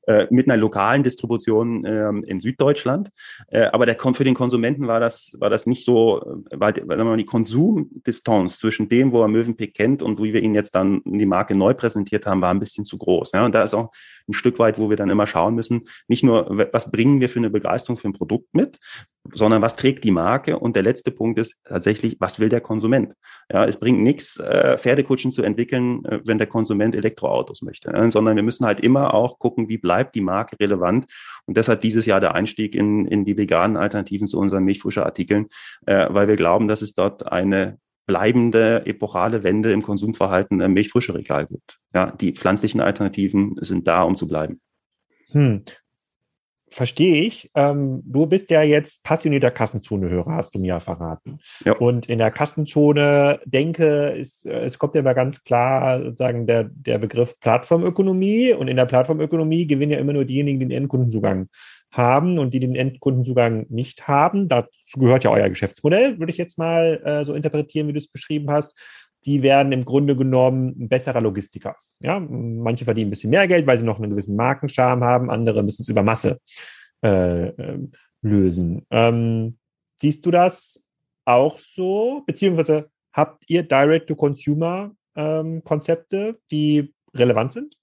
Äh, 0.07 0.25
mit 0.31 0.49
einer 0.49 0.57
lokalen 0.57 1.03
Distribution 1.03 1.85
ähm, 1.85 2.23
in 2.23 2.39
Süddeutschland. 2.39 3.11
Äh, 3.49 3.65
aber 3.65 3.85
der, 3.85 3.95
für 3.99 4.23
den 4.23 4.33
Konsumenten 4.33 4.87
war 4.87 4.99
das, 4.99 5.35
war 5.39 5.51
das 5.51 5.67
nicht 5.67 5.85
so, 5.85 6.43
äh, 6.49 6.59
weil, 6.59 6.73
die 6.73 7.25
Konsumdistanz 7.25 8.57
zwischen 8.57 8.89
dem, 8.89 9.11
wo 9.11 9.21
er 9.21 9.27
Mövenpick 9.27 9.75
kennt 9.75 10.01
und 10.01 10.19
wie 10.19 10.33
wir 10.33 10.41
ihn 10.41 10.55
jetzt 10.55 10.73
dann 10.73 11.01
in 11.01 11.19
die 11.19 11.27
Marke 11.27 11.53
neu 11.53 11.75
präsentiert 11.75 12.25
haben, 12.25 12.41
war 12.41 12.51
ein 12.51 12.59
bisschen 12.59 12.83
zu 12.83 12.97
groß. 12.97 13.33
Ja? 13.33 13.45
Und 13.45 13.53
da 13.53 13.61
ist 13.61 13.75
auch 13.75 13.91
ein 14.27 14.33
Stück 14.33 14.59
weit, 14.59 14.79
wo 14.79 14.89
wir 14.89 14.97
dann 14.97 15.09
immer 15.09 15.27
schauen 15.27 15.55
müssen, 15.55 15.87
nicht 16.07 16.23
nur, 16.23 16.67
was 16.71 16.91
bringen 16.91 17.21
wir 17.21 17.29
für 17.29 17.39
eine 17.39 17.49
Begeisterung 17.49 17.97
für 17.97 18.07
ein 18.07 18.13
Produkt 18.13 18.53
mit, 18.53 18.79
sondern 19.33 19.61
was 19.61 19.75
trägt 19.75 20.03
die 20.03 20.11
Marke? 20.11 20.57
Und 20.57 20.75
der 20.75 20.83
letzte 20.83 21.11
Punkt 21.11 21.39
ist 21.39 21.55
tatsächlich, 21.65 22.17
was 22.19 22.39
will 22.39 22.49
der 22.49 22.61
Konsument? 22.61 23.13
Ja, 23.51 23.65
es 23.65 23.77
bringt 23.77 24.01
nichts, 24.01 24.37
äh, 24.37 24.77
Pferdekutschen 24.77 25.31
zu 25.31 25.43
entwickeln, 25.43 26.03
äh, 26.05 26.19
wenn 26.25 26.37
der 26.37 26.47
Konsument 26.47 26.95
Elektroautos 26.95 27.61
möchte, 27.61 27.91
sondern 28.11 28.35
wir 28.35 28.43
müssen 28.43 28.65
halt 28.65 28.79
immer 28.79 29.13
auch 29.13 29.39
gucken, 29.39 29.69
wie 29.69 29.77
bleibt 29.77 30.15
die 30.15 30.21
Marke 30.21 30.59
relevant. 30.59 31.05
Und 31.45 31.57
deshalb 31.57 31.81
dieses 31.81 32.05
Jahr 32.05 32.19
der 32.19 32.33
Einstieg 32.33 32.75
in, 32.75 33.05
in 33.05 33.25
die 33.25 33.37
veganen 33.37 33.77
Alternativen 33.77 34.27
zu 34.27 34.39
unseren 34.39 34.63
Milchfuscherartikeln, 34.63 35.47
äh, 35.85 36.07
weil 36.09 36.27
wir 36.27 36.35
glauben, 36.35 36.67
dass 36.67 36.81
es 36.81 36.93
dort 36.93 37.31
eine 37.31 37.77
bleibende 38.11 38.85
epochale 38.85 39.43
Wende 39.43 39.71
im 39.71 39.81
Konsumverhalten 39.81 40.59
im 40.59 40.73
Milchfrischeregal 40.73 41.47
gibt. 41.47 41.79
Ja, 41.93 42.11
die 42.11 42.33
pflanzlichen 42.33 42.81
Alternativen 42.81 43.55
sind 43.61 43.87
da, 43.87 44.03
um 44.03 44.17
zu 44.17 44.27
bleiben. 44.27 44.59
Hm 45.31 45.63
verstehe 46.71 47.23
ich. 47.23 47.51
Ähm, 47.53 48.01
du 48.05 48.25
bist 48.25 48.49
ja 48.49 48.63
jetzt 48.63 49.03
passionierter 49.03 49.51
Kassenzone-Hörer, 49.51 50.35
hast 50.35 50.55
du 50.55 50.59
mir 50.59 50.67
ja 50.67 50.79
verraten. 50.79 51.39
Ja. 51.65 51.73
Und 51.73 52.07
in 52.07 52.17
der 52.17 52.31
Kassenzone 52.31 53.41
denke, 53.45 54.11
ist, 54.11 54.45
äh, 54.45 54.65
es 54.65 54.79
kommt 54.79 54.95
ja 54.95 55.01
immer 55.01 55.13
ganz 55.13 55.43
klar 55.43 56.01
sozusagen 56.01 56.47
der, 56.47 56.63
der 56.63 56.97
Begriff 56.97 57.37
Plattformökonomie. 57.39 58.53
Und 58.53 58.69
in 58.69 58.77
der 58.77 58.85
Plattformökonomie 58.85 59.67
gewinnen 59.67 59.91
ja 59.91 59.99
immer 59.99 60.13
nur 60.13 60.25
diejenigen, 60.25 60.59
die 60.59 60.67
den 60.67 60.77
Endkundenzugang 60.77 61.49
haben 61.91 62.39
und 62.39 62.53
die 62.53 62.59
den 62.59 62.75
Endkundenzugang 62.75 63.65
nicht 63.69 64.07
haben. 64.07 64.47
Dazu 64.47 64.97
gehört 64.97 65.23
ja 65.23 65.31
euer 65.31 65.49
Geschäftsmodell, 65.49 66.19
würde 66.19 66.31
ich 66.31 66.37
jetzt 66.37 66.57
mal 66.57 67.01
äh, 67.03 67.23
so 67.23 67.33
interpretieren, 67.33 67.87
wie 67.87 67.93
du 67.93 67.99
es 67.99 68.07
beschrieben 68.07 68.49
hast 68.49 68.73
die 69.25 69.41
werden 69.43 69.71
im 69.71 69.85
Grunde 69.85 70.17
genommen 70.17 70.75
ein 70.79 70.89
besserer 70.89 71.21
Logistiker. 71.21 71.77
Ja, 71.99 72.19
manche 72.19 72.85
verdienen 72.85 73.07
ein 73.07 73.11
bisschen 73.11 73.29
mehr 73.29 73.47
Geld, 73.47 73.67
weil 73.67 73.77
sie 73.77 73.85
noch 73.85 73.99
einen 73.99 74.09
gewissen 74.09 74.35
Markenscham 74.35 75.03
haben, 75.03 75.29
andere 75.29 75.61
müssen 75.63 75.83
es 75.83 75.89
über 75.89 76.01
Masse 76.03 76.39
äh, 77.03 77.49
äh, 77.49 77.79
lösen. 78.21 78.85
Ähm, 78.89 79.59
siehst 79.97 80.25
du 80.25 80.31
das 80.31 80.81
auch 81.25 81.59
so? 81.59 82.23
Beziehungsweise 82.25 82.89
habt 83.13 83.43
ihr 83.47 83.61
Direct-to-Consumer-Konzepte, 83.63 86.17
ähm, 86.17 86.37
die 86.49 86.93
relevant 87.13 87.53
sind? 87.53 87.75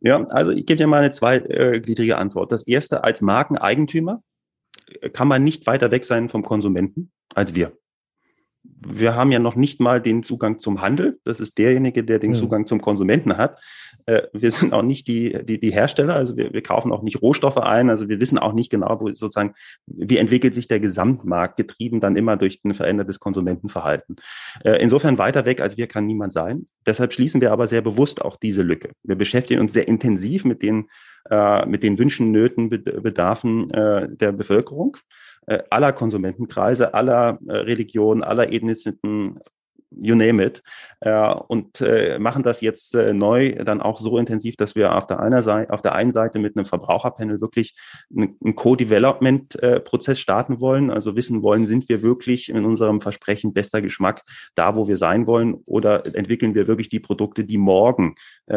Ja, 0.00 0.24
also 0.28 0.52
ich 0.52 0.66
gebe 0.66 0.76
dir 0.76 0.86
mal 0.86 0.98
eine 0.98 1.10
zweigliedrige 1.10 2.18
Antwort. 2.18 2.52
Das 2.52 2.66
erste, 2.66 3.02
als 3.04 3.20
Markeneigentümer 3.20 4.22
kann 5.12 5.28
man 5.28 5.44
nicht 5.44 5.66
weiter 5.66 5.90
weg 5.90 6.04
sein 6.04 6.28
vom 6.28 6.42
Konsumenten 6.42 7.10
als 7.34 7.54
wir 7.54 7.76
wir 8.80 9.14
haben 9.14 9.32
ja 9.32 9.38
noch 9.38 9.56
nicht 9.56 9.80
mal 9.80 10.00
den 10.00 10.22
Zugang 10.22 10.58
zum 10.58 10.80
Handel. 10.80 11.18
Das 11.24 11.40
ist 11.40 11.58
derjenige, 11.58 12.04
der 12.04 12.18
den 12.18 12.30
mhm. 12.30 12.36
Zugang 12.36 12.66
zum 12.66 12.80
Konsumenten 12.80 13.36
hat. 13.36 13.60
Äh, 14.06 14.22
wir 14.32 14.50
sind 14.50 14.72
auch 14.72 14.82
nicht 14.82 15.08
die, 15.08 15.36
die, 15.44 15.58
die 15.58 15.72
Hersteller, 15.72 16.14
also 16.14 16.36
wir, 16.36 16.52
wir 16.52 16.62
kaufen 16.62 16.92
auch 16.92 17.02
nicht 17.02 17.20
Rohstoffe 17.20 17.58
ein. 17.58 17.90
Also 17.90 18.08
wir 18.08 18.20
wissen 18.20 18.38
auch 18.38 18.52
nicht 18.52 18.70
genau, 18.70 19.00
wo 19.00 19.08
sozusagen, 19.08 19.54
wie 19.86 20.18
entwickelt 20.18 20.54
sich 20.54 20.68
der 20.68 20.80
Gesamtmarkt, 20.80 21.56
getrieben 21.56 22.00
dann 22.00 22.16
immer 22.16 22.36
durch 22.36 22.60
ein 22.64 22.74
verändertes 22.74 23.18
Konsumentenverhalten. 23.20 24.16
Äh, 24.64 24.80
insofern 24.80 25.18
weiter 25.18 25.44
weg 25.44 25.60
als 25.60 25.76
wir 25.76 25.86
kann 25.86 26.06
niemand 26.06 26.32
sein. 26.32 26.66
Deshalb 26.86 27.12
schließen 27.12 27.40
wir 27.40 27.52
aber 27.52 27.66
sehr 27.66 27.82
bewusst 27.82 28.24
auch 28.24 28.36
diese 28.36 28.62
Lücke. 28.62 28.92
Wir 29.02 29.16
beschäftigen 29.16 29.60
uns 29.60 29.72
sehr 29.72 29.88
intensiv 29.88 30.44
mit 30.44 30.62
den, 30.62 30.88
äh, 31.30 31.66
mit 31.66 31.82
den 31.82 31.98
Wünschen, 31.98 32.30
Nöten, 32.30 32.68
Bedarfen 32.68 33.68
der 33.68 34.32
Bevölkerung. 34.32 34.96
Äh, 35.48 35.62
aller 35.70 35.94
Konsumentenkreise, 35.94 36.92
aller 36.92 37.38
äh, 37.48 37.52
Religionen, 37.52 38.22
aller 38.22 38.52
Ethniziten, 38.52 39.40
you 39.90 40.14
name 40.14 40.42
it, 40.44 40.62
äh, 41.00 41.34
und 41.48 41.80
äh, 41.80 42.18
machen 42.18 42.42
das 42.42 42.60
jetzt 42.60 42.94
äh, 42.94 43.12
neu 43.12 43.52
dann 43.64 43.80
auch 43.80 44.00
so 44.00 44.18
intensiv, 44.18 44.56
dass 44.56 44.74
wir 44.74 44.94
auf 44.96 45.06
der, 45.06 45.20
einer 45.20 45.42
Seite, 45.42 45.72
auf 45.72 45.82
der 45.82 45.94
einen 45.94 46.12
Seite 46.12 46.38
mit 46.38 46.56
einem 46.56 46.66
Verbraucherpanel 46.66 47.40
wirklich 47.40 47.74
einen 48.14 48.54
Co-Development-Prozess 48.54 50.18
starten 50.18 50.60
wollen, 50.60 50.90
also 50.90 51.16
wissen 51.16 51.42
wollen, 51.42 51.66
sind 51.66 51.88
wir 51.88 52.02
wirklich 52.02 52.48
in 52.48 52.64
unserem 52.64 53.00
Versprechen 53.00 53.52
bester 53.52 53.82
Geschmack 53.82 54.22
da, 54.54 54.76
wo 54.76 54.88
wir 54.88 54.96
sein 54.96 55.26
wollen, 55.26 55.54
oder 55.66 56.04
entwickeln 56.14 56.54
wir 56.54 56.66
wirklich 56.66 56.88
die 56.88 57.00
Produkte, 57.00 57.44
die 57.44 57.58
morgen 57.58 58.14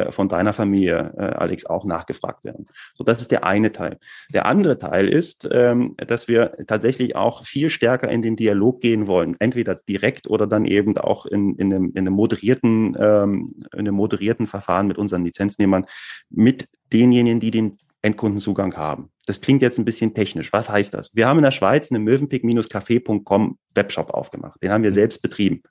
von 0.09 0.29
deiner 0.29 0.53
Familie, 0.53 1.13
Alex, 1.37 1.65
auch 1.65 1.85
nachgefragt 1.85 2.43
werden. 2.43 2.67
So, 2.95 3.03
das 3.03 3.21
ist 3.21 3.31
der 3.31 3.45
eine 3.45 3.71
Teil. 3.71 3.97
Der 4.33 4.45
andere 4.45 4.79
Teil 4.79 5.07
ist, 5.07 5.47
ähm, 5.51 5.95
dass 5.97 6.27
wir 6.27 6.53
tatsächlich 6.67 7.15
auch 7.15 7.45
viel 7.45 7.69
stärker 7.69 8.09
in 8.09 8.21
den 8.21 8.35
Dialog 8.35 8.81
gehen 8.81 9.07
wollen, 9.07 9.35
entweder 9.39 9.75
direkt 9.75 10.27
oder 10.27 10.47
dann 10.47 10.65
eben 10.65 10.97
auch 10.97 11.20
auch 11.21 11.25
in, 11.25 11.55
in, 11.55 11.73
einem, 11.73 11.91
in 11.91 11.99
einem 11.99 12.13
moderierten, 12.13 12.95
ähm, 12.99 13.55
in 13.73 13.79
einem 13.79 13.95
moderierten 13.95 14.47
Verfahren 14.47 14.87
mit 14.87 14.97
unseren 14.97 15.23
Lizenznehmern, 15.23 15.85
mit 16.29 16.65
denjenigen, 16.91 17.39
die 17.39 17.51
den 17.51 17.77
Endkundenzugang 18.01 18.75
haben. 18.75 19.11
Das 19.27 19.41
klingt 19.41 19.61
jetzt 19.61 19.77
ein 19.77 19.85
bisschen 19.85 20.13
technisch. 20.13 20.51
Was 20.51 20.69
heißt 20.69 20.93
das? 20.93 21.11
Wir 21.13 21.27
haben 21.27 21.37
in 21.37 21.43
der 21.43 21.51
Schweiz 21.51 21.91
einen 21.91 22.03
mövenpick-café.com 22.03 23.57
Webshop 23.75 24.09
aufgemacht. 24.09 24.61
Den 24.63 24.71
haben 24.71 24.83
wir 24.83 24.89
mhm. 24.89 24.95
selbst 24.95 25.21
betrieben. 25.21 25.61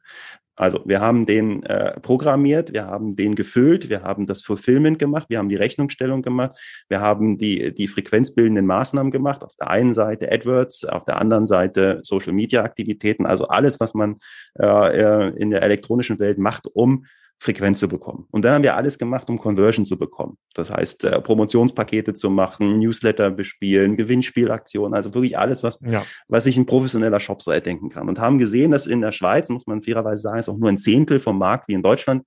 Also 0.56 0.82
wir 0.84 1.00
haben 1.00 1.24
den 1.24 1.62
äh, 1.62 1.98
programmiert, 2.00 2.72
wir 2.72 2.86
haben 2.86 3.16
den 3.16 3.34
gefüllt, 3.34 3.88
wir 3.88 4.02
haben 4.02 4.26
das 4.26 4.42
Fulfillment 4.42 4.98
gemacht, 4.98 5.30
wir 5.30 5.38
haben 5.38 5.48
die 5.48 5.56
Rechnungsstellung 5.56 6.22
gemacht, 6.22 6.58
wir 6.88 7.00
haben 7.00 7.38
die, 7.38 7.72
die 7.72 7.88
frequenzbildenden 7.88 8.66
Maßnahmen 8.66 9.10
gemacht. 9.10 9.42
Auf 9.42 9.56
der 9.56 9.70
einen 9.70 9.94
Seite 9.94 10.30
AdWords, 10.30 10.84
auf 10.84 11.04
der 11.04 11.18
anderen 11.18 11.46
Seite 11.46 12.00
Social 12.02 12.32
Media 12.32 12.62
Aktivitäten, 12.62 13.24
also 13.24 13.48
alles, 13.48 13.80
was 13.80 13.94
man 13.94 14.16
äh, 14.58 14.66
äh 14.66 15.28
in 15.36 15.50
der 15.50 15.62
elektronischen 15.62 16.18
Welt 16.18 16.38
macht, 16.38 16.66
um 16.66 17.06
Frequenz 17.42 17.78
zu 17.78 17.88
bekommen. 17.88 18.26
Und 18.30 18.44
dann 18.44 18.52
haben 18.52 18.62
wir 18.62 18.76
alles 18.76 18.98
gemacht, 18.98 19.30
um 19.30 19.38
Conversion 19.38 19.86
zu 19.86 19.98
bekommen. 19.98 20.36
Das 20.52 20.70
heißt, 20.70 21.04
äh, 21.04 21.20
Promotionspakete 21.22 22.12
zu 22.12 22.28
machen, 22.28 22.78
Newsletter 22.78 23.30
bespielen, 23.30 23.96
Gewinnspielaktionen, 23.96 24.94
also 24.94 25.14
wirklich 25.14 25.38
alles, 25.38 25.62
was, 25.62 25.78
ja. 25.80 26.04
was 26.28 26.44
sich 26.44 26.58
ein 26.58 26.66
professioneller 26.66 27.18
Shop 27.18 27.42
so 27.42 27.50
erdenken 27.50 27.88
kann. 27.88 28.10
Und 28.10 28.18
haben 28.18 28.36
gesehen, 28.36 28.72
dass 28.72 28.86
in 28.86 29.00
der 29.00 29.12
Schweiz, 29.12 29.48
muss 29.48 29.66
man 29.66 29.80
fairerweise 29.80 30.20
sagen, 30.20 30.38
ist 30.38 30.50
auch 30.50 30.58
nur 30.58 30.68
ein 30.68 30.76
Zehntel 30.76 31.18
vom 31.18 31.38
Markt 31.38 31.66
wie 31.68 31.72
in 31.72 31.82
Deutschland, 31.82 32.24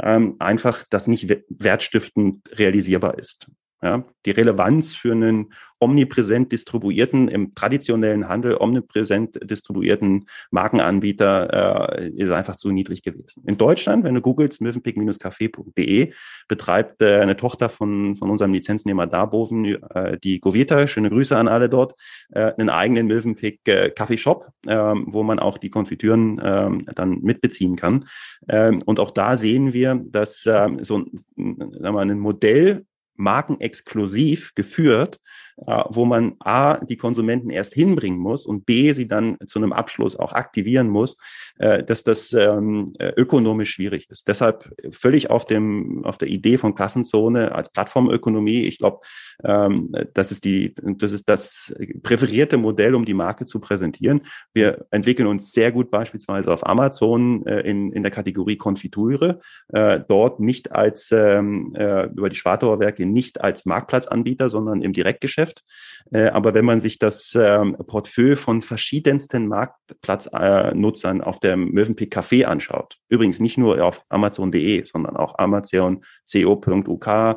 ähm, 0.00 0.36
einfach 0.38 0.84
das 0.88 1.06
nicht 1.06 1.28
wertstiftend 1.50 2.48
realisierbar 2.58 3.18
ist. 3.18 3.50
Ja, 3.82 4.04
die 4.24 4.30
Relevanz 4.30 4.94
für 4.94 5.12
einen 5.12 5.52
omnipräsent 5.80 6.50
distribuierten, 6.50 7.28
im 7.28 7.54
traditionellen 7.54 8.26
Handel 8.26 8.56
omnipräsent 8.58 9.38
distribuierten 9.42 10.26
Markenanbieter 10.50 11.98
äh, 11.98 12.08
ist 12.08 12.30
einfach 12.30 12.56
zu 12.56 12.72
niedrig 12.72 13.02
gewesen. 13.02 13.44
In 13.46 13.58
Deutschland, 13.58 14.02
wenn 14.04 14.14
du 14.14 14.22
googelst, 14.22 14.62
mövenpick-café.de, 14.62 16.12
betreibt 16.48 17.02
äh, 17.02 17.20
eine 17.20 17.36
Tochter 17.36 17.68
von, 17.68 18.16
von 18.16 18.30
unserem 18.30 18.54
Lizenznehmer 18.54 19.06
Darboven, 19.06 19.66
äh, 19.94 20.18
die 20.24 20.40
Goveta, 20.40 20.86
schöne 20.86 21.10
Grüße 21.10 21.36
an 21.36 21.46
alle 21.46 21.68
dort, 21.68 21.94
äh, 22.30 22.52
einen 22.56 22.70
eigenen 22.70 23.06
Mövenpick 23.06 23.60
äh, 23.68 23.90
Kaffeeshop, 23.90 24.48
äh, 24.66 24.74
wo 24.74 25.22
man 25.22 25.38
auch 25.38 25.58
die 25.58 25.70
Konfitüren 25.70 26.38
äh, 26.38 26.92
dann 26.94 27.20
mitbeziehen 27.20 27.76
kann. 27.76 28.06
Äh, 28.48 28.72
und 28.86 29.00
auch 29.00 29.10
da 29.10 29.36
sehen 29.36 29.74
wir, 29.74 30.00
dass 30.06 30.42
so 30.42 30.54
ein, 30.54 31.24
sagen 31.36 31.94
wir, 31.94 32.00
ein 32.00 32.18
Modell 32.18 32.86
markenexklusiv 33.16 34.52
geführt, 34.54 35.20
wo 35.56 36.04
man 36.04 36.34
A, 36.40 36.84
die 36.84 36.96
Konsumenten 36.96 37.50
erst 37.50 37.74
hinbringen 37.74 38.18
muss 38.18 38.44
und 38.44 38.66
B, 38.66 38.92
sie 38.92 39.08
dann 39.08 39.38
zu 39.46 39.58
einem 39.58 39.72
Abschluss 39.72 40.16
auch 40.16 40.32
aktivieren 40.32 40.88
muss, 40.88 41.16
äh, 41.58 41.82
dass 41.82 42.04
das 42.04 42.32
ähm, 42.34 42.94
äh, 42.98 43.12
ökonomisch 43.16 43.70
schwierig 43.70 44.10
ist. 44.10 44.28
Deshalb 44.28 44.70
völlig 44.92 45.30
auf 45.30 45.46
dem, 45.46 46.04
auf 46.04 46.18
der 46.18 46.28
Idee 46.28 46.58
von 46.58 46.74
Kassenzone 46.74 47.52
als 47.52 47.70
Plattformökonomie. 47.70 48.64
Ich 48.66 48.78
glaube, 48.78 49.00
ähm, 49.44 49.94
das 50.12 50.30
ist 50.30 50.44
die, 50.44 50.74
das 50.76 51.12
ist 51.12 51.28
das 51.28 51.74
präferierte 52.02 52.58
Modell, 52.58 52.94
um 52.94 53.06
die 53.06 53.14
Marke 53.14 53.46
zu 53.46 53.58
präsentieren. 53.58 54.22
Wir 54.52 54.86
entwickeln 54.90 55.26
uns 55.26 55.52
sehr 55.52 55.72
gut 55.72 55.90
beispielsweise 55.90 56.52
auf 56.52 56.66
Amazon 56.66 57.44
in, 57.46 57.92
in 57.92 58.02
der 58.02 58.12
Kategorie 58.12 58.56
Konfitüre, 58.56 59.40
dort 59.68 60.40
nicht 60.40 60.72
als 60.72 61.12
ähm, 61.12 61.74
über 61.74 62.28
die 62.28 62.36
Schwartauer 62.36 62.80
Werke 62.80 63.06
nicht 63.06 63.40
als 63.40 63.66
Marktplatzanbieter, 63.66 64.48
sondern 64.48 64.82
im 64.82 64.92
Direktgeschäft 64.92 65.45
Geschäft. 65.46 65.64
Äh, 66.12 66.28
aber 66.28 66.54
wenn 66.54 66.64
man 66.64 66.80
sich 66.80 66.98
das 66.98 67.36
ähm, 67.38 67.76
Portfolio 67.86 68.36
von 68.36 68.62
verschiedensten 68.62 69.48
Marktplatznutzern 69.48 71.20
auf 71.20 71.40
dem 71.40 71.70
Mövenpick 71.70 72.16
Café 72.16 72.44
anschaut, 72.44 72.96
übrigens 73.08 73.40
nicht 73.40 73.58
nur 73.58 73.82
auf 73.84 74.04
Amazon.de, 74.08 74.84
sondern 74.84 75.16
auch 75.16 75.38
Amazon, 75.38 76.04
co.uk, 76.30 77.36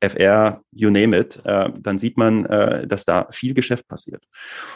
FR, 0.00 0.62
you 0.70 0.90
name 0.90 1.16
it, 1.18 1.40
äh, 1.44 1.70
dann 1.76 1.98
sieht 1.98 2.16
man, 2.16 2.46
äh, 2.46 2.86
dass 2.86 3.04
da 3.04 3.26
viel 3.32 3.52
Geschäft 3.52 3.88
passiert. 3.88 4.24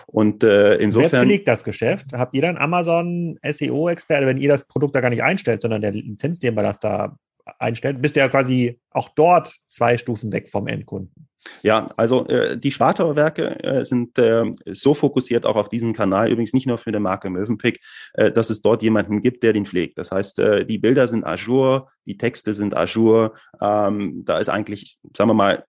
Und 0.06 0.42
äh, 0.42 0.74
insofern. 0.76 1.12
Wer 1.12 1.20
pflegt 1.20 1.48
das 1.48 1.62
Geschäft? 1.62 2.12
Habt 2.12 2.34
ihr 2.34 2.42
dann 2.42 2.56
Amazon 2.56 3.38
SEO-Experte, 3.48 4.26
wenn 4.26 4.38
ihr 4.38 4.48
das 4.48 4.64
Produkt 4.64 4.96
da 4.96 5.00
gar 5.00 5.10
nicht 5.10 5.22
einstellt, 5.22 5.62
sondern 5.62 5.80
der 5.80 5.92
Lizenznehmer 5.92 6.64
das 6.64 6.80
da 6.80 7.16
einstellt, 7.60 8.02
bist 8.02 8.16
du 8.16 8.20
ja 8.20 8.28
quasi 8.28 8.80
auch 8.90 9.08
dort 9.10 9.54
zwei 9.66 9.96
Stufen 9.96 10.32
weg 10.32 10.48
vom 10.48 10.66
Endkunden. 10.66 11.28
Ja, 11.62 11.86
also 11.96 12.26
äh, 12.28 12.58
die 12.58 12.72
Schwartauer 12.72 13.16
Werke 13.16 13.62
äh, 13.62 13.84
sind 13.84 14.18
äh, 14.18 14.44
so 14.66 14.94
fokussiert 14.94 15.46
auch 15.46 15.56
auf 15.56 15.68
diesen 15.68 15.92
Kanal, 15.92 16.30
übrigens 16.30 16.52
nicht 16.52 16.66
nur 16.66 16.78
für 16.78 16.92
die 16.92 16.98
Marke 16.98 17.30
Mövenpick, 17.30 17.80
äh, 18.14 18.30
dass 18.32 18.50
es 18.50 18.62
dort 18.62 18.82
jemanden 18.82 19.22
gibt, 19.22 19.42
der 19.42 19.52
den 19.52 19.66
pflegt. 19.66 19.98
Das 19.98 20.10
heißt, 20.10 20.38
äh, 20.38 20.66
die 20.66 20.78
Bilder 20.78 21.08
sind 21.08 21.24
Azure, 21.24 21.88
die 22.06 22.16
Texte 22.16 22.54
sind 22.54 22.76
Azure, 22.76 23.32
ähm, 23.60 24.22
da 24.24 24.38
ist 24.38 24.48
eigentlich, 24.48 24.98
sagen 25.16 25.30
wir 25.30 25.34
mal, 25.34 25.64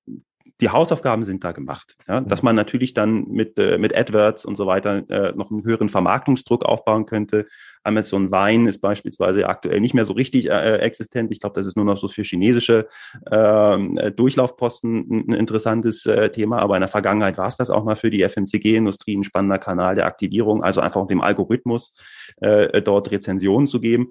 die 0.62 0.70
Hausaufgaben 0.70 1.24
sind 1.24 1.43
da 1.43 1.51
gemacht. 1.51 1.97
Ja? 2.08 2.22
Dass 2.22 2.43
man 2.43 2.55
natürlich 2.55 2.93
dann 2.93 3.28
mit, 3.28 3.58
äh, 3.60 3.78
mit 3.78 3.95
AdWords 3.95 4.45
und 4.45 4.55
so 4.55 4.66
weiter 4.66 5.10
äh, 5.10 5.34
noch 5.36 5.51
einen 5.51 5.64
höheren 5.64 5.89
Vermarktungsdruck 5.89 6.66
aufbauen 6.66 7.05
könnte. 7.05 7.47
Amazon 7.84 8.32
Wein 8.32 8.68
ist 8.68 8.80
beispielsweise 8.80 9.47
aktuell 9.47 9.80
nicht 9.80 9.93
mehr 9.93 10.03
so 10.03 10.14
richtig 10.14 10.49
äh, 10.49 10.78
existent. 10.78 11.32
Ich 11.32 11.39
glaube, 11.39 11.55
das 11.55 11.68
ist 11.68 11.78
nur 11.78 11.86
noch 11.86 11.97
so 11.97 12.08
für 12.08 12.24
chinesische 12.24 12.88
ähm, 13.32 13.97
äh, 13.97 14.12
Durchlaufposten 14.12 15.08
ein, 15.10 15.30
ein 15.30 15.34
interessantes 15.34 16.05
äh, 16.05 16.30
Thema. 16.32 16.60
Aber 16.60 16.76
in 16.76 16.82
der 16.82 16.89
Vergangenheit 16.89 17.38
war 17.38 17.47
es 17.47 17.58
das 17.58 17.70
auch 17.70 17.86
mal 17.86 17.95
für 17.95 18.10
die 18.10 18.28
FMCG-Industrie 18.28 19.16
ein 19.16 19.24
spannender 19.24 19.60
Kanal 19.60 19.95
der 19.95 20.05
Aktivierung, 20.05 20.64
also 20.64 20.82
einfach 20.82 21.05
dem 21.08 21.22
Algorithmus 21.22 21.95
äh, 22.41 22.82
dort 22.82 23.12
Rezensionen 23.12 23.68
zu 23.68 23.80
geben 23.80 24.10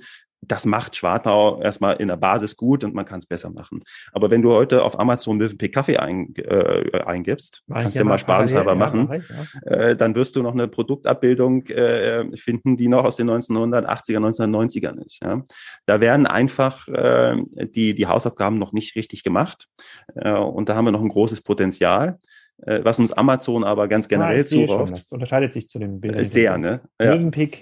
das 0.48 0.64
macht 0.64 0.96
Schwartau 0.96 1.60
erstmal 1.60 1.96
in 1.96 2.08
der 2.08 2.16
Basis 2.16 2.56
gut 2.56 2.84
und 2.84 2.94
man 2.94 3.04
kann 3.04 3.18
es 3.18 3.26
besser 3.26 3.50
machen. 3.50 3.82
Aber 4.12 4.30
wenn 4.30 4.42
du 4.42 4.52
heute 4.52 4.82
auf 4.82 4.98
Amazon 4.98 5.36
Mövenpick 5.36 5.74
Kaffee 5.74 5.98
ein, 5.98 6.34
äh, 6.36 7.00
eingibst, 7.04 7.62
Mach 7.66 7.82
kannst 7.82 7.96
du 7.96 8.00
ja 8.00 8.04
mal 8.04 8.18
spaßhalber 8.18 8.72
ja, 8.72 8.76
machen, 8.76 9.22
ja. 9.66 9.70
äh, 9.70 9.96
dann 9.96 10.14
wirst 10.14 10.36
du 10.36 10.42
noch 10.42 10.52
eine 10.52 10.68
Produktabbildung 10.68 11.66
äh, 11.66 12.36
finden, 12.36 12.76
die 12.76 12.88
noch 12.88 13.04
aus 13.04 13.16
den 13.16 13.30
1980er, 13.30 14.18
1990ern 14.18 15.04
ist. 15.04 15.22
Ja? 15.22 15.42
Da 15.86 16.00
werden 16.00 16.26
einfach 16.26 16.88
äh, 16.88 17.36
die, 17.74 17.94
die 17.94 18.06
Hausaufgaben 18.06 18.58
noch 18.58 18.72
nicht 18.72 18.96
richtig 18.96 19.22
gemacht 19.22 19.68
äh, 20.14 20.32
und 20.32 20.68
da 20.68 20.76
haben 20.76 20.84
wir 20.84 20.92
noch 20.92 21.02
ein 21.02 21.08
großes 21.08 21.42
Potenzial. 21.42 22.18
Äh, 22.62 22.80
was 22.84 22.98
uns 22.98 23.12
Amazon 23.12 23.64
aber 23.64 23.86
ganz 23.86 24.08
generell 24.08 24.40
ah, 24.40 24.46
zurauft. 24.46 24.92
Das 24.92 25.12
unterscheidet 25.12 25.52
sich 25.52 25.68
zu 25.68 25.78
den 25.78 26.00
Bildern. 26.00 26.24
Sehr, 26.24 26.56
ne? 26.56 26.80
Ja. 26.98 27.14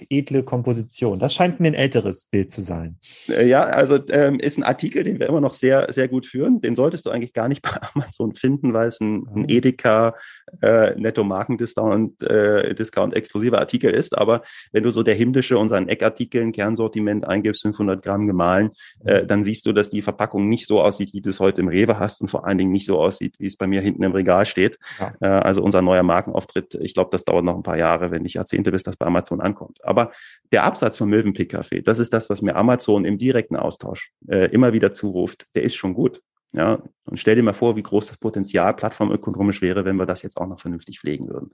Edle 0.09 0.45
Komposition. 0.45 1.19
Das 1.19 1.35
scheint 1.35 1.59
mir 1.59 1.69
ein 1.69 1.75
älteres 1.75 2.27
Bild 2.27 2.53
zu 2.53 2.63
sein. 2.63 2.99
Äh, 3.29 3.49
ja, 3.49 3.65
also 3.65 3.99
ähm, 4.11 4.39
ist 4.39 4.57
ein 4.57 4.63
Artikel, 4.63 5.03
den 5.03 5.19
wir 5.19 5.29
immer 5.29 5.41
noch 5.41 5.55
sehr, 5.55 5.93
sehr 5.93 6.07
gut 6.07 6.27
führen. 6.27 6.61
Den 6.61 6.77
solltest 6.77 7.07
du 7.07 7.11
eigentlich 7.11 7.33
gar 7.33 7.49
nicht 7.49 7.63
bei 7.63 7.73
Amazon 7.95 8.35
finden, 8.35 8.73
weil 8.73 8.87
es 8.87 9.01
ein, 9.01 9.27
ein 9.35 9.45
ah. 9.45 9.49
Edeka 9.49 10.15
äh, 10.63 10.95
netto 10.95 11.25
Markendiscount 11.25 12.23
äh, 12.23 12.75
Discount 12.75 13.15
exklusiver 13.15 13.59
Artikel 13.59 13.93
ist. 13.93 14.17
Aber 14.17 14.43
wenn 14.71 14.85
du 14.85 14.91
so 14.91 15.03
der 15.03 15.17
himmlische 15.17 15.59
unseren 15.59 15.89
Eckartikeln 15.89 16.53
Kernsortiment 16.53 17.27
eingibst, 17.27 17.63
500 17.63 18.01
Gramm 18.01 18.29
gemahlen, 18.29 18.71
äh, 19.05 19.23
mhm. 19.23 19.27
dann 19.27 19.43
siehst 19.43 19.67
du, 19.67 19.73
dass 19.73 19.91
die 19.91 20.03
Verpackung 20.03 20.49
nicht 20.49 20.69
so 20.69 20.81
aussieht, 20.81 21.13
wie 21.15 21.21
du 21.21 21.31
es 21.31 21.41
heute 21.41 21.61
im 21.61 21.69
Rewe 21.69 21.99
hast 21.99 22.21
und 22.21 22.29
vor 22.29 22.47
allen 22.47 22.59
Dingen 22.59 22.71
nicht 22.71 22.87
so 22.87 23.01
aussieht, 23.01 23.35
wie 23.39 23.47
es 23.47 23.57
bei 23.57 23.67
mir 23.67 23.81
hinten 23.81 24.05
im 24.05 24.13
Regal 24.13 24.47
steht. 24.47 24.79
Ja. 24.99 25.13
Äh, 25.21 25.27
also 25.27 25.63
unser 25.63 25.83
neuer 25.83 26.03
Markenauftritt, 26.03 26.75
ich 26.75 26.95
glaube, 26.95 27.11
das 27.11 27.25
dauert 27.25 27.45
noch 27.45 27.57
ein 27.57 27.63
paar 27.63 27.79
Jahre, 27.79 28.11
wenn 28.11 28.23
nicht 28.23 28.35
Jahrzehnte, 28.35 28.71
bis 28.71 28.83
das 28.83 28.97
bei 28.97 29.07
Amazon 29.07 29.41
ankommt. 29.41 29.85
Aber 29.85 30.13
der 30.53 30.65
Absatz 30.65 30.97
von 30.97 31.09
Mövenpick 31.09 31.51
Kaffee, 31.51 31.83
das 31.83 31.99
ist 31.99 32.13
das, 32.13 32.31
was 32.31 32.43
mir 32.43 32.57
Amazon 32.57 33.05
im 33.05 33.19
direkten 33.19 33.57
Austausch 33.57 34.13
äh, 34.29 34.47
immer 34.47 34.73
wieder 34.73 34.93
zuruft, 34.93 35.47
der 35.55 35.63
ist 35.63 35.75
schon 35.75 35.95
gut. 35.95 36.23
Ja, 36.55 36.81
und 37.07 37.19
stell 37.19 37.35
dir 37.35 37.43
mal 37.43 37.53
vor, 37.53 37.77
wie 37.77 37.83
groß 37.83 38.07
das 38.07 38.17
Potenzial 38.17 38.75
plattformökonomisch 38.75 39.61
wäre, 39.61 39.85
wenn 39.85 39.99
wir 39.99 40.07
das 40.07 40.23
jetzt 40.23 40.39
auch 40.39 40.47
noch 40.47 40.61
vernünftig 40.61 40.99
pflegen 40.99 41.29
würden. 41.29 41.51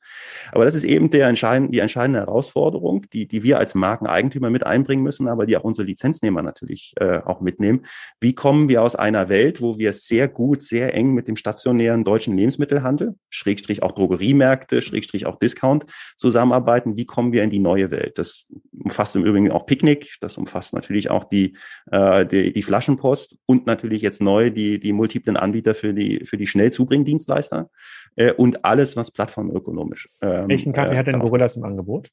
Aber 0.53 0.65
das 0.65 0.77
ist 0.77 0.85
eben 0.85 1.11
der 1.11 1.27
entscheidende, 1.27 1.73
die 1.73 1.81
entscheidende 1.81 2.21
Herausforderung, 2.21 3.07
die, 3.13 3.27
die 3.27 3.43
wir 3.43 3.59
als 3.59 3.75
Markeneigentümer 3.75 4.51
mit 4.51 4.65
einbringen 4.65 5.03
müssen, 5.03 5.27
aber 5.27 5.47
die 5.47 5.57
auch 5.57 5.65
unsere 5.65 5.87
Lizenznehmer 5.87 6.43
natürlich 6.43 6.95
äh, 7.01 7.19
auch 7.19 7.41
mitnehmen. 7.41 7.85
Wie 8.21 8.35
kommen 8.35 8.69
wir 8.69 8.83
aus 8.83 8.95
einer 8.95 9.29
Welt, 9.29 9.61
wo 9.61 9.79
wir 9.79 9.93
sehr 9.93 10.29
gut, 10.29 10.63
sehr 10.63 10.95
eng 10.95 11.15
mit 11.15 11.27
dem 11.27 11.37
stationären 11.37 12.05
deutschen 12.05 12.37
Lebensmittelhandel, 12.37 13.17
Schrägstrich 13.29 13.83
auch 13.83 13.93
Drogeriemärkte, 13.93 14.83
Schrägstrich 14.83 15.27
auch 15.27 15.39
Discount 15.39 15.87
zusammenarbeiten? 16.17 16.97
Wie 16.97 17.07
kommen 17.07 17.33
wir 17.33 17.43
in 17.43 17.51
die 17.51 17.59
neue 17.59 17.91
Welt? 17.91 18.19
Das 18.19 18.47
umfasst 18.79 19.17
im 19.17 19.25
Übrigen 19.25 19.51
auch 19.51 19.67
Picknick, 19.67 20.17
das 20.21 20.37
umfasst 20.37 20.75
natürlich 20.75 21.11
auch 21.11 21.25
die, 21.25 21.57
äh, 21.91 22.25
die, 22.25 22.53
die 22.53 22.63
Flaschenpost 22.63 23.37
und 23.47 23.67
natürlich 23.67 24.03
jetzt 24.03 24.23
neu 24.23 24.51
die, 24.51 24.79
die 24.79 24.90
die 24.91 24.95
multiplen 24.95 25.37
Anbieter 25.37 25.75
für 25.75 25.95
die, 25.95 26.25
für 26.27 26.37
die 26.37 26.49
Schnellzubringdienstleister 26.49 27.71
äh, 28.17 28.33
und 28.33 28.65
alles, 28.65 28.97
was 28.97 29.13
plattformökonomisch. 29.13 30.09
Ähm, 30.21 30.49
Welchen 30.49 30.73
Kaffee 30.73 30.95
äh, 30.95 30.99
hat 30.99 31.07
denn 31.07 31.21
Gorillas 31.21 31.57
im 31.57 31.65
Angebot? 31.65 32.09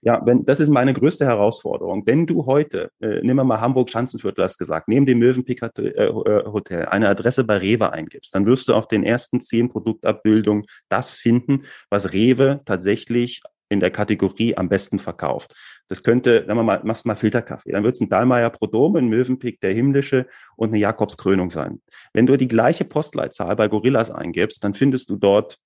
Ja, 0.00 0.24
wenn, 0.24 0.44
das 0.44 0.60
ist 0.60 0.68
meine 0.68 0.94
größte 0.94 1.26
Herausforderung. 1.26 2.04
Wenn 2.06 2.26
du 2.26 2.46
heute, 2.46 2.90
äh, 3.00 3.20
nehmen 3.20 3.36
wir 3.36 3.44
mal 3.44 3.60
Hamburg 3.60 3.90
Schanzenviertel, 3.90 4.44
hast 4.44 4.58
gesagt, 4.58 4.86
neben 4.86 5.04
dem 5.04 5.18
Mövenpick 5.18 5.60
äh, 5.60 6.08
Hotel 6.12 6.86
eine 6.86 7.08
Adresse 7.08 7.42
bei 7.42 7.56
Rewe 7.56 7.92
eingibst, 7.92 8.32
dann 8.34 8.46
wirst 8.46 8.68
du 8.68 8.74
auf 8.74 8.86
den 8.86 9.02
ersten 9.02 9.40
zehn 9.40 9.68
Produktabbildungen 9.68 10.64
das 10.88 11.16
finden, 11.16 11.62
was 11.90 12.12
Rewe 12.12 12.60
tatsächlich 12.64 13.42
in 13.68 13.80
der 13.80 13.90
Kategorie 13.90 14.56
am 14.56 14.68
besten 14.68 14.98
verkauft. 14.98 15.54
Das 15.88 16.02
könnte, 16.02 16.44
wenn 16.46 16.56
man 16.56 16.66
mal, 16.66 16.80
machst 16.84 17.06
mal 17.06 17.16
Filterkaffee, 17.16 17.72
dann 17.72 17.84
wird 17.84 17.96
es 17.96 18.00
ein 18.00 18.08
Dahlmeier 18.08 18.50
Prodome, 18.50 18.98
ein 18.98 19.08
Mövenpick, 19.08 19.60
der 19.60 19.72
himmlische 19.72 20.26
und 20.56 20.68
eine 20.68 20.78
Jakobskrönung 20.78 21.50
sein. 21.50 21.82
Wenn 22.12 22.26
du 22.26 22.36
die 22.36 22.48
gleiche 22.48 22.84
Postleitzahl 22.84 23.56
bei 23.56 23.68
Gorillas 23.68 24.10
eingibst, 24.10 24.62
dann 24.62 24.74
findest 24.74 25.10
du 25.10 25.16
dort 25.16 25.58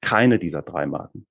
keine 0.00 0.38
dieser 0.38 0.62
drei 0.62 0.86
Marken. 0.86 1.26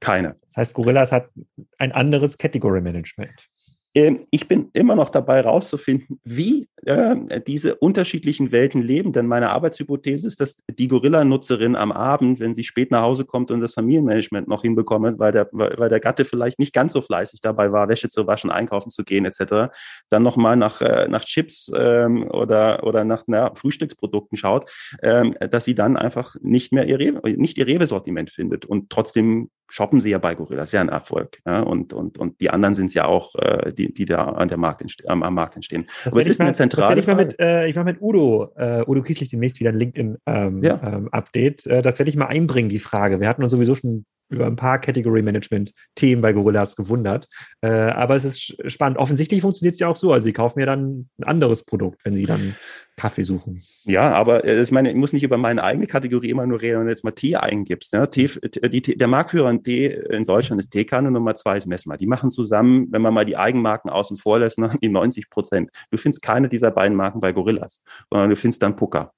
Keine. 0.00 0.36
Das 0.46 0.56
heißt, 0.58 0.74
Gorillas 0.74 1.12
hat 1.12 1.30
ein 1.78 1.92
anderes 1.92 2.36
Category 2.36 2.80
Management. 2.80 3.48
Ähm, 3.94 4.26
ich 4.30 4.48
bin 4.48 4.70
immer 4.72 4.96
noch 4.96 5.08
dabei 5.08 5.40
rauszufinden, 5.40 6.20
wie 6.24 6.68
äh, 6.84 7.40
diese 7.46 7.76
unterschiedlichen 7.76 8.52
Welten 8.52 8.82
leben. 8.82 9.12
Denn 9.12 9.26
meine 9.26 9.50
Arbeitshypothese 9.50 10.26
ist, 10.26 10.40
dass 10.40 10.56
die 10.68 10.88
Gorilla-Nutzerin 10.88 11.76
am 11.76 11.92
Abend, 11.92 12.40
wenn 12.40 12.54
sie 12.54 12.64
spät 12.64 12.90
nach 12.90 13.02
Hause 13.02 13.24
kommt 13.24 13.50
und 13.50 13.60
das 13.60 13.74
Familienmanagement 13.74 14.48
noch 14.48 14.62
hinbekommt, 14.62 15.18
weil 15.18 15.32
der, 15.32 15.48
weil 15.52 15.88
der 15.88 16.00
Gatte 16.00 16.24
vielleicht 16.24 16.58
nicht 16.58 16.72
ganz 16.72 16.92
so 16.92 17.00
fleißig 17.00 17.40
dabei 17.40 17.72
war, 17.72 17.88
Wäsche 17.88 18.08
zu 18.08 18.26
waschen, 18.26 18.50
einkaufen 18.50 18.90
zu 18.90 19.04
gehen 19.04 19.24
etc., 19.24 19.72
dann 20.08 20.22
nochmal 20.22 20.56
nach, 20.56 20.80
äh, 20.80 21.08
nach 21.08 21.24
Chips 21.24 21.70
ähm, 21.74 22.28
oder, 22.30 22.84
oder 22.84 23.04
nach 23.04 23.24
na, 23.26 23.54
Frühstücksprodukten 23.54 24.36
schaut, 24.36 24.70
ähm, 25.02 25.32
dass 25.50 25.64
sie 25.64 25.74
dann 25.74 25.96
einfach 25.96 26.36
nicht 26.40 26.72
mehr 26.72 26.86
ihr 26.86 26.98
Rewe, 26.98 27.20
nicht 27.36 27.58
ihr 27.58 27.66
Rewe-Sortiment 27.66 28.30
findet 28.30 28.66
und 28.66 28.90
trotzdem 28.90 29.50
shoppen 29.74 30.00
sie 30.00 30.10
ja 30.10 30.18
bei 30.18 30.36
Gorilla, 30.36 30.60
das 30.60 30.68
ist 30.68 30.74
ja 30.74 30.80
ein 30.80 30.88
Erfolg. 30.88 31.40
Ja? 31.44 31.60
Und, 31.60 31.92
und, 31.92 32.16
und 32.16 32.40
die 32.40 32.48
anderen 32.48 32.76
sind 32.76 32.86
es 32.86 32.94
ja 32.94 33.06
auch, 33.06 33.34
äh, 33.34 33.72
die, 33.72 33.92
die 33.92 34.04
da 34.04 34.22
an 34.22 34.46
der 34.46 34.56
Markt 34.56 34.84
am, 35.08 35.24
am 35.24 35.34
Markt 35.34 35.56
entstehen. 35.56 35.86
Das 36.04 36.12
Aber 36.12 36.20
es 36.20 36.28
ist 36.28 36.38
mal, 36.38 36.44
eine 36.44 36.54
zentrale 36.54 37.00
ich, 37.00 37.08
mal 37.08 37.16
mit, 37.16 37.40
äh, 37.40 37.66
ich 37.66 37.74
mache 37.74 37.86
mit 37.86 38.00
Udo, 38.00 38.52
äh, 38.56 38.84
Udo 38.86 39.02
Kieslich 39.02 39.30
demnächst 39.30 39.58
wieder 39.58 39.70
ein 39.70 39.76
LinkedIn-Update. 39.76 41.66
Ähm, 41.66 41.72
ja. 41.72 41.78
ähm, 41.78 41.82
das 41.82 41.98
werde 41.98 42.08
ich 42.08 42.16
mal 42.16 42.26
einbringen, 42.26 42.68
die 42.68 42.78
Frage. 42.78 43.18
Wir 43.18 43.28
hatten 43.28 43.42
uns 43.42 43.50
sowieso 43.50 43.74
schon 43.74 44.04
über 44.28 44.46
ein 44.46 44.56
paar 44.56 44.80
Category 44.80 45.22
Management 45.22 45.72
Themen 45.94 46.22
bei 46.22 46.32
Gorillas 46.32 46.76
gewundert. 46.76 47.28
Äh, 47.60 47.68
aber 47.68 48.16
es 48.16 48.24
ist 48.24 48.70
spannend. 48.70 48.98
Offensichtlich 48.98 49.40
funktioniert 49.40 49.74
es 49.74 49.80
ja 49.80 49.88
auch 49.88 49.96
so. 49.96 50.12
Also 50.12 50.24
sie 50.24 50.32
kaufen 50.32 50.60
ja 50.60 50.66
dann 50.66 51.08
ein 51.18 51.24
anderes 51.24 51.64
Produkt, 51.64 52.04
wenn 52.04 52.16
sie 52.16 52.26
dann 52.26 52.56
Kaffee 52.96 53.22
suchen. 53.22 53.62
Ja, 53.84 54.12
aber 54.12 54.44
äh, 54.44 54.62
ich 54.62 54.70
meine, 54.70 54.90
ich 54.90 54.96
muss 54.96 55.12
nicht 55.12 55.22
über 55.22 55.36
meine 55.36 55.62
eigene 55.62 55.86
Kategorie 55.86 56.30
immer 56.30 56.46
nur 56.46 56.62
reden, 56.62 56.78
wenn 56.78 56.86
du 56.86 56.92
jetzt 56.92 57.04
mal 57.04 57.10
Tee 57.10 57.36
eingibst. 57.36 57.92
Ne? 57.92 58.08
Tee, 58.08 58.30
die, 58.68 58.96
der 58.96 59.08
Marktführer 59.08 59.50
in 59.50 59.62
Tee 59.62 59.86
in 59.86 60.26
Deutschland 60.26 60.60
ist 60.60 60.70
Teekanne, 60.70 61.10
Nummer 61.10 61.34
zwei 61.34 61.56
ist 61.56 61.66
Messmer. 61.66 61.96
Die 61.96 62.06
machen 62.06 62.30
zusammen, 62.30 62.88
wenn 62.90 63.02
man 63.02 63.14
mal 63.14 63.24
die 63.24 63.36
Eigenmarken 63.36 63.90
außen 63.90 64.16
vor 64.16 64.38
lässt, 64.38 64.58
ne, 64.58 64.70
die 64.82 64.88
90 64.88 65.28
Prozent. 65.30 65.70
Du 65.90 65.98
findest 65.98 66.22
keine 66.22 66.48
dieser 66.48 66.70
beiden 66.70 66.96
Marken 66.96 67.20
bei 67.20 67.32
Gorillas, 67.32 67.82
sondern 68.10 68.30
du 68.30 68.36
findest 68.36 68.62
dann 68.62 68.76
Pucker. 68.76 69.12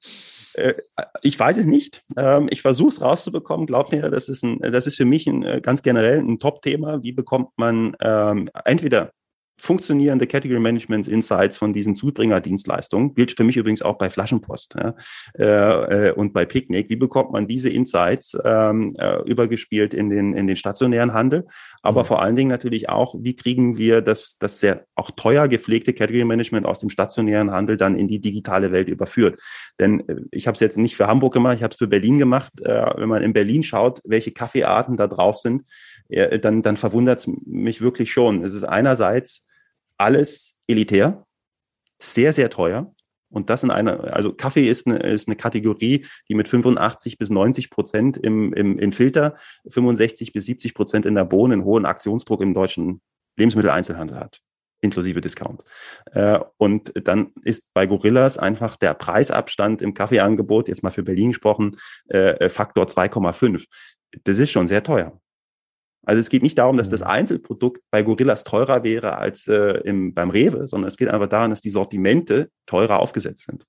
Äh, 0.55 0.75
ich 1.23 1.39
weiß 1.39 1.59
es 1.59 1.67
nicht. 1.67 2.03
Ähm, 2.17 2.49
ich 2.51 2.63
versuche 2.63 2.89
es 2.89 3.01
rauszubekommen. 3.01 3.67
Glaub 3.67 3.93
mir, 3.93 4.11
das 4.11 4.29
ist, 4.29 4.43
ein, 4.43 4.59
das 4.61 4.87
ist 4.87 4.97
für 4.97 5.05
mich 5.05 5.27
ein, 5.27 5.43
äh, 5.43 5.61
ganz 5.61 5.83
generell 5.83 6.19
ein 6.19 6.39
Top-Thema. 6.39 7.03
Wie 7.03 7.13
bekommt 7.13 7.51
man 7.57 7.97
ähm, 8.01 8.51
entweder 8.65 9.13
funktionierende 9.61 10.27
Category 10.27 10.61
Management 10.61 11.07
Insights 11.07 11.57
von 11.57 11.73
diesen 11.73 11.95
Zubringerdienstleistungen. 11.95 13.15
Gilt 13.15 13.37
für 13.37 13.45
mich 13.45 13.57
übrigens 13.57 13.83
auch 13.83 13.99
bei 13.99 14.11
Flaschenpost 14.11 14.75
ja, 14.75 14.95
äh, 15.39 16.09
äh, 16.09 16.13
und 16.13 16.33
bei 16.33 16.45
Picknick. 16.45 16.89
Wie 16.89 16.97
bekommt 16.97 17.33
man 17.33 17.47
diese 17.47 17.69
Insights 17.69 18.37
ähm, 18.45 18.95
äh, 18.99 19.23
übergespielt 19.29 19.95
in 19.95 20.09
den, 20.09 20.33
in 20.35 20.47
den 20.47 20.57
stationären 20.57 21.13
Handel? 21.13 21.47
Aber 21.83 22.03
mhm. 22.03 22.07
vor 22.07 22.23
allen 22.23 22.37
Dingen 22.37 22.51
natürlich 22.51 22.89
auch, 22.89 23.15
wie 23.19 23.37
kriegen 23.37 23.79
wir 23.79 24.03
das, 24.03 24.37
das 24.39 24.61
sehr 24.61 24.87
auch 24.95 25.11
teuer 25.11 25.49
gepflegte 25.49 25.93
Category 25.93 26.25
Management 26.25 26.67
aus 26.67 26.79
dem 26.79 26.91
stationären 26.91 27.51
Handel 27.51 27.77
dann 27.77 27.97
in 27.97 28.09
die 28.09 28.21
digitale 28.21 28.73
Welt 28.73 28.89
überführt? 28.89 29.41
Denn 29.79 30.09
äh, 30.09 30.17
ich 30.31 30.47
habe 30.47 30.55
es 30.55 30.61
jetzt 30.61 30.79
nicht 30.79 30.97
für 30.97 31.07
Hamburg 31.07 31.35
gemacht, 31.35 31.57
ich 31.57 31.63
habe 31.63 31.73
es 31.73 31.79
für 31.79 31.89
Berlin 31.89 32.19
gemacht. 32.19 32.53
Äh, 32.61 32.93
wenn 32.97 33.09
man 33.09 33.23
in 33.23 33.33
Berlin 33.33 33.63
schaut, 33.63 34.01
welche 34.05 34.33
Kaffeearten 34.33 34.97
da 34.97 35.07
drauf 35.07 35.37
sind, 35.37 35.63
dann, 36.43 36.63
dann 36.63 36.77
verwundert 36.77 37.21
es 37.21 37.31
mich 37.47 37.81
wirklich 37.81 38.11
schon. 38.11 38.43
Es 38.43 38.53
ist 38.53 38.65
einerseits 38.65 39.47
alles 40.01 40.57
elitär, 40.67 41.27
sehr, 42.01 42.33
sehr 42.33 42.51
teuer. 42.51 42.95
Und 43.33 43.49
das 43.49 43.63
in 43.63 43.71
einer, 43.71 44.13
also 44.13 44.33
Kaffee 44.33 44.69
ist 44.69 44.89
eine, 44.89 44.99
ist 44.99 45.29
eine 45.29 45.37
Kategorie, 45.37 46.07
die 46.29 46.35
mit 46.35 46.49
85 46.49 47.17
bis 47.17 47.31
90 47.31 47.71
Prozent 47.71 48.17
im, 48.17 48.53
im, 48.55 48.79
im 48.79 48.91
Filter, 48.91 49.37
65 49.69 50.33
bis 50.33 50.47
70 50.47 50.75
Prozent 50.75 51.07
in 51.07 51.15
der 51.15 51.25
Bohne 51.25 51.55
einen 51.55 51.65
hohen 51.65 51.87
Aktionsdruck 51.87 52.41
im 52.41 52.55
deutschen 52.55 53.03
Lebensmitteleinzelhandel 53.37 54.19
hat, 54.19 54.41
inklusive 54.81 55.21
Discount. 55.21 55.63
Äh, 56.07 56.41
und 56.57 56.93
dann 57.07 57.31
ist 57.45 57.73
bei 57.73 57.87
Gorillas 57.87 58.37
einfach 58.37 58.77
der 58.77 58.95
Preisabstand 58.95 59.81
im 59.81 59.95
Kaffeeangebot, 59.95 60.67
jetzt 60.67 60.83
mal 60.83 60.91
für 60.91 61.05
Berlin 61.05 61.29
gesprochen, 61.29 61.77
äh, 62.09 62.49
Faktor 62.49 62.87
2,5. 62.87 63.67
Das 64.25 64.39
ist 64.41 64.51
schon 64.51 64.67
sehr 64.67 64.83
teuer. 64.83 65.21
Also 66.05 66.21
es 66.21 66.31
geht 66.31 66.43
nicht 66.43 66.59
darum, 66.59 66.77
dass 66.77 66.91
das 66.91 67.01
mhm. 67.01 67.09
Einzelprodukt 67.09 67.83
bei 67.91 68.03
Gorillas 68.03 68.45
teurer 68.45 68.83
wäre 68.85 69.19
als 69.19 69.47
äh, 69.49 69.81
im, 69.85 70.15
beim 70.15 70.31
Rewe, 70.31 70.67
sondern 70.67 70.89
es 70.89 70.97
geht 70.97 71.09
einfach 71.09 71.29
daran, 71.29 71.51
dass 71.51 71.61
die 71.61 71.71
Sortimente 71.71 72.51
teurer 72.67 73.01
aufgesetzt 73.01 73.47
sind. 73.47 73.65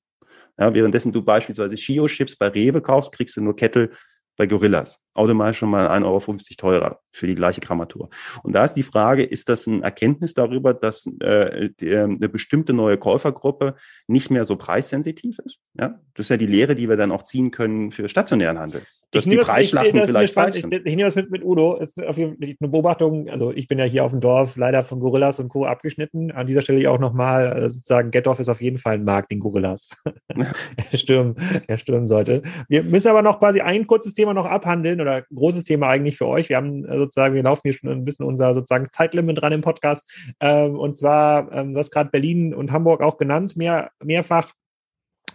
Ja, 0.57 0.73
währenddessen 0.73 1.11
du 1.11 1.23
beispielsweise 1.23 1.75
Shio-Chips 1.75 2.35
bei 2.37 2.47
Rewe 2.47 2.81
kaufst, 2.81 3.11
kriegst 3.11 3.35
du 3.37 3.41
nur 3.41 3.55
Kettel 3.55 3.91
bei 4.37 4.47
Gorillas. 4.47 4.99
Automatisch 5.13 5.57
schon 5.57 5.69
mal 5.69 5.87
1,50 5.87 6.05
Euro 6.05 6.37
teurer 6.57 6.99
für 7.11 7.27
die 7.27 7.35
gleiche 7.35 7.61
Grammatur. 7.61 8.09
Und 8.43 8.53
da 8.53 8.63
ist 8.63 8.73
die 8.73 8.83
Frage, 8.83 9.23
ist 9.23 9.49
das 9.49 9.67
ein 9.67 9.83
Erkenntnis 9.83 10.33
darüber, 10.33 10.73
dass 10.73 11.05
äh, 11.19 11.69
die, 11.79 11.95
eine 11.95 12.29
bestimmte 12.29 12.73
neue 12.73 12.97
Käufergruppe 12.97 13.75
nicht 14.07 14.31
mehr 14.31 14.45
so 14.45 14.55
preissensitiv 14.55 15.39
ist? 15.39 15.59
Ja? 15.73 15.99
Das 16.13 16.27
ist 16.27 16.29
ja 16.29 16.37
die 16.37 16.47
Lehre, 16.47 16.75
die 16.75 16.87
wir 16.87 16.95
dann 16.95 17.11
auch 17.11 17.23
ziehen 17.23 17.51
können 17.51 17.91
für 17.91 18.07
stationären 18.07 18.59
Handel 18.59 18.81
dass 19.11 19.25
die 19.25 19.37
Preisschlachten 19.37 19.97
ich, 19.97 20.05
vielleicht 20.05 20.33
falsch 20.33 20.61
sind. 20.61 20.73
Ich, 20.73 20.85
ich, 20.85 20.95
nehme 20.95 21.03
das 21.03 21.15
mit, 21.15 21.29
mit 21.29 21.43
Udo. 21.43 21.75
Ist 21.75 22.01
auf 22.03 22.17
jeden 22.17 22.37
Fall 22.37 22.55
eine 22.59 22.69
Beobachtung. 22.69 23.29
Also 23.29 23.51
ich 23.51 23.67
bin 23.67 23.77
ja 23.77 23.85
hier 23.85 24.05
auf 24.05 24.11
dem 24.11 24.21
Dorf 24.21 24.55
leider 24.55 24.83
von 24.83 24.99
Gorillas 25.01 25.39
und 25.39 25.49
Co. 25.49 25.65
abgeschnitten. 25.65 26.31
An 26.31 26.47
dieser 26.47 26.61
Stelle 26.61 26.89
auch 26.89 26.99
nochmal 26.99 27.63
äh, 27.63 27.69
sozusagen, 27.69 28.11
Getdorf 28.11 28.39
ist 28.39 28.47
auf 28.47 28.61
jeden 28.61 28.77
Fall 28.77 28.95
ein 28.95 29.03
Markt, 29.03 29.31
den 29.31 29.39
Gorillas 29.39 29.91
er, 30.27 30.97
stürmen, 30.97 31.35
er 31.67 31.77
stürmen 31.77 32.07
sollte. 32.07 32.41
Wir 32.69 32.83
müssen 32.83 33.09
aber 33.09 33.21
noch 33.21 33.39
quasi 33.39 33.59
ein 33.59 33.85
kurzes 33.85 34.13
Thema 34.13 34.33
noch 34.33 34.45
abhandeln 34.45 35.00
oder 35.01 35.23
großes 35.33 35.63
Thema 35.63 35.89
eigentlich 35.89 36.17
für 36.17 36.27
euch. 36.27 36.49
Wir 36.49 36.57
haben 36.57 36.85
äh, 36.85 36.97
sozusagen, 36.97 37.35
wir 37.35 37.43
laufen 37.43 37.61
hier 37.63 37.73
schon 37.73 37.89
ein 37.89 38.05
bisschen 38.05 38.25
unser 38.25 38.53
sozusagen 38.53 38.87
Zeitlimit 38.91 39.41
dran 39.41 39.53
im 39.53 39.61
Podcast. 39.61 40.07
Ähm, 40.39 40.77
und 40.79 40.97
zwar, 40.97 41.51
ähm, 41.51 41.73
du 41.73 41.79
hast 41.79 41.91
gerade 41.91 42.09
Berlin 42.09 42.53
und 42.53 42.71
Hamburg 42.71 43.01
auch 43.01 43.17
genannt, 43.17 43.55
mehr, 43.55 43.91
mehrfach. 44.03 44.51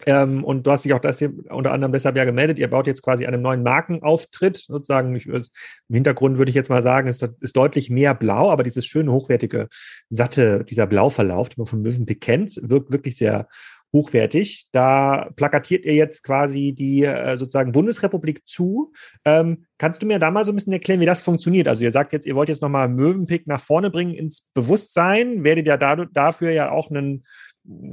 Ähm, 0.05 0.45
und 0.45 0.67
du 0.67 0.71
hast 0.71 0.85
dich 0.85 0.93
auch 0.93 1.01
das 1.01 1.19
hier 1.19 1.33
unter 1.49 1.73
anderem 1.73 1.93
deshalb 1.93 2.17
ja 2.17 2.25
gemeldet. 2.25 2.59
Ihr 2.59 2.69
baut 2.69 2.87
jetzt 2.87 3.03
quasi 3.03 3.25
einen 3.25 3.41
neuen 3.41 3.63
Markenauftritt. 3.63 4.59
Sozusagen, 4.59 5.15
ich, 5.17 5.27
im 5.27 5.45
Hintergrund 5.91 6.37
würde 6.37 6.51
ich 6.51 6.55
jetzt 6.55 6.69
mal 6.69 6.83
sagen, 6.83 7.09
ist, 7.09 7.27
ist 7.41 7.57
deutlich 7.57 7.89
mehr 7.89 8.15
blau, 8.15 8.51
aber 8.51 8.63
dieses 8.63 8.85
schöne, 8.85 9.13
hochwertige, 9.13 9.69
satte, 10.11 10.65
dieser 10.65 10.87
Blauverlauf, 10.87 11.49
den 11.49 11.63
man 11.63 11.67
von 11.67 11.83
Mövenpick 11.83 12.21
kennt, 12.21 12.61
wirkt 12.63 12.93
wirklich 12.93 13.17
sehr 13.17 13.49
hochwertig. 13.97 14.67
Da 14.73 15.31
plakatiert 15.37 15.85
ihr 15.85 15.95
jetzt 15.95 16.23
quasi 16.23 16.73
die 16.73 17.05
äh, 17.05 17.37
sozusagen 17.37 17.73
Bundesrepublik 17.73 18.47
zu. 18.47 18.93
Ähm, 19.25 19.65
kannst 19.79 20.03
du 20.03 20.07
mir 20.07 20.19
da 20.19 20.31
mal 20.31 20.45
so 20.45 20.53
ein 20.53 20.57
bisschen 20.57 20.73
erklären, 20.73 21.01
wie 21.01 21.07
das 21.07 21.23
funktioniert? 21.23 21.67
Also 21.67 21.83
ihr 21.83 21.91
sagt 21.91 22.13
jetzt, 22.13 22.27
ihr 22.27 22.37
wollt 22.37 22.49
jetzt 22.49 22.63
nochmal 22.63 22.89
Mövenpick 22.89 23.47
nach 23.47 23.61
vorne 23.61 23.91
bringen 23.91 24.15
ins 24.15 24.43
Bewusstsein, 24.55 25.45
werdet 25.45 25.67
ja 25.67 25.77
da, 25.77 25.97
dafür 25.97 26.51
ja 26.51 26.71
auch 26.71 26.91
einen 26.91 27.25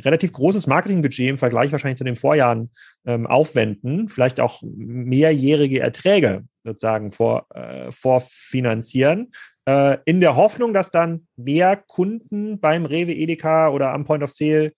relativ 0.03 0.33
großes 0.33 0.67
Marketingbudget 0.67 1.29
im 1.29 1.37
Vergleich 1.37 1.71
wahrscheinlich 1.71 1.97
zu 1.97 2.03
den 2.03 2.15
Vorjahren 2.15 2.69
ähm, 3.05 3.25
aufwenden, 3.25 4.07
vielleicht 4.07 4.39
auch 4.39 4.61
mehrjährige 4.63 5.79
Erträge 5.79 6.43
sozusagen 6.63 7.11
vor, 7.11 7.47
äh, 7.55 7.91
vorfinanzieren, 7.91 9.31
äh, 9.65 9.97
in 10.05 10.21
der 10.21 10.35
Hoffnung, 10.35 10.73
dass 10.73 10.91
dann 10.91 11.27
mehr 11.35 11.75
Kunden 11.75 12.59
beim 12.59 12.85
Rewe, 12.85 13.13
Edeka 13.13 13.69
oder 13.69 13.93
am 13.93 14.05
Point 14.05 14.23
of 14.23 14.31
Sale 14.31 14.73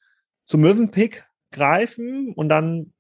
zum 0.46 0.62
Mövenpick 0.62 1.26
greifen 1.52 2.34
und 2.34 2.50
dann 2.50 2.94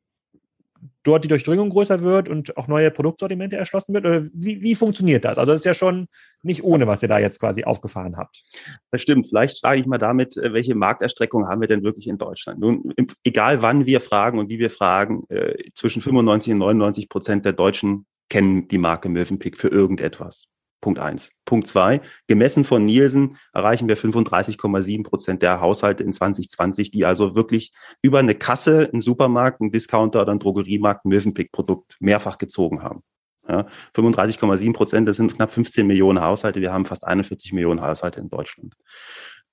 dort 1.04 1.24
die 1.24 1.28
Durchdringung 1.28 1.70
größer 1.70 2.02
wird 2.02 2.28
und 2.28 2.58
auch 2.58 2.68
neue 2.68 2.92
Produktsortimente 2.92 3.56
erschlossen 3.56 3.94
wird? 3.94 4.06
Oder 4.06 4.26
wie, 4.34 4.62
wie 4.62 4.76
funktioniert 4.76 5.26
das? 5.26 5.38
Also 5.38 5.52
das 5.52 5.62
ist 5.62 5.66
ja 5.66 5.74
schon 5.74 6.08
nicht 6.42 6.64
ohne, 6.64 6.88
was 6.88 7.02
ihr 7.02 7.10
da 7.10 7.20
jetzt 7.20 7.40
quasi 7.40 7.64
aufgefahren 7.64 8.18
habt. 8.18 8.44
Das 8.92 9.02
stimmt. 9.02 9.28
Vielleicht 9.28 9.60
frage 9.60 9.80
ich 9.80 9.86
mal 9.86 9.98
damit, 9.98 10.36
äh, 10.38 10.54
welche 10.54 10.76
Markterstreckung 10.76 11.48
haben 11.48 11.62
wir 11.62 11.68
denn 11.68 11.84
wirklich 11.84 12.08
in 12.08 12.18
Deutschland? 12.18 12.60
Nun, 12.60 12.94
egal 13.24 13.62
wann 13.62 13.86
wir 13.86 14.02
fragen 14.02 14.40
und 14.40 14.50
wie 14.50 14.60
wir 14.60 14.70
fragen, 14.70 15.24
äh, 15.30 15.56
zwischen 15.74 16.02
95 16.02 16.54
und 16.54 16.60
99 16.60 17.10
Prozent 17.10 17.46
der 17.46 17.54
Deutschen 17.54 18.06
kennen 18.30 18.68
die 18.68 18.80
Marke 18.80 19.10
Mövenpick 19.10 19.58
für 19.58 19.68
irgendetwas. 19.68 20.48
Punkt 20.86 21.00
eins. 21.00 21.32
Punkt 21.46 21.66
zwei, 21.66 22.00
gemessen 22.28 22.64
von 22.64 22.86
Nielsen 22.86 23.38
erreichen 23.54 23.88
wir 23.88 23.98
35,7 23.98 25.02
Prozent 25.02 25.42
der 25.42 25.60
Haushalte 25.60 26.04
in 26.04 26.14
2020, 26.14 26.92
die 26.92 27.06
also 27.06 27.36
wirklich 27.36 27.74
über 28.04 28.20
eine 28.20 28.36
Kasse, 28.36 28.88
einen 28.94 29.02
Supermarkt, 29.02 29.62
einen 29.62 29.72
Discounter 29.72 30.22
oder 30.22 30.30
einen 30.30 30.40
Drogeriemarkt 30.40 31.04
ein 31.04 31.10
Mövenpick-Produkt 31.10 31.98
mehrfach 32.00 32.38
gezogen 32.38 32.84
haben. 32.84 33.02
Ja, 33.48 33.66
35,7 33.96 34.74
Prozent, 34.74 35.10
das 35.10 35.18
sind 35.18 35.36
knapp 35.36 35.52
15 35.52 35.88
Millionen 35.88 36.22
Haushalte. 36.22 36.62
Wir 36.62 36.72
haben 36.72 36.86
fast 36.86 37.04
41 37.04 37.52
Millionen 37.52 37.82
Haushalte 37.82 38.20
in 38.20 38.30
Deutschland. 38.30 38.76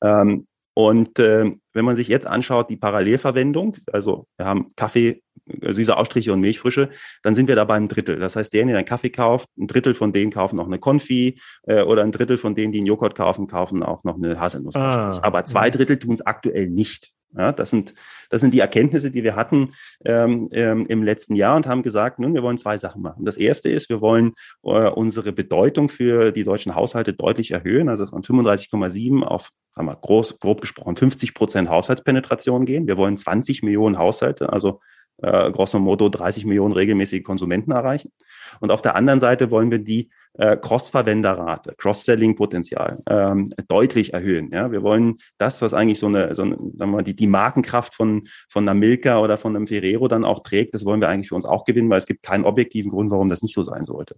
Ähm, 0.02 0.46
und 0.74 1.18
äh, 1.18 1.50
wenn 1.72 1.84
man 1.84 1.96
sich 1.96 2.08
jetzt 2.08 2.26
anschaut, 2.26 2.70
die 2.70 2.76
Parallelverwendung, 2.76 3.76
also 3.92 4.26
wir 4.36 4.46
haben 4.46 4.68
Kaffee, 4.76 5.22
äh, 5.46 5.72
süße 5.72 5.96
Ausstriche 5.96 6.32
und 6.32 6.40
Milchfrische, 6.40 6.90
dann 7.22 7.34
sind 7.34 7.48
wir 7.48 7.56
da 7.56 7.64
bei 7.64 7.74
einem 7.74 7.88
Drittel. 7.88 8.18
Das 8.18 8.36
heißt, 8.36 8.52
derjenige, 8.52 8.74
der 8.74 8.78
einen 8.78 8.88
Kaffee 8.88 9.10
kauft, 9.10 9.48
ein 9.58 9.66
Drittel 9.66 9.94
von 9.94 10.12
denen 10.12 10.30
kaufen 10.30 10.58
auch 10.60 10.66
eine 10.66 10.78
Konfi 10.78 11.38
äh, 11.64 11.82
oder 11.82 12.02
ein 12.02 12.12
Drittel 12.12 12.38
von 12.38 12.54
denen, 12.54 12.72
die 12.72 12.78
einen 12.78 12.86
Joghurt 12.86 13.14
kaufen, 13.14 13.46
kaufen 13.46 13.82
auch 13.82 14.04
noch 14.04 14.16
eine 14.16 14.40
Haselnuss. 14.40 14.74
Ah, 14.76 15.18
Aber 15.22 15.44
zwei 15.44 15.70
Drittel 15.70 15.98
tun 15.98 16.14
es 16.14 16.24
aktuell 16.24 16.68
nicht. 16.68 17.12
Ja, 17.36 17.52
das 17.52 17.70
sind, 17.70 17.94
das 18.28 18.40
sind 18.40 18.52
die 18.52 18.60
Erkenntnisse, 18.60 19.10
die 19.10 19.24
wir 19.24 19.36
hatten 19.36 19.72
ähm, 20.04 20.48
ähm, 20.52 20.86
im 20.86 21.02
letzten 21.02 21.34
Jahr 21.34 21.56
und 21.56 21.66
haben 21.66 21.82
gesagt, 21.82 22.18
nun, 22.18 22.34
wir 22.34 22.42
wollen 22.42 22.58
zwei 22.58 22.76
Sachen 22.76 23.00
machen. 23.00 23.24
Das 23.24 23.36
erste 23.38 23.70
ist, 23.70 23.88
wir 23.88 24.00
wollen 24.00 24.32
äh, 24.64 24.88
unsere 24.90 25.32
Bedeutung 25.32 25.88
für 25.88 26.30
die 26.32 26.44
deutschen 26.44 26.74
Haushalte 26.74 27.14
deutlich 27.14 27.52
erhöhen, 27.52 27.88
also 27.88 28.06
von 28.06 28.22
35,7 28.22 29.22
auf 29.22 29.50
haben 29.74 29.86
wir 29.86 29.96
groß, 29.96 30.38
grob 30.38 30.60
gesprochen, 30.60 30.96
50 30.96 31.32
Prozent 31.32 31.70
Haushaltspenetration 31.70 32.66
gehen. 32.66 32.86
Wir 32.86 32.98
wollen 32.98 33.16
20 33.16 33.62
Millionen 33.62 33.96
Haushalte, 33.96 34.52
also 34.52 34.80
äh, 35.18 35.50
grosso 35.50 35.78
modo 35.78 36.08
30 36.08 36.44
Millionen 36.44 36.74
regelmäßige 36.74 37.22
Konsumenten 37.22 37.70
erreichen. 37.70 38.12
Und 38.60 38.70
auf 38.70 38.82
der 38.82 38.96
anderen 38.96 39.20
Seite 39.20 39.50
wollen 39.50 39.70
wir 39.70 39.78
die 39.78 40.10
äh, 40.34 40.56
Cross-Verwenderrate, 40.56 41.74
Cross-Selling-Potenzial 41.76 43.02
ähm, 43.08 43.50
deutlich 43.68 44.14
erhöhen. 44.14 44.50
Ja? 44.52 44.72
Wir 44.72 44.82
wollen 44.82 45.16
das, 45.38 45.60
was 45.62 45.74
eigentlich 45.74 45.98
so 45.98 46.06
eine, 46.06 46.34
so 46.34 46.42
eine 46.42 46.56
sagen 46.56 46.76
wir 46.76 46.86
mal, 46.86 47.02
die, 47.02 47.14
die 47.14 47.26
Markenkraft 47.26 47.94
von, 47.94 48.28
von 48.48 48.64
einer 48.64 48.74
Milka 48.74 49.18
oder 49.20 49.36
von 49.38 49.54
einem 49.54 49.66
Ferrero 49.66 50.08
dann 50.08 50.24
auch 50.24 50.40
trägt, 50.40 50.74
das 50.74 50.84
wollen 50.84 51.00
wir 51.00 51.08
eigentlich 51.08 51.28
für 51.28 51.34
uns 51.34 51.44
auch 51.44 51.64
gewinnen, 51.64 51.90
weil 51.90 51.98
es 51.98 52.06
gibt 52.06 52.22
keinen 52.22 52.44
objektiven 52.44 52.90
Grund, 52.90 53.10
warum 53.10 53.28
das 53.28 53.42
nicht 53.42 53.54
so 53.54 53.62
sein 53.62 53.84
sollte. 53.84 54.16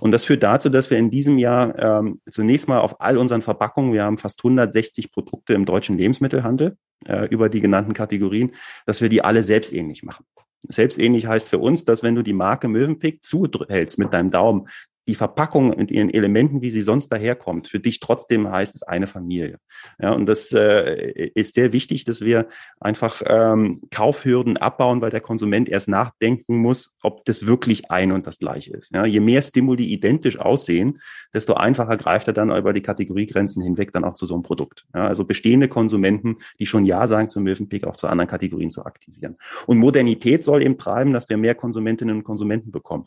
Und 0.00 0.12
das 0.12 0.24
führt 0.24 0.42
dazu, 0.42 0.68
dass 0.68 0.90
wir 0.90 0.98
in 0.98 1.10
diesem 1.10 1.38
Jahr 1.38 1.78
ähm, 1.78 2.20
zunächst 2.30 2.68
mal 2.68 2.80
auf 2.80 3.00
all 3.00 3.18
unseren 3.18 3.42
Verpackungen, 3.42 3.92
wir 3.92 4.04
haben 4.04 4.18
fast 4.18 4.40
160 4.40 5.12
Produkte 5.12 5.54
im 5.54 5.64
deutschen 5.64 5.98
Lebensmittelhandel 5.98 6.76
äh, 7.06 7.26
über 7.26 7.48
die 7.48 7.60
genannten 7.60 7.92
Kategorien, 7.92 8.52
dass 8.86 9.00
wir 9.00 9.08
die 9.08 9.22
alle 9.22 9.42
selbstähnlich 9.42 10.02
machen. 10.02 10.24
Selbstähnlich 10.68 11.26
heißt 11.26 11.48
für 11.48 11.58
uns, 11.58 11.84
dass 11.84 12.04
wenn 12.04 12.14
du 12.14 12.22
die 12.22 12.32
Marke 12.32 12.68
Mövenpick 12.68 13.24
zuhältst 13.24 13.98
mit 13.98 14.14
deinem 14.14 14.30
Daumen, 14.30 14.68
die 15.08 15.14
Verpackung 15.16 15.76
mit 15.76 15.90
ihren 15.90 16.10
Elementen, 16.10 16.62
wie 16.62 16.70
sie 16.70 16.82
sonst 16.82 17.08
daherkommt, 17.08 17.68
für 17.68 17.80
dich 17.80 17.98
trotzdem 17.98 18.50
heißt 18.50 18.74
es 18.74 18.82
eine 18.82 19.08
Familie. 19.08 19.58
Ja, 19.98 20.12
und 20.12 20.26
das 20.26 20.52
äh, 20.52 21.30
ist 21.34 21.54
sehr 21.54 21.72
wichtig, 21.72 22.04
dass 22.04 22.20
wir 22.20 22.46
einfach 22.80 23.20
ähm, 23.26 23.80
Kaufhürden 23.90 24.56
abbauen, 24.56 25.00
weil 25.00 25.10
der 25.10 25.20
Konsument 25.20 25.68
erst 25.68 25.88
nachdenken 25.88 26.56
muss, 26.56 26.94
ob 27.02 27.24
das 27.24 27.46
wirklich 27.46 27.90
ein 27.90 28.12
und 28.12 28.26
das 28.26 28.38
gleiche 28.38 28.76
ist. 28.76 28.94
Ja, 28.94 29.04
je 29.04 29.18
mehr 29.20 29.42
Stimuli 29.42 29.86
identisch 29.86 30.38
aussehen, 30.38 31.00
desto 31.34 31.54
einfacher 31.54 31.96
greift 31.96 32.28
er 32.28 32.32
dann 32.32 32.56
über 32.56 32.72
die 32.72 32.82
Kategoriegrenzen 32.82 33.62
hinweg 33.62 33.92
dann 33.92 34.04
auch 34.04 34.14
zu 34.14 34.26
so 34.26 34.34
einem 34.34 34.44
Produkt. 34.44 34.86
Ja, 34.94 35.08
also 35.08 35.24
bestehende 35.24 35.66
Konsumenten, 35.68 36.36
die 36.60 36.66
schon 36.66 36.84
Ja 36.84 37.08
sagen 37.08 37.28
zum 37.28 37.42
Mövenpick, 37.42 37.84
auch 37.86 37.96
zu 37.96 38.06
anderen 38.06 38.28
Kategorien 38.28 38.70
zu 38.70 38.84
aktivieren. 38.84 39.36
Und 39.66 39.78
Modernität 39.78 40.44
soll 40.44 40.62
eben 40.62 40.78
treiben, 40.78 41.12
dass 41.12 41.28
wir 41.28 41.36
mehr 41.36 41.56
Konsumentinnen 41.56 42.18
und 42.18 42.24
Konsumenten 42.24 42.70
bekommen 42.70 43.06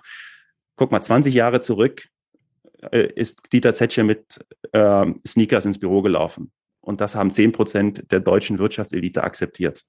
guck 0.76 0.92
mal, 0.92 1.02
20 1.02 1.34
Jahre 1.34 1.62
zurück 1.62 2.08
äh, 2.92 3.08
ist 3.16 3.54
Dieter 3.54 3.74
Zetsche 3.74 4.04
mit 4.04 4.40
äh, 4.72 5.06
Sneakers 5.26 5.66
ins 5.66 5.80
Büro 5.80 6.02
gelaufen. 6.02 6.52
Und 6.82 7.02
das 7.02 7.16
haben 7.16 7.32
10 7.32 7.52
Prozent 7.52 8.12
der 8.12 8.20
deutschen 8.20 8.60
Wirtschaftselite 8.60 9.24
akzeptiert. 9.24 9.84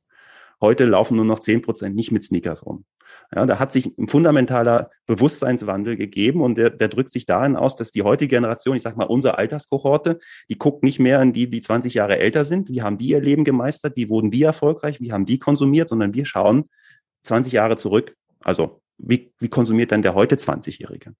Heute 0.60 0.86
laufen 0.86 1.16
nur 1.16 1.26
noch 1.26 1.40
10 1.40 1.62
Prozent 1.62 1.94
nicht 1.94 2.12
mit 2.12 2.24
Sneakers 2.24 2.64
rum. 2.64 2.84
Ja, 3.34 3.44
da 3.44 3.58
hat 3.58 3.72
sich 3.72 3.98
ein 3.98 4.08
fundamentaler 4.08 4.90
Bewusstseinswandel 5.06 5.96
gegeben 5.96 6.42
und 6.42 6.56
der, 6.56 6.70
der 6.70 6.88
drückt 6.88 7.10
sich 7.10 7.26
darin 7.26 7.56
aus, 7.56 7.76
dass 7.76 7.92
die 7.92 8.02
heutige 8.02 8.28
Generation, 8.36 8.76
ich 8.76 8.82
sag 8.82 8.96
mal 8.96 9.04
unsere 9.04 9.36
Alterskohorte, 9.36 10.18
die 10.48 10.58
guckt 10.58 10.82
nicht 10.82 10.98
mehr 10.98 11.18
an 11.20 11.32
die, 11.32 11.50
die 11.50 11.60
20 11.60 11.94
Jahre 11.94 12.18
älter 12.18 12.44
sind. 12.44 12.68
Wie 12.68 12.82
haben 12.82 12.98
die 12.98 13.08
ihr 13.08 13.20
Leben 13.20 13.44
gemeistert? 13.44 13.96
Wie 13.96 14.08
wurden 14.08 14.30
die 14.30 14.42
erfolgreich? 14.42 15.00
Wie 15.00 15.12
haben 15.12 15.26
die 15.26 15.38
konsumiert? 15.38 15.88
Sondern 15.88 16.14
wir 16.14 16.24
schauen 16.24 16.70
20 17.24 17.52
Jahre 17.52 17.76
zurück. 17.76 18.14
Also 18.40 18.80
wie, 18.98 19.32
wie 19.38 19.48
konsumiert 19.48 19.92
dann 19.92 20.02
der 20.02 20.14
heute 20.14 20.36
20-Jährige? 20.36 21.14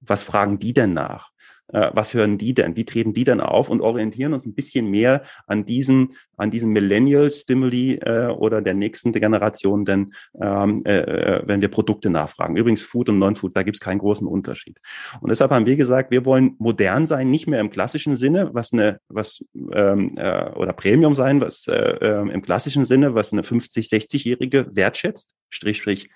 Was 0.00 0.22
fragen 0.22 0.58
die 0.58 0.72
denn 0.72 0.92
nach? 0.92 1.30
Äh, 1.68 1.90
was 1.92 2.14
hören 2.14 2.38
die 2.38 2.54
denn? 2.54 2.76
Wie 2.76 2.84
treten 2.84 3.12
die 3.12 3.24
denn 3.24 3.40
auf? 3.40 3.70
Und 3.70 3.80
orientieren 3.80 4.32
uns 4.32 4.46
ein 4.46 4.54
bisschen 4.54 4.88
mehr 4.90 5.24
an 5.46 5.64
diesen, 5.64 6.14
an 6.36 6.50
diesen 6.50 6.70
Millennial-Stimuli 6.70 7.96
äh, 7.96 8.26
oder 8.28 8.62
der 8.62 8.74
nächsten 8.74 9.12
Generation, 9.12 9.84
denn 9.84 10.12
ähm, 10.40 10.82
äh, 10.84 10.98
äh, 10.98 11.42
wenn 11.46 11.60
wir 11.60 11.68
Produkte 11.68 12.10
nachfragen. 12.10 12.56
Übrigens 12.56 12.82
Food 12.82 13.08
und 13.08 13.18
Non-Food, 13.18 13.56
da 13.56 13.62
gibt 13.62 13.76
es 13.76 13.80
keinen 13.80 13.98
großen 13.98 14.26
Unterschied. 14.26 14.78
Und 15.20 15.30
deshalb 15.30 15.50
haben 15.50 15.66
wir 15.66 15.76
gesagt, 15.76 16.10
wir 16.10 16.24
wollen 16.24 16.54
modern 16.58 17.06
sein, 17.06 17.30
nicht 17.30 17.48
mehr 17.48 17.60
im 17.60 17.70
klassischen 17.70 18.14
Sinne, 18.14 18.50
was 18.52 18.72
eine, 18.72 19.00
was 19.08 19.44
ähm, 19.72 20.16
äh, 20.16 20.50
oder 20.52 20.72
Premium 20.72 21.14
sein, 21.14 21.40
was 21.40 21.66
äh, 21.66 21.72
äh, 21.74 22.30
im 22.30 22.42
klassischen 22.42 22.84
Sinne, 22.84 23.14
was 23.14 23.32
eine 23.32 23.42
50, 23.42 23.86
60-Jährige 23.88 24.68
wertschätzt, 24.72 25.32
Strich, 25.50 25.78
Strich, 25.78 26.10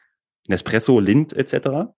Nespresso, 0.48 1.00
Lind 1.00 1.32
etc., 1.32 1.90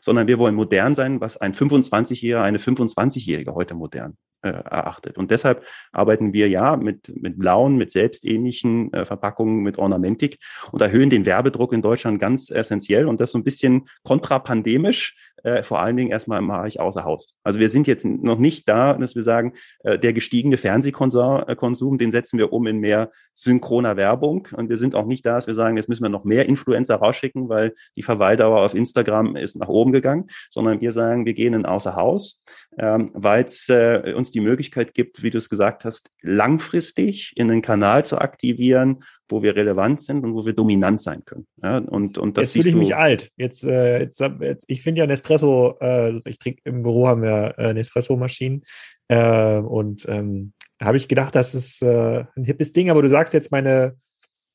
sondern 0.00 0.26
wir 0.26 0.38
wollen 0.38 0.54
modern 0.54 0.94
sein, 0.94 1.20
was 1.20 1.36
ein 1.36 1.54
25-Jähriger, 1.54 2.42
eine 2.42 2.58
25-Jährige 2.58 3.54
heute 3.54 3.74
modern 3.74 4.16
äh, 4.42 4.50
erachtet. 4.50 5.18
Und 5.18 5.30
deshalb 5.30 5.64
arbeiten 5.92 6.32
wir 6.32 6.48
ja 6.48 6.76
mit, 6.76 7.10
mit 7.14 7.38
blauen, 7.38 7.76
mit 7.76 7.90
selbstähnlichen 7.90 8.92
äh, 8.92 9.04
Verpackungen, 9.04 9.62
mit 9.62 9.78
Ornamentik 9.78 10.38
und 10.72 10.80
erhöhen 10.80 11.10
den 11.10 11.26
Werbedruck 11.26 11.72
in 11.72 11.82
Deutschland 11.82 12.20
ganz 12.20 12.50
essentiell 12.50 13.06
und 13.06 13.20
das 13.20 13.32
so 13.32 13.38
ein 13.38 13.44
bisschen 13.44 13.88
kontrapandemisch 14.04 15.16
äh, 15.44 15.62
vor 15.62 15.80
allen 15.80 15.96
Dingen 15.96 16.10
erstmal 16.10 16.40
im 16.40 16.48
Bereich 16.48 16.80
außer 16.80 17.04
Haus. 17.04 17.34
Also 17.44 17.60
wir 17.60 17.68
sind 17.68 17.86
jetzt 17.86 18.04
noch 18.04 18.38
nicht 18.38 18.68
da, 18.68 18.94
dass 18.94 19.14
wir 19.14 19.22
sagen, 19.22 19.52
äh, 19.80 19.98
der 19.98 20.12
gestiegene 20.12 20.56
Fernsehkonsum, 20.56 21.94
äh, 21.94 21.98
den 21.98 22.12
setzen 22.12 22.38
wir 22.38 22.52
um 22.52 22.66
in 22.66 22.78
mehr 22.78 23.10
synchroner 23.34 23.96
Werbung. 23.96 24.48
Und 24.52 24.68
wir 24.68 24.78
sind 24.78 24.94
auch 24.94 25.06
nicht 25.06 25.24
da, 25.24 25.36
dass 25.36 25.46
wir 25.46 25.54
sagen, 25.54 25.76
jetzt 25.76 25.88
müssen 25.88 26.02
wir 26.02 26.08
noch 26.08 26.24
mehr 26.24 26.46
Influencer 26.46 26.96
rausschicken, 26.96 27.48
weil 27.48 27.74
die 27.96 28.02
Verweildauer 28.02 28.60
auf 28.60 28.74
Instagram 28.74 29.36
ist 29.36 29.56
nach 29.56 29.68
oben 29.68 29.92
gegangen, 29.92 30.26
sondern 30.50 30.80
wir 30.80 30.92
sagen, 30.92 31.24
wir 31.24 31.34
gehen 31.34 31.54
in 31.54 31.66
außer 31.66 31.94
Haus, 31.94 32.42
ähm, 32.78 33.10
weil 33.14 33.44
es 33.44 33.68
äh, 33.68 34.14
uns 34.16 34.27
die 34.30 34.40
Möglichkeit 34.40 34.94
gibt, 34.94 35.22
wie 35.22 35.30
du 35.30 35.38
es 35.38 35.48
gesagt 35.48 35.84
hast, 35.84 36.10
langfristig 36.22 37.32
in 37.36 37.48
den 37.48 37.62
Kanal 37.62 38.04
zu 38.04 38.18
aktivieren 38.18 39.04
wo 39.28 39.42
wir 39.42 39.54
relevant 39.54 40.00
sind 40.00 40.24
und 40.24 40.34
wo 40.34 40.44
wir 40.44 40.52
dominant 40.52 41.00
sein 41.00 41.24
können. 41.24 41.46
Ja, 41.62 41.78
und, 41.78 42.18
und 42.18 42.36
das 42.36 42.54
jetzt 42.54 42.64
fühle 42.64 42.70
ich 42.70 42.76
mich 42.76 42.96
alt. 42.96 43.30
Jetzt, 43.36 43.64
äh, 43.64 44.00
jetzt, 44.00 44.20
jetzt 44.40 44.64
ich 44.68 44.82
finde 44.82 45.00
ja 45.00 45.06
Nespresso, 45.06 45.76
äh, 45.80 46.18
ich 46.24 46.38
trinke 46.38 46.60
im 46.64 46.82
Büro 46.82 47.08
haben 47.08 47.22
wir 47.22 47.54
äh, 47.58 47.74
Nespresso-Maschinen 47.74 48.62
äh, 49.08 49.58
und 49.58 50.06
ähm, 50.08 50.52
da 50.78 50.86
habe 50.86 50.96
ich 50.96 51.08
gedacht, 51.08 51.34
das 51.34 51.54
ist 51.54 51.82
äh, 51.82 52.24
ein 52.36 52.44
hippes 52.44 52.72
Ding, 52.72 52.90
aber 52.90 53.02
du 53.02 53.08
sagst 53.08 53.34
jetzt, 53.34 53.50
meine 53.50 53.96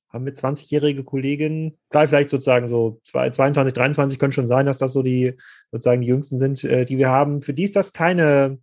haben 0.09 0.25
wir 0.25 0.33
20-jährige 0.33 1.03
Kolleginnen, 1.03 1.75
klar, 1.89 2.07
vielleicht 2.07 2.29
sozusagen 2.29 2.69
so 2.69 3.01
22, 3.11 3.73
23 3.73 4.19
können 4.19 4.31
schon 4.31 4.45
sein, 4.45 4.67
dass 4.67 4.77
das 4.77 4.93
so 4.93 5.01
die 5.01 5.33
sozusagen 5.71 6.01
die 6.01 6.07
jüngsten 6.07 6.37
sind, 6.37 6.63
äh, 6.63 6.85
die 6.85 6.99
wir 6.99 7.09
haben. 7.09 7.41
Für 7.41 7.53
die 7.53 7.63
ist 7.63 7.75
das 7.75 7.93
keine 7.93 8.59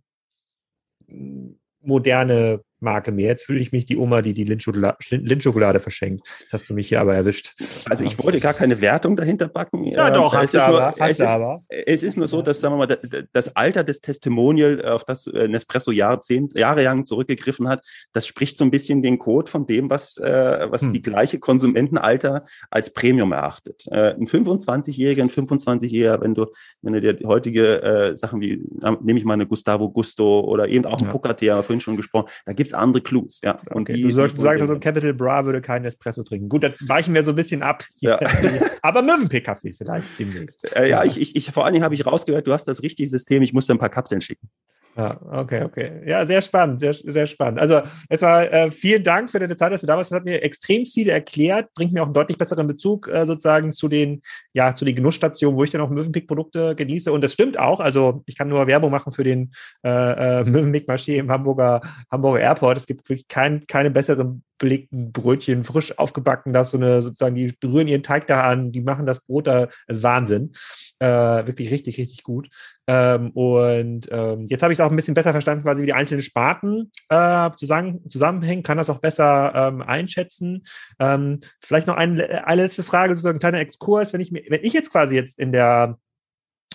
moderne 1.85 2.59
Marke 2.81 3.11
mehr. 3.11 3.29
Jetzt 3.29 3.45
fühle 3.45 3.59
ich 3.59 3.71
mich 3.71 3.85
die 3.85 3.97
Oma, 3.97 4.21
die 4.21 4.33
die 4.33 4.43
Lindschokolade, 4.43 5.79
verschenkt. 5.79 6.27
Das 6.51 6.61
hast 6.61 6.69
du 6.69 6.73
mich 6.73 6.89
hier 6.89 7.01
aber 7.01 7.15
erwischt. 7.15 7.53
Also 7.89 8.03
ich 8.03 8.21
wollte 8.21 8.39
gar 8.39 8.53
keine 8.53 8.81
Wertung 8.81 9.15
dahinter 9.15 9.47
backen. 9.47 9.83
Ja, 9.85 10.07
ähm, 10.07 10.13
doch, 10.13 10.35
hast 10.35 10.53
du 10.53 10.61
aber. 10.61 10.93
Nur, 10.97 11.07
es, 11.07 11.19
ist, 11.19 11.21
aber. 11.21 11.63
es 11.69 12.03
ist 12.03 12.17
nur 12.17 12.27
so, 12.27 12.41
dass, 12.41 12.59
sagen 12.59 12.77
wir 12.77 12.87
mal, 12.87 13.27
das 13.33 13.55
Alter 13.55 13.83
des 13.83 14.01
Testimonial, 14.01 14.83
auf 14.85 15.05
das 15.05 15.27
äh, 15.27 15.47
Nespresso 15.47 15.91
Jahrzehnt, 15.91 16.57
jahrelang 16.57 17.05
zurückgegriffen 17.05 17.67
hat, 17.67 17.85
das 18.13 18.27
spricht 18.27 18.57
so 18.57 18.63
ein 18.63 18.71
bisschen 18.71 19.01
den 19.01 19.19
Code 19.19 19.49
von 19.49 19.65
dem, 19.67 19.89
was, 19.89 20.17
äh, 20.17 20.67
was 20.69 20.83
hm. 20.83 20.93
die 20.93 21.01
gleiche 21.01 21.39
Konsumentenalter 21.39 22.45
als 22.69 22.91
Premium 22.91 23.31
erachtet. 23.31 23.85
Äh, 23.91 24.15
ein 24.15 24.25
25-Jähriger, 24.25 25.21
ein 25.21 25.29
25-Jähriger, 25.29 26.21
wenn 26.21 26.33
du, 26.33 26.47
wenn 26.81 26.93
du 26.93 27.01
dir 27.01 27.17
heutige 27.27 27.81
äh, 27.81 28.17
Sachen 28.17 28.41
wie, 28.41 28.61
nehme 29.01 29.19
ich 29.19 29.25
mal 29.25 29.35
eine 29.35 29.47
Gustavo 29.47 29.89
Gusto 29.89 30.41
oder 30.41 30.67
eben 30.67 30.85
auch 30.85 30.99
ein 30.99 31.05
ja. 31.05 31.11
Pucatera, 31.11 31.61
vorhin 31.61 31.81
schon 31.81 31.97
gesprochen, 31.97 32.29
da 32.45 32.53
gibt 32.53 32.70
es 32.71 32.73
andere 32.73 33.01
Clues, 33.01 33.39
ja. 33.43 33.59
Und 33.71 33.83
okay, 33.83 33.93
die, 33.93 34.03
du, 34.03 34.11
sagst, 34.11 34.37
du 34.37 34.41
sagst 34.41 34.61
also, 34.61 34.79
Capital 34.79 35.13
Bra 35.13 35.45
würde 35.45 35.61
keinen 35.61 35.85
Espresso 35.85 36.23
trinken. 36.23 36.49
Gut, 36.49 36.63
dann 36.63 36.73
weichen 36.81 37.13
wir 37.13 37.23
so 37.23 37.31
ein 37.31 37.35
bisschen 37.35 37.63
ab. 37.63 37.85
Ja. 37.99 38.19
Aber 38.81 39.01
Möwenpick-Kaffee 39.01 39.73
vielleicht 39.73 40.07
demnächst. 40.19 40.75
Äh, 40.75 40.89
ja, 40.89 41.03
ich, 41.03 41.19
ich, 41.19 41.35
ich, 41.35 41.51
vor 41.51 41.65
allen 41.65 41.73
Dingen 41.73 41.83
habe 41.83 41.95
ich 41.95 42.05
rausgehört, 42.05 42.47
du 42.47 42.53
hast 42.53 42.67
das 42.67 42.81
richtige 42.81 43.07
System, 43.07 43.43
ich 43.43 43.53
muss 43.53 43.67
dir 43.67 43.73
ein 43.73 43.79
paar 43.79 43.89
Kapseln 43.89 44.21
schicken. 44.21 44.49
Ja, 44.97 45.17
okay, 45.31 45.63
okay. 45.63 46.01
Ja, 46.05 46.25
sehr 46.25 46.41
spannend, 46.41 46.81
sehr, 46.81 46.93
sehr 46.93 47.25
spannend. 47.25 47.59
Also 47.59 47.81
erstmal 48.09 48.47
äh, 48.47 48.71
vielen 48.71 49.03
Dank 49.03 49.31
für 49.31 49.39
deine 49.39 49.55
Zeit, 49.55 49.71
dass 49.71 49.81
du 49.81 49.87
da 49.87 49.95
warst. 49.95 50.11
Das 50.11 50.17
hat 50.17 50.25
mir 50.25 50.43
extrem 50.43 50.85
viel 50.85 51.07
erklärt, 51.07 51.73
bringt 51.73 51.93
mir 51.93 52.01
auch 52.01 52.07
einen 52.07 52.13
deutlich 52.13 52.37
besseren 52.37 52.67
Bezug 52.67 53.07
äh, 53.07 53.25
sozusagen 53.25 53.71
zu 53.71 53.87
den, 53.87 54.21
ja, 54.53 54.75
zu 54.75 54.83
den 54.83 54.95
Genussstationen, 54.95 55.57
wo 55.57 55.63
ich 55.63 55.69
dann 55.69 55.79
auch 55.81 55.89
Mövenpick-Produkte 55.89 56.75
genieße. 56.75 57.11
Und 57.11 57.23
das 57.23 57.33
stimmt 57.33 57.57
auch. 57.57 57.79
Also 57.79 58.23
ich 58.25 58.37
kann 58.37 58.49
nur 58.49 58.67
Werbung 58.67 58.91
machen 58.91 59.13
für 59.13 59.23
den 59.23 59.51
äh, 59.83 59.89
äh, 59.89 60.43
Mövenpick-Marché 60.43 61.15
im 61.15 61.31
Hamburger, 61.31 61.79
Hamburger 62.11 62.41
Airport. 62.41 62.77
Es 62.77 62.85
gibt 62.85 63.07
wirklich 63.09 63.29
kein, 63.29 63.65
keine 63.67 63.91
besseren 63.91 64.43
belegten 64.61 65.11
Brötchen 65.11 65.63
frisch 65.63 65.97
aufgebacken, 65.97 66.53
das 66.53 66.69
so 66.71 66.77
eine 66.77 67.01
sozusagen, 67.01 67.35
die 67.35 67.53
rühren 67.63 67.87
ihren 67.87 68.03
Teig 68.03 68.27
da 68.27 68.43
an, 68.43 68.71
die 68.71 68.81
machen 68.81 69.07
das 69.07 69.19
Brot 69.19 69.47
da, 69.47 69.65
das 69.87 69.97
ist 69.97 70.03
Wahnsinn. 70.03 70.51
Äh, 70.99 71.07
wirklich 71.07 71.71
richtig, 71.71 71.97
richtig 71.97 72.23
gut. 72.23 72.47
Ähm, 72.85 73.31
und 73.31 74.07
ähm, 74.11 74.45
jetzt 74.45 74.61
habe 74.61 74.71
ich 74.71 74.79
es 74.79 74.85
auch 74.85 74.91
ein 74.91 74.95
bisschen 74.95 75.15
besser 75.15 75.31
verstanden, 75.31 75.63
quasi 75.63 75.81
wie 75.81 75.87
die 75.87 75.93
einzelnen 75.93 76.21
Sparten 76.21 76.91
äh, 77.09 77.49
zusammen, 77.57 78.07
zusammenhängen, 78.07 78.61
kann 78.61 78.77
das 78.77 78.91
auch 78.91 78.99
besser 78.99 79.51
ähm, 79.55 79.81
einschätzen. 79.81 80.63
Ähm, 80.99 81.39
vielleicht 81.59 81.87
noch 81.87 81.95
eine, 81.95 82.45
eine 82.45 82.61
letzte 82.61 82.83
Frage, 82.83 83.15
sozusagen 83.15 83.37
ein 83.37 83.39
kleiner 83.39 83.59
Exkurs, 83.59 84.13
wenn 84.13 84.21
ich 84.21 84.31
mir, 84.31 84.43
wenn 84.47 84.63
ich 84.63 84.73
jetzt 84.73 84.91
quasi 84.91 85.15
jetzt 85.15 85.39
in 85.39 85.51
der 85.51 85.97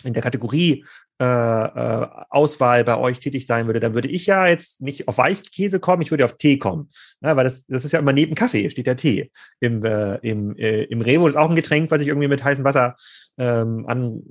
in 0.04 0.12
der 0.12 0.22
Kategorie 0.22 0.84
äh, 1.18 1.24
äh, 1.24 2.06
Auswahl 2.28 2.84
bei 2.84 2.98
euch 2.98 3.18
tätig 3.20 3.46
sein 3.46 3.66
würde, 3.66 3.80
dann 3.80 3.94
würde 3.94 4.08
ich 4.08 4.26
ja 4.26 4.46
jetzt 4.46 4.82
nicht 4.82 5.08
auf 5.08 5.18
Weichkäse 5.18 5.80
kommen, 5.80 6.02
ich 6.02 6.10
würde 6.10 6.24
auf 6.24 6.36
Tee 6.36 6.58
kommen. 6.58 6.90
Ja, 7.22 7.36
weil 7.36 7.44
das, 7.44 7.64
das 7.66 7.84
ist 7.84 7.92
ja 7.92 7.98
immer 7.98 8.12
neben 8.12 8.34
Kaffee, 8.34 8.68
steht 8.68 8.86
der 8.86 8.96
Tee. 8.96 9.30
Im, 9.60 9.84
äh, 9.84 10.16
im, 10.16 10.54
äh, 10.56 10.82
im 10.84 11.00
Revo 11.00 11.26
ist 11.26 11.36
auch 11.36 11.48
ein 11.48 11.56
Getränk, 11.56 11.90
was 11.90 12.02
ich 12.02 12.08
irgendwie 12.08 12.28
mit 12.28 12.44
heißem 12.44 12.64
Wasser 12.64 12.96
ähm, 13.38 13.86
an, 13.86 14.22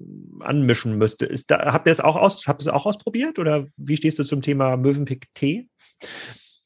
anmischen 0.41 0.97
müsste. 0.97 1.25
Ist 1.25 1.49
da, 1.49 1.73
habt 1.73 1.87
ihr 1.87 1.91
das 1.91 2.01
auch 2.01 2.15
aus, 2.15 2.45
habt 2.47 2.61
ihr 2.61 2.65
das 2.65 2.73
auch 2.73 2.85
ausprobiert 2.85 3.39
oder 3.39 3.65
wie 3.77 3.97
stehst 3.97 4.19
du 4.19 4.23
zum 4.23 4.41
Thema 4.41 4.77
Mövenpick 4.77 5.27
Tee? 5.33 5.67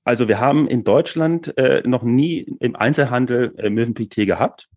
Also 0.04 0.28
wir 0.28 0.39
haben 0.39 0.68
in 0.68 0.84
Deutschland 0.84 1.58
äh, 1.58 1.82
noch 1.86 2.04
nie 2.04 2.58
im 2.60 2.76
Einzelhandel 2.76 3.54
äh, 3.58 3.70
Mövenpick 3.70 4.10
Tee 4.10 4.26
gehabt. 4.26 4.68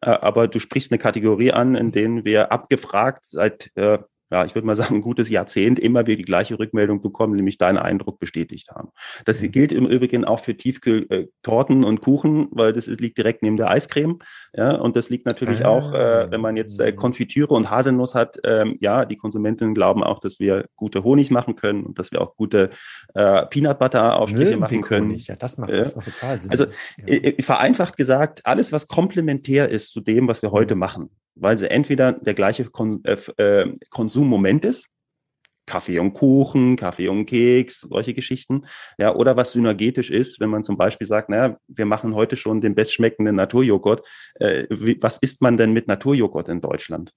Äh, 0.00 0.10
aber 0.10 0.48
du 0.48 0.58
sprichst 0.58 0.90
eine 0.90 0.98
Kategorie 0.98 1.52
an, 1.52 1.74
in 1.74 1.92
denen 1.92 2.24
wir 2.24 2.52
abgefragt 2.52 3.24
seit 3.26 3.70
äh, 3.76 3.98
ja, 4.30 4.44
ich 4.44 4.54
würde 4.54 4.66
mal 4.66 4.76
sagen, 4.76 4.96
ein 4.96 5.00
gutes 5.00 5.28
Jahrzehnt 5.28 5.80
immer 5.80 6.06
wieder 6.06 6.16
die 6.16 6.22
gleiche 6.22 6.58
Rückmeldung 6.58 7.00
bekommen, 7.00 7.34
nämlich 7.34 7.58
deinen 7.58 7.78
Eindruck 7.78 8.18
bestätigt 8.18 8.70
haben. 8.70 8.90
Das 9.24 9.40
gilt 9.42 9.72
im 9.72 9.86
Übrigen 9.86 10.24
auch 10.24 10.40
für 10.40 10.56
Tiefkühltorten 10.56 11.84
und 11.84 12.00
Kuchen, 12.00 12.48
weil 12.52 12.72
das 12.72 12.86
liegt 12.86 13.18
direkt 13.18 13.42
neben 13.42 13.56
der 13.56 13.70
Eiscreme. 13.70 14.18
Ja, 14.54 14.76
und 14.76 14.96
das 14.96 15.10
liegt 15.10 15.26
natürlich 15.26 15.64
ah. 15.64 15.68
auch, 15.68 15.92
äh, 15.92 16.30
wenn 16.30 16.40
man 16.40 16.56
jetzt 16.56 16.78
äh, 16.80 16.92
Konfitüre 16.92 17.54
und 17.54 17.70
Haselnuss 17.70 18.14
hat. 18.14 18.38
Ähm, 18.44 18.76
ja, 18.80 19.04
die 19.04 19.16
Konsumentinnen 19.16 19.74
glauben 19.74 20.04
auch, 20.04 20.20
dass 20.20 20.38
wir 20.38 20.66
gute 20.76 21.02
Honig 21.02 21.30
machen 21.30 21.56
können 21.56 21.84
und 21.84 21.98
dass 21.98 22.12
wir 22.12 22.20
auch 22.20 22.36
gute 22.36 22.70
äh, 23.14 23.46
Peanut 23.46 23.78
Butter 23.78 24.18
Aufstriche 24.18 24.56
machen 24.56 24.82
können. 24.82 25.14
Ja, 25.16 25.36
das 25.36 25.58
macht 25.58 25.72
das 25.72 25.96
auch 25.96 26.04
total 26.04 26.40
Sinn. 26.40 26.50
Also 26.50 26.66
ja. 26.98 27.06
Äh, 27.06 27.42
vereinfacht 27.42 27.96
gesagt, 27.96 28.46
alles, 28.46 28.72
was 28.72 28.86
komplementär 28.88 29.68
ist 29.68 29.90
zu 29.90 30.00
dem, 30.00 30.28
was 30.28 30.42
wir 30.42 30.52
heute 30.52 30.74
machen, 30.76 31.10
weil 31.34 31.56
sie 31.56 31.70
entweder 31.70 32.12
der 32.12 32.34
gleiche 32.34 32.64
Kon 32.66 33.02
äh, 33.04 33.16
äh, 33.36 33.72
Konsummoment 33.90 34.64
ist, 34.64 34.88
Kaffee 35.70 36.00
und 36.00 36.14
Kuchen, 36.14 36.74
Kaffee 36.74 37.08
und 37.08 37.26
Keks, 37.26 37.82
solche 37.82 38.12
Geschichten. 38.12 38.64
Ja, 38.98 39.14
oder 39.14 39.36
was 39.36 39.52
synergetisch 39.52 40.10
ist, 40.10 40.40
wenn 40.40 40.50
man 40.50 40.64
zum 40.64 40.76
Beispiel 40.76 41.06
sagt, 41.06 41.28
naja, 41.28 41.58
wir 41.68 41.86
machen 41.86 42.16
heute 42.16 42.36
schon 42.36 42.60
den 42.60 42.74
bestschmeckenden 42.74 43.36
Naturjoghurt. 43.36 44.04
Äh, 44.34 44.66
wie, 44.68 45.00
was 45.00 45.18
isst 45.18 45.42
man 45.42 45.56
denn 45.56 45.72
mit 45.72 45.86
Naturjoghurt 45.86 46.48
in 46.48 46.60
Deutschland? 46.60 47.12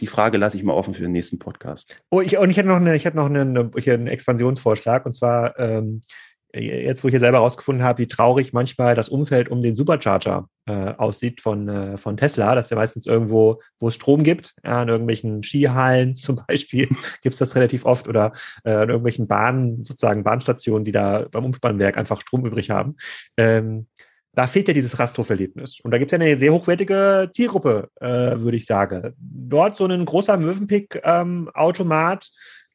Die 0.00 0.06
Frage 0.06 0.38
lasse 0.38 0.56
ich 0.56 0.62
mal 0.62 0.74
offen 0.74 0.94
für 0.94 1.02
den 1.02 1.12
nächsten 1.12 1.40
Podcast. 1.40 2.00
Oh, 2.10 2.20
ich, 2.20 2.38
und 2.38 2.50
ich 2.50 2.56
hätte 2.56 2.68
noch, 2.68 2.76
eine, 2.76 2.94
ich 2.94 3.04
hätte 3.04 3.16
noch 3.16 3.26
einen, 3.26 3.56
einen 3.56 4.06
Expansionsvorschlag, 4.06 5.04
und 5.04 5.14
zwar 5.14 5.58
ähm, 5.58 6.00
jetzt, 6.54 7.02
wo 7.02 7.08
ich 7.08 7.14
ja 7.14 7.20
selber 7.20 7.38
herausgefunden 7.38 7.84
habe, 7.84 8.00
wie 8.00 8.06
traurig 8.06 8.52
manchmal 8.52 8.94
das 8.94 9.08
Umfeld 9.08 9.48
um 9.48 9.62
den 9.62 9.74
Supercharger 9.74 10.48
äh, 10.66 10.72
aussieht 10.72 11.40
von, 11.40 11.68
äh, 11.68 11.96
von 11.96 12.16
Tesla, 12.16 12.54
dass 12.54 12.70
ja 12.70 12.76
meistens 12.76 13.06
irgendwo, 13.06 13.60
wo 13.80 13.88
es 13.88 13.94
Strom 13.94 14.22
gibt, 14.22 14.54
ja, 14.64 14.82
in 14.82 14.88
irgendwelchen 14.88 15.42
Skihallen 15.42 16.16
zum 16.16 16.40
Beispiel, 16.46 16.88
gibt 17.22 17.32
es 17.32 17.38
das 17.38 17.54
relativ 17.54 17.84
oft 17.84 18.08
oder 18.08 18.32
äh, 18.64 18.82
in 18.82 18.88
irgendwelchen 18.88 19.26
Bahnen, 19.26 19.82
sozusagen 19.82 20.24
Bahnstationen, 20.24 20.84
die 20.84 20.92
da 20.92 21.26
beim 21.30 21.44
Umspannwerk 21.44 21.96
einfach 21.96 22.20
Strom 22.20 22.44
übrig 22.44 22.70
haben. 22.70 22.96
Ähm, 23.36 23.86
da 24.34 24.46
fehlt 24.46 24.68
ja 24.68 24.74
dieses 24.74 24.98
Rasthof-Erlebnis. 24.98 25.80
Und 25.80 25.90
da 25.90 25.98
gibt 25.98 26.10
es 26.10 26.18
ja 26.18 26.24
eine 26.24 26.38
sehr 26.38 26.52
hochwertige 26.52 27.28
Zielgruppe, 27.32 27.88
äh, 28.00 28.40
würde 28.40 28.56
ich 28.56 28.64
sagen. 28.64 29.14
Dort 29.18 29.76
so 29.76 29.84
ein 29.84 30.04
großer 30.04 30.38
Mövenpick-Automat, 30.38 32.24
ähm, 32.24 32.30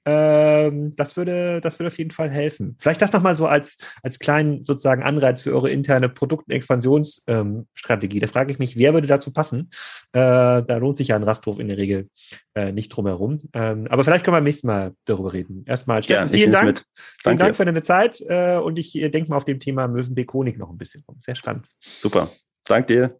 Ähm, 0.10 0.96
das 0.96 1.18
würde, 1.18 1.60
das 1.60 1.78
würde 1.80 1.88
auf 1.88 1.98
jeden 1.98 2.12
Fall 2.12 2.30
helfen. 2.30 2.78
Vielleicht 2.80 3.02
das 3.02 3.12
nochmal 3.12 3.36
so 3.36 3.46
als, 3.46 3.78
als 4.04 4.20
kleinen 4.20 4.64
sozusagen 4.64 5.04
Anreiz 5.04 5.42
für 5.42 5.54
eure 5.54 5.70
interne 5.70 6.08
Produkt- 6.08 6.48
und 6.48 6.54
Expansionsstrategie. 6.54 8.18
Ähm, 8.18 8.22
da 8.22 8.28
frage 8.28 8.54
ich 8.54 8.58
mich, 8.58 8.78
wer 8.78 8.94
würde 8.94 9.08
dazu 9.08 9.34
passen? 9.34 9.70
Äh, 10.14 10.64
da 10.64 10.78
lohnt 10.78 10.96
sich 10.96 11.10
ja 11.10 11.18
ein 11.18 11.24
Rasthof 11.24 11.60
in 11.60 11.68
der 11.68 11.76
Regel 11.76 12.10
äh, 12.56 12.72
nicht 12.72 12.88
drumherum. 12.88 13.42
Ähm, 13.52 13.88
aber 13.90 14.06
vielleicht 14.06 14.24
können 14.24 14.36
wir 14.36 14.38
beim 14.38 14.46
nächsten 14.46 14.68
Mal 14.68 14.94
darüber 15.04 15.34
reden. 15.34 15.66
Erstmal, 15.66 16.02
Steffen, 16.04 16.30
ja, 16.30 16.34
vielen 16.34 16.52
Dank. 16.54 16.68
Mit. 16.68 16.86
Vielen 17.22 17.38
Dank 17.38 17.58
für 17.58 17.66
deine 17.66 17.84
Zeit 17.84 18.22
äh, 18.22 18.58
und 18.58 18.80
ich 18.80 18.96
äh, 18.96 19.10
denke 19.10 19.30
mal 19.30 19.36
auf 19.36 19.46
dem 19.46 19.60
Thema 19.60 19.90
Möwenbeek 19.90 20.32
Honig 20.32 20.58
noch 20.58 20.70
ein 20.70 20.78
bisschen 20.78 21.04
rum. 21.06 21.18
Sehr 21.20 21.36
spannend. 21.36 21.68
Super. 21.82 22.30
Dank 22.66 22.88
dir. 22.88 23.20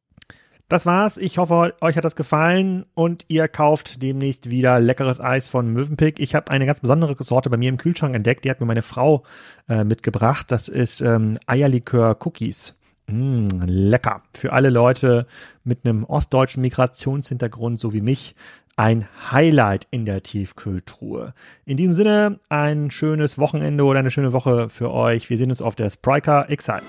Das 0.70 0.86
war's. 0.86 1.16
Ich 1.18 1.38
hoffe, 1.38 1.76
euch 1.80 1.96
hat 1.96 2.04
das 2.04 2.18
gefallen 2.18 2.86
und 2.94 3.24
ihr 3.30 3.48
kauft 3.48 4.02
demnächst 4.02 4.50
wieder 4.50 4.82
leckeres 4.82 5.22
Eis 5.22 5.48
von 5.48 5.72
Mövenpick. 5.72 6.20
Ich 6.20 6.36
habe 6.36 6.52
eine 6.52 6.66
ganz 6.66 6.82
besondere 6.82 7.16
Sorte 7.24 7.50
bei 7.50 7.56
mir 7.56 7.70
im 7.70 7.78
Kühlschrank 7.78 8.14
entdeckt. 8.14 8.44
Die 8.44 8.50
hat 8.50 8.60
mir 8.60 8.66
meine 8.66 8.82
Frau 8.82 9.24
äh, 9.70 9.86
mitgebracht. 9.86 10.52
Das 10.52 10.68
ist 10.68 11.00
ähm, 11.00 11.38
Eierlikör 11.46 12.18
Cookies. 12.20 12.76
Mm, 13.08 13.48
lecker. 13.66 14.24
Für 14.34 14.52
alle 14.52 14.70
Leute 14.70 15.26
mit 15.64 15.86
einem 15.86 16.04
ostdeutschen 16.04 16.62
Migrationshintergrund, 16.62 17.80
so 17.80 17.94
wie 17.94 18.02
mich, 18.02 18.36
ein 18.76 19.08
Highlight 19.32 19.88
in 19.90 20.06
der 20.06 20.22
Tiefkühltruhe. 20.22 21.34
In 21.64 21.78
diesem 21.78 21.94
Sinne, 21.94 22.42
ein 22.50 22.92
schönes 22.92 23.38
Wochenende 23.38 23.86
oder 23.86 24.00
eine 24.00 24.12
schöne 24.12 24.34
Woche 24.34 24.68
für 24.68 24.92
euch. 24.92 25.30
Wir 25.30 25.38
sehen 25.38 25.50
uns 25.50 25.62
auf 25.62 25.76
der 25.76 25.90
Spriker 25.90 26.50
Excite. 26.50 26.84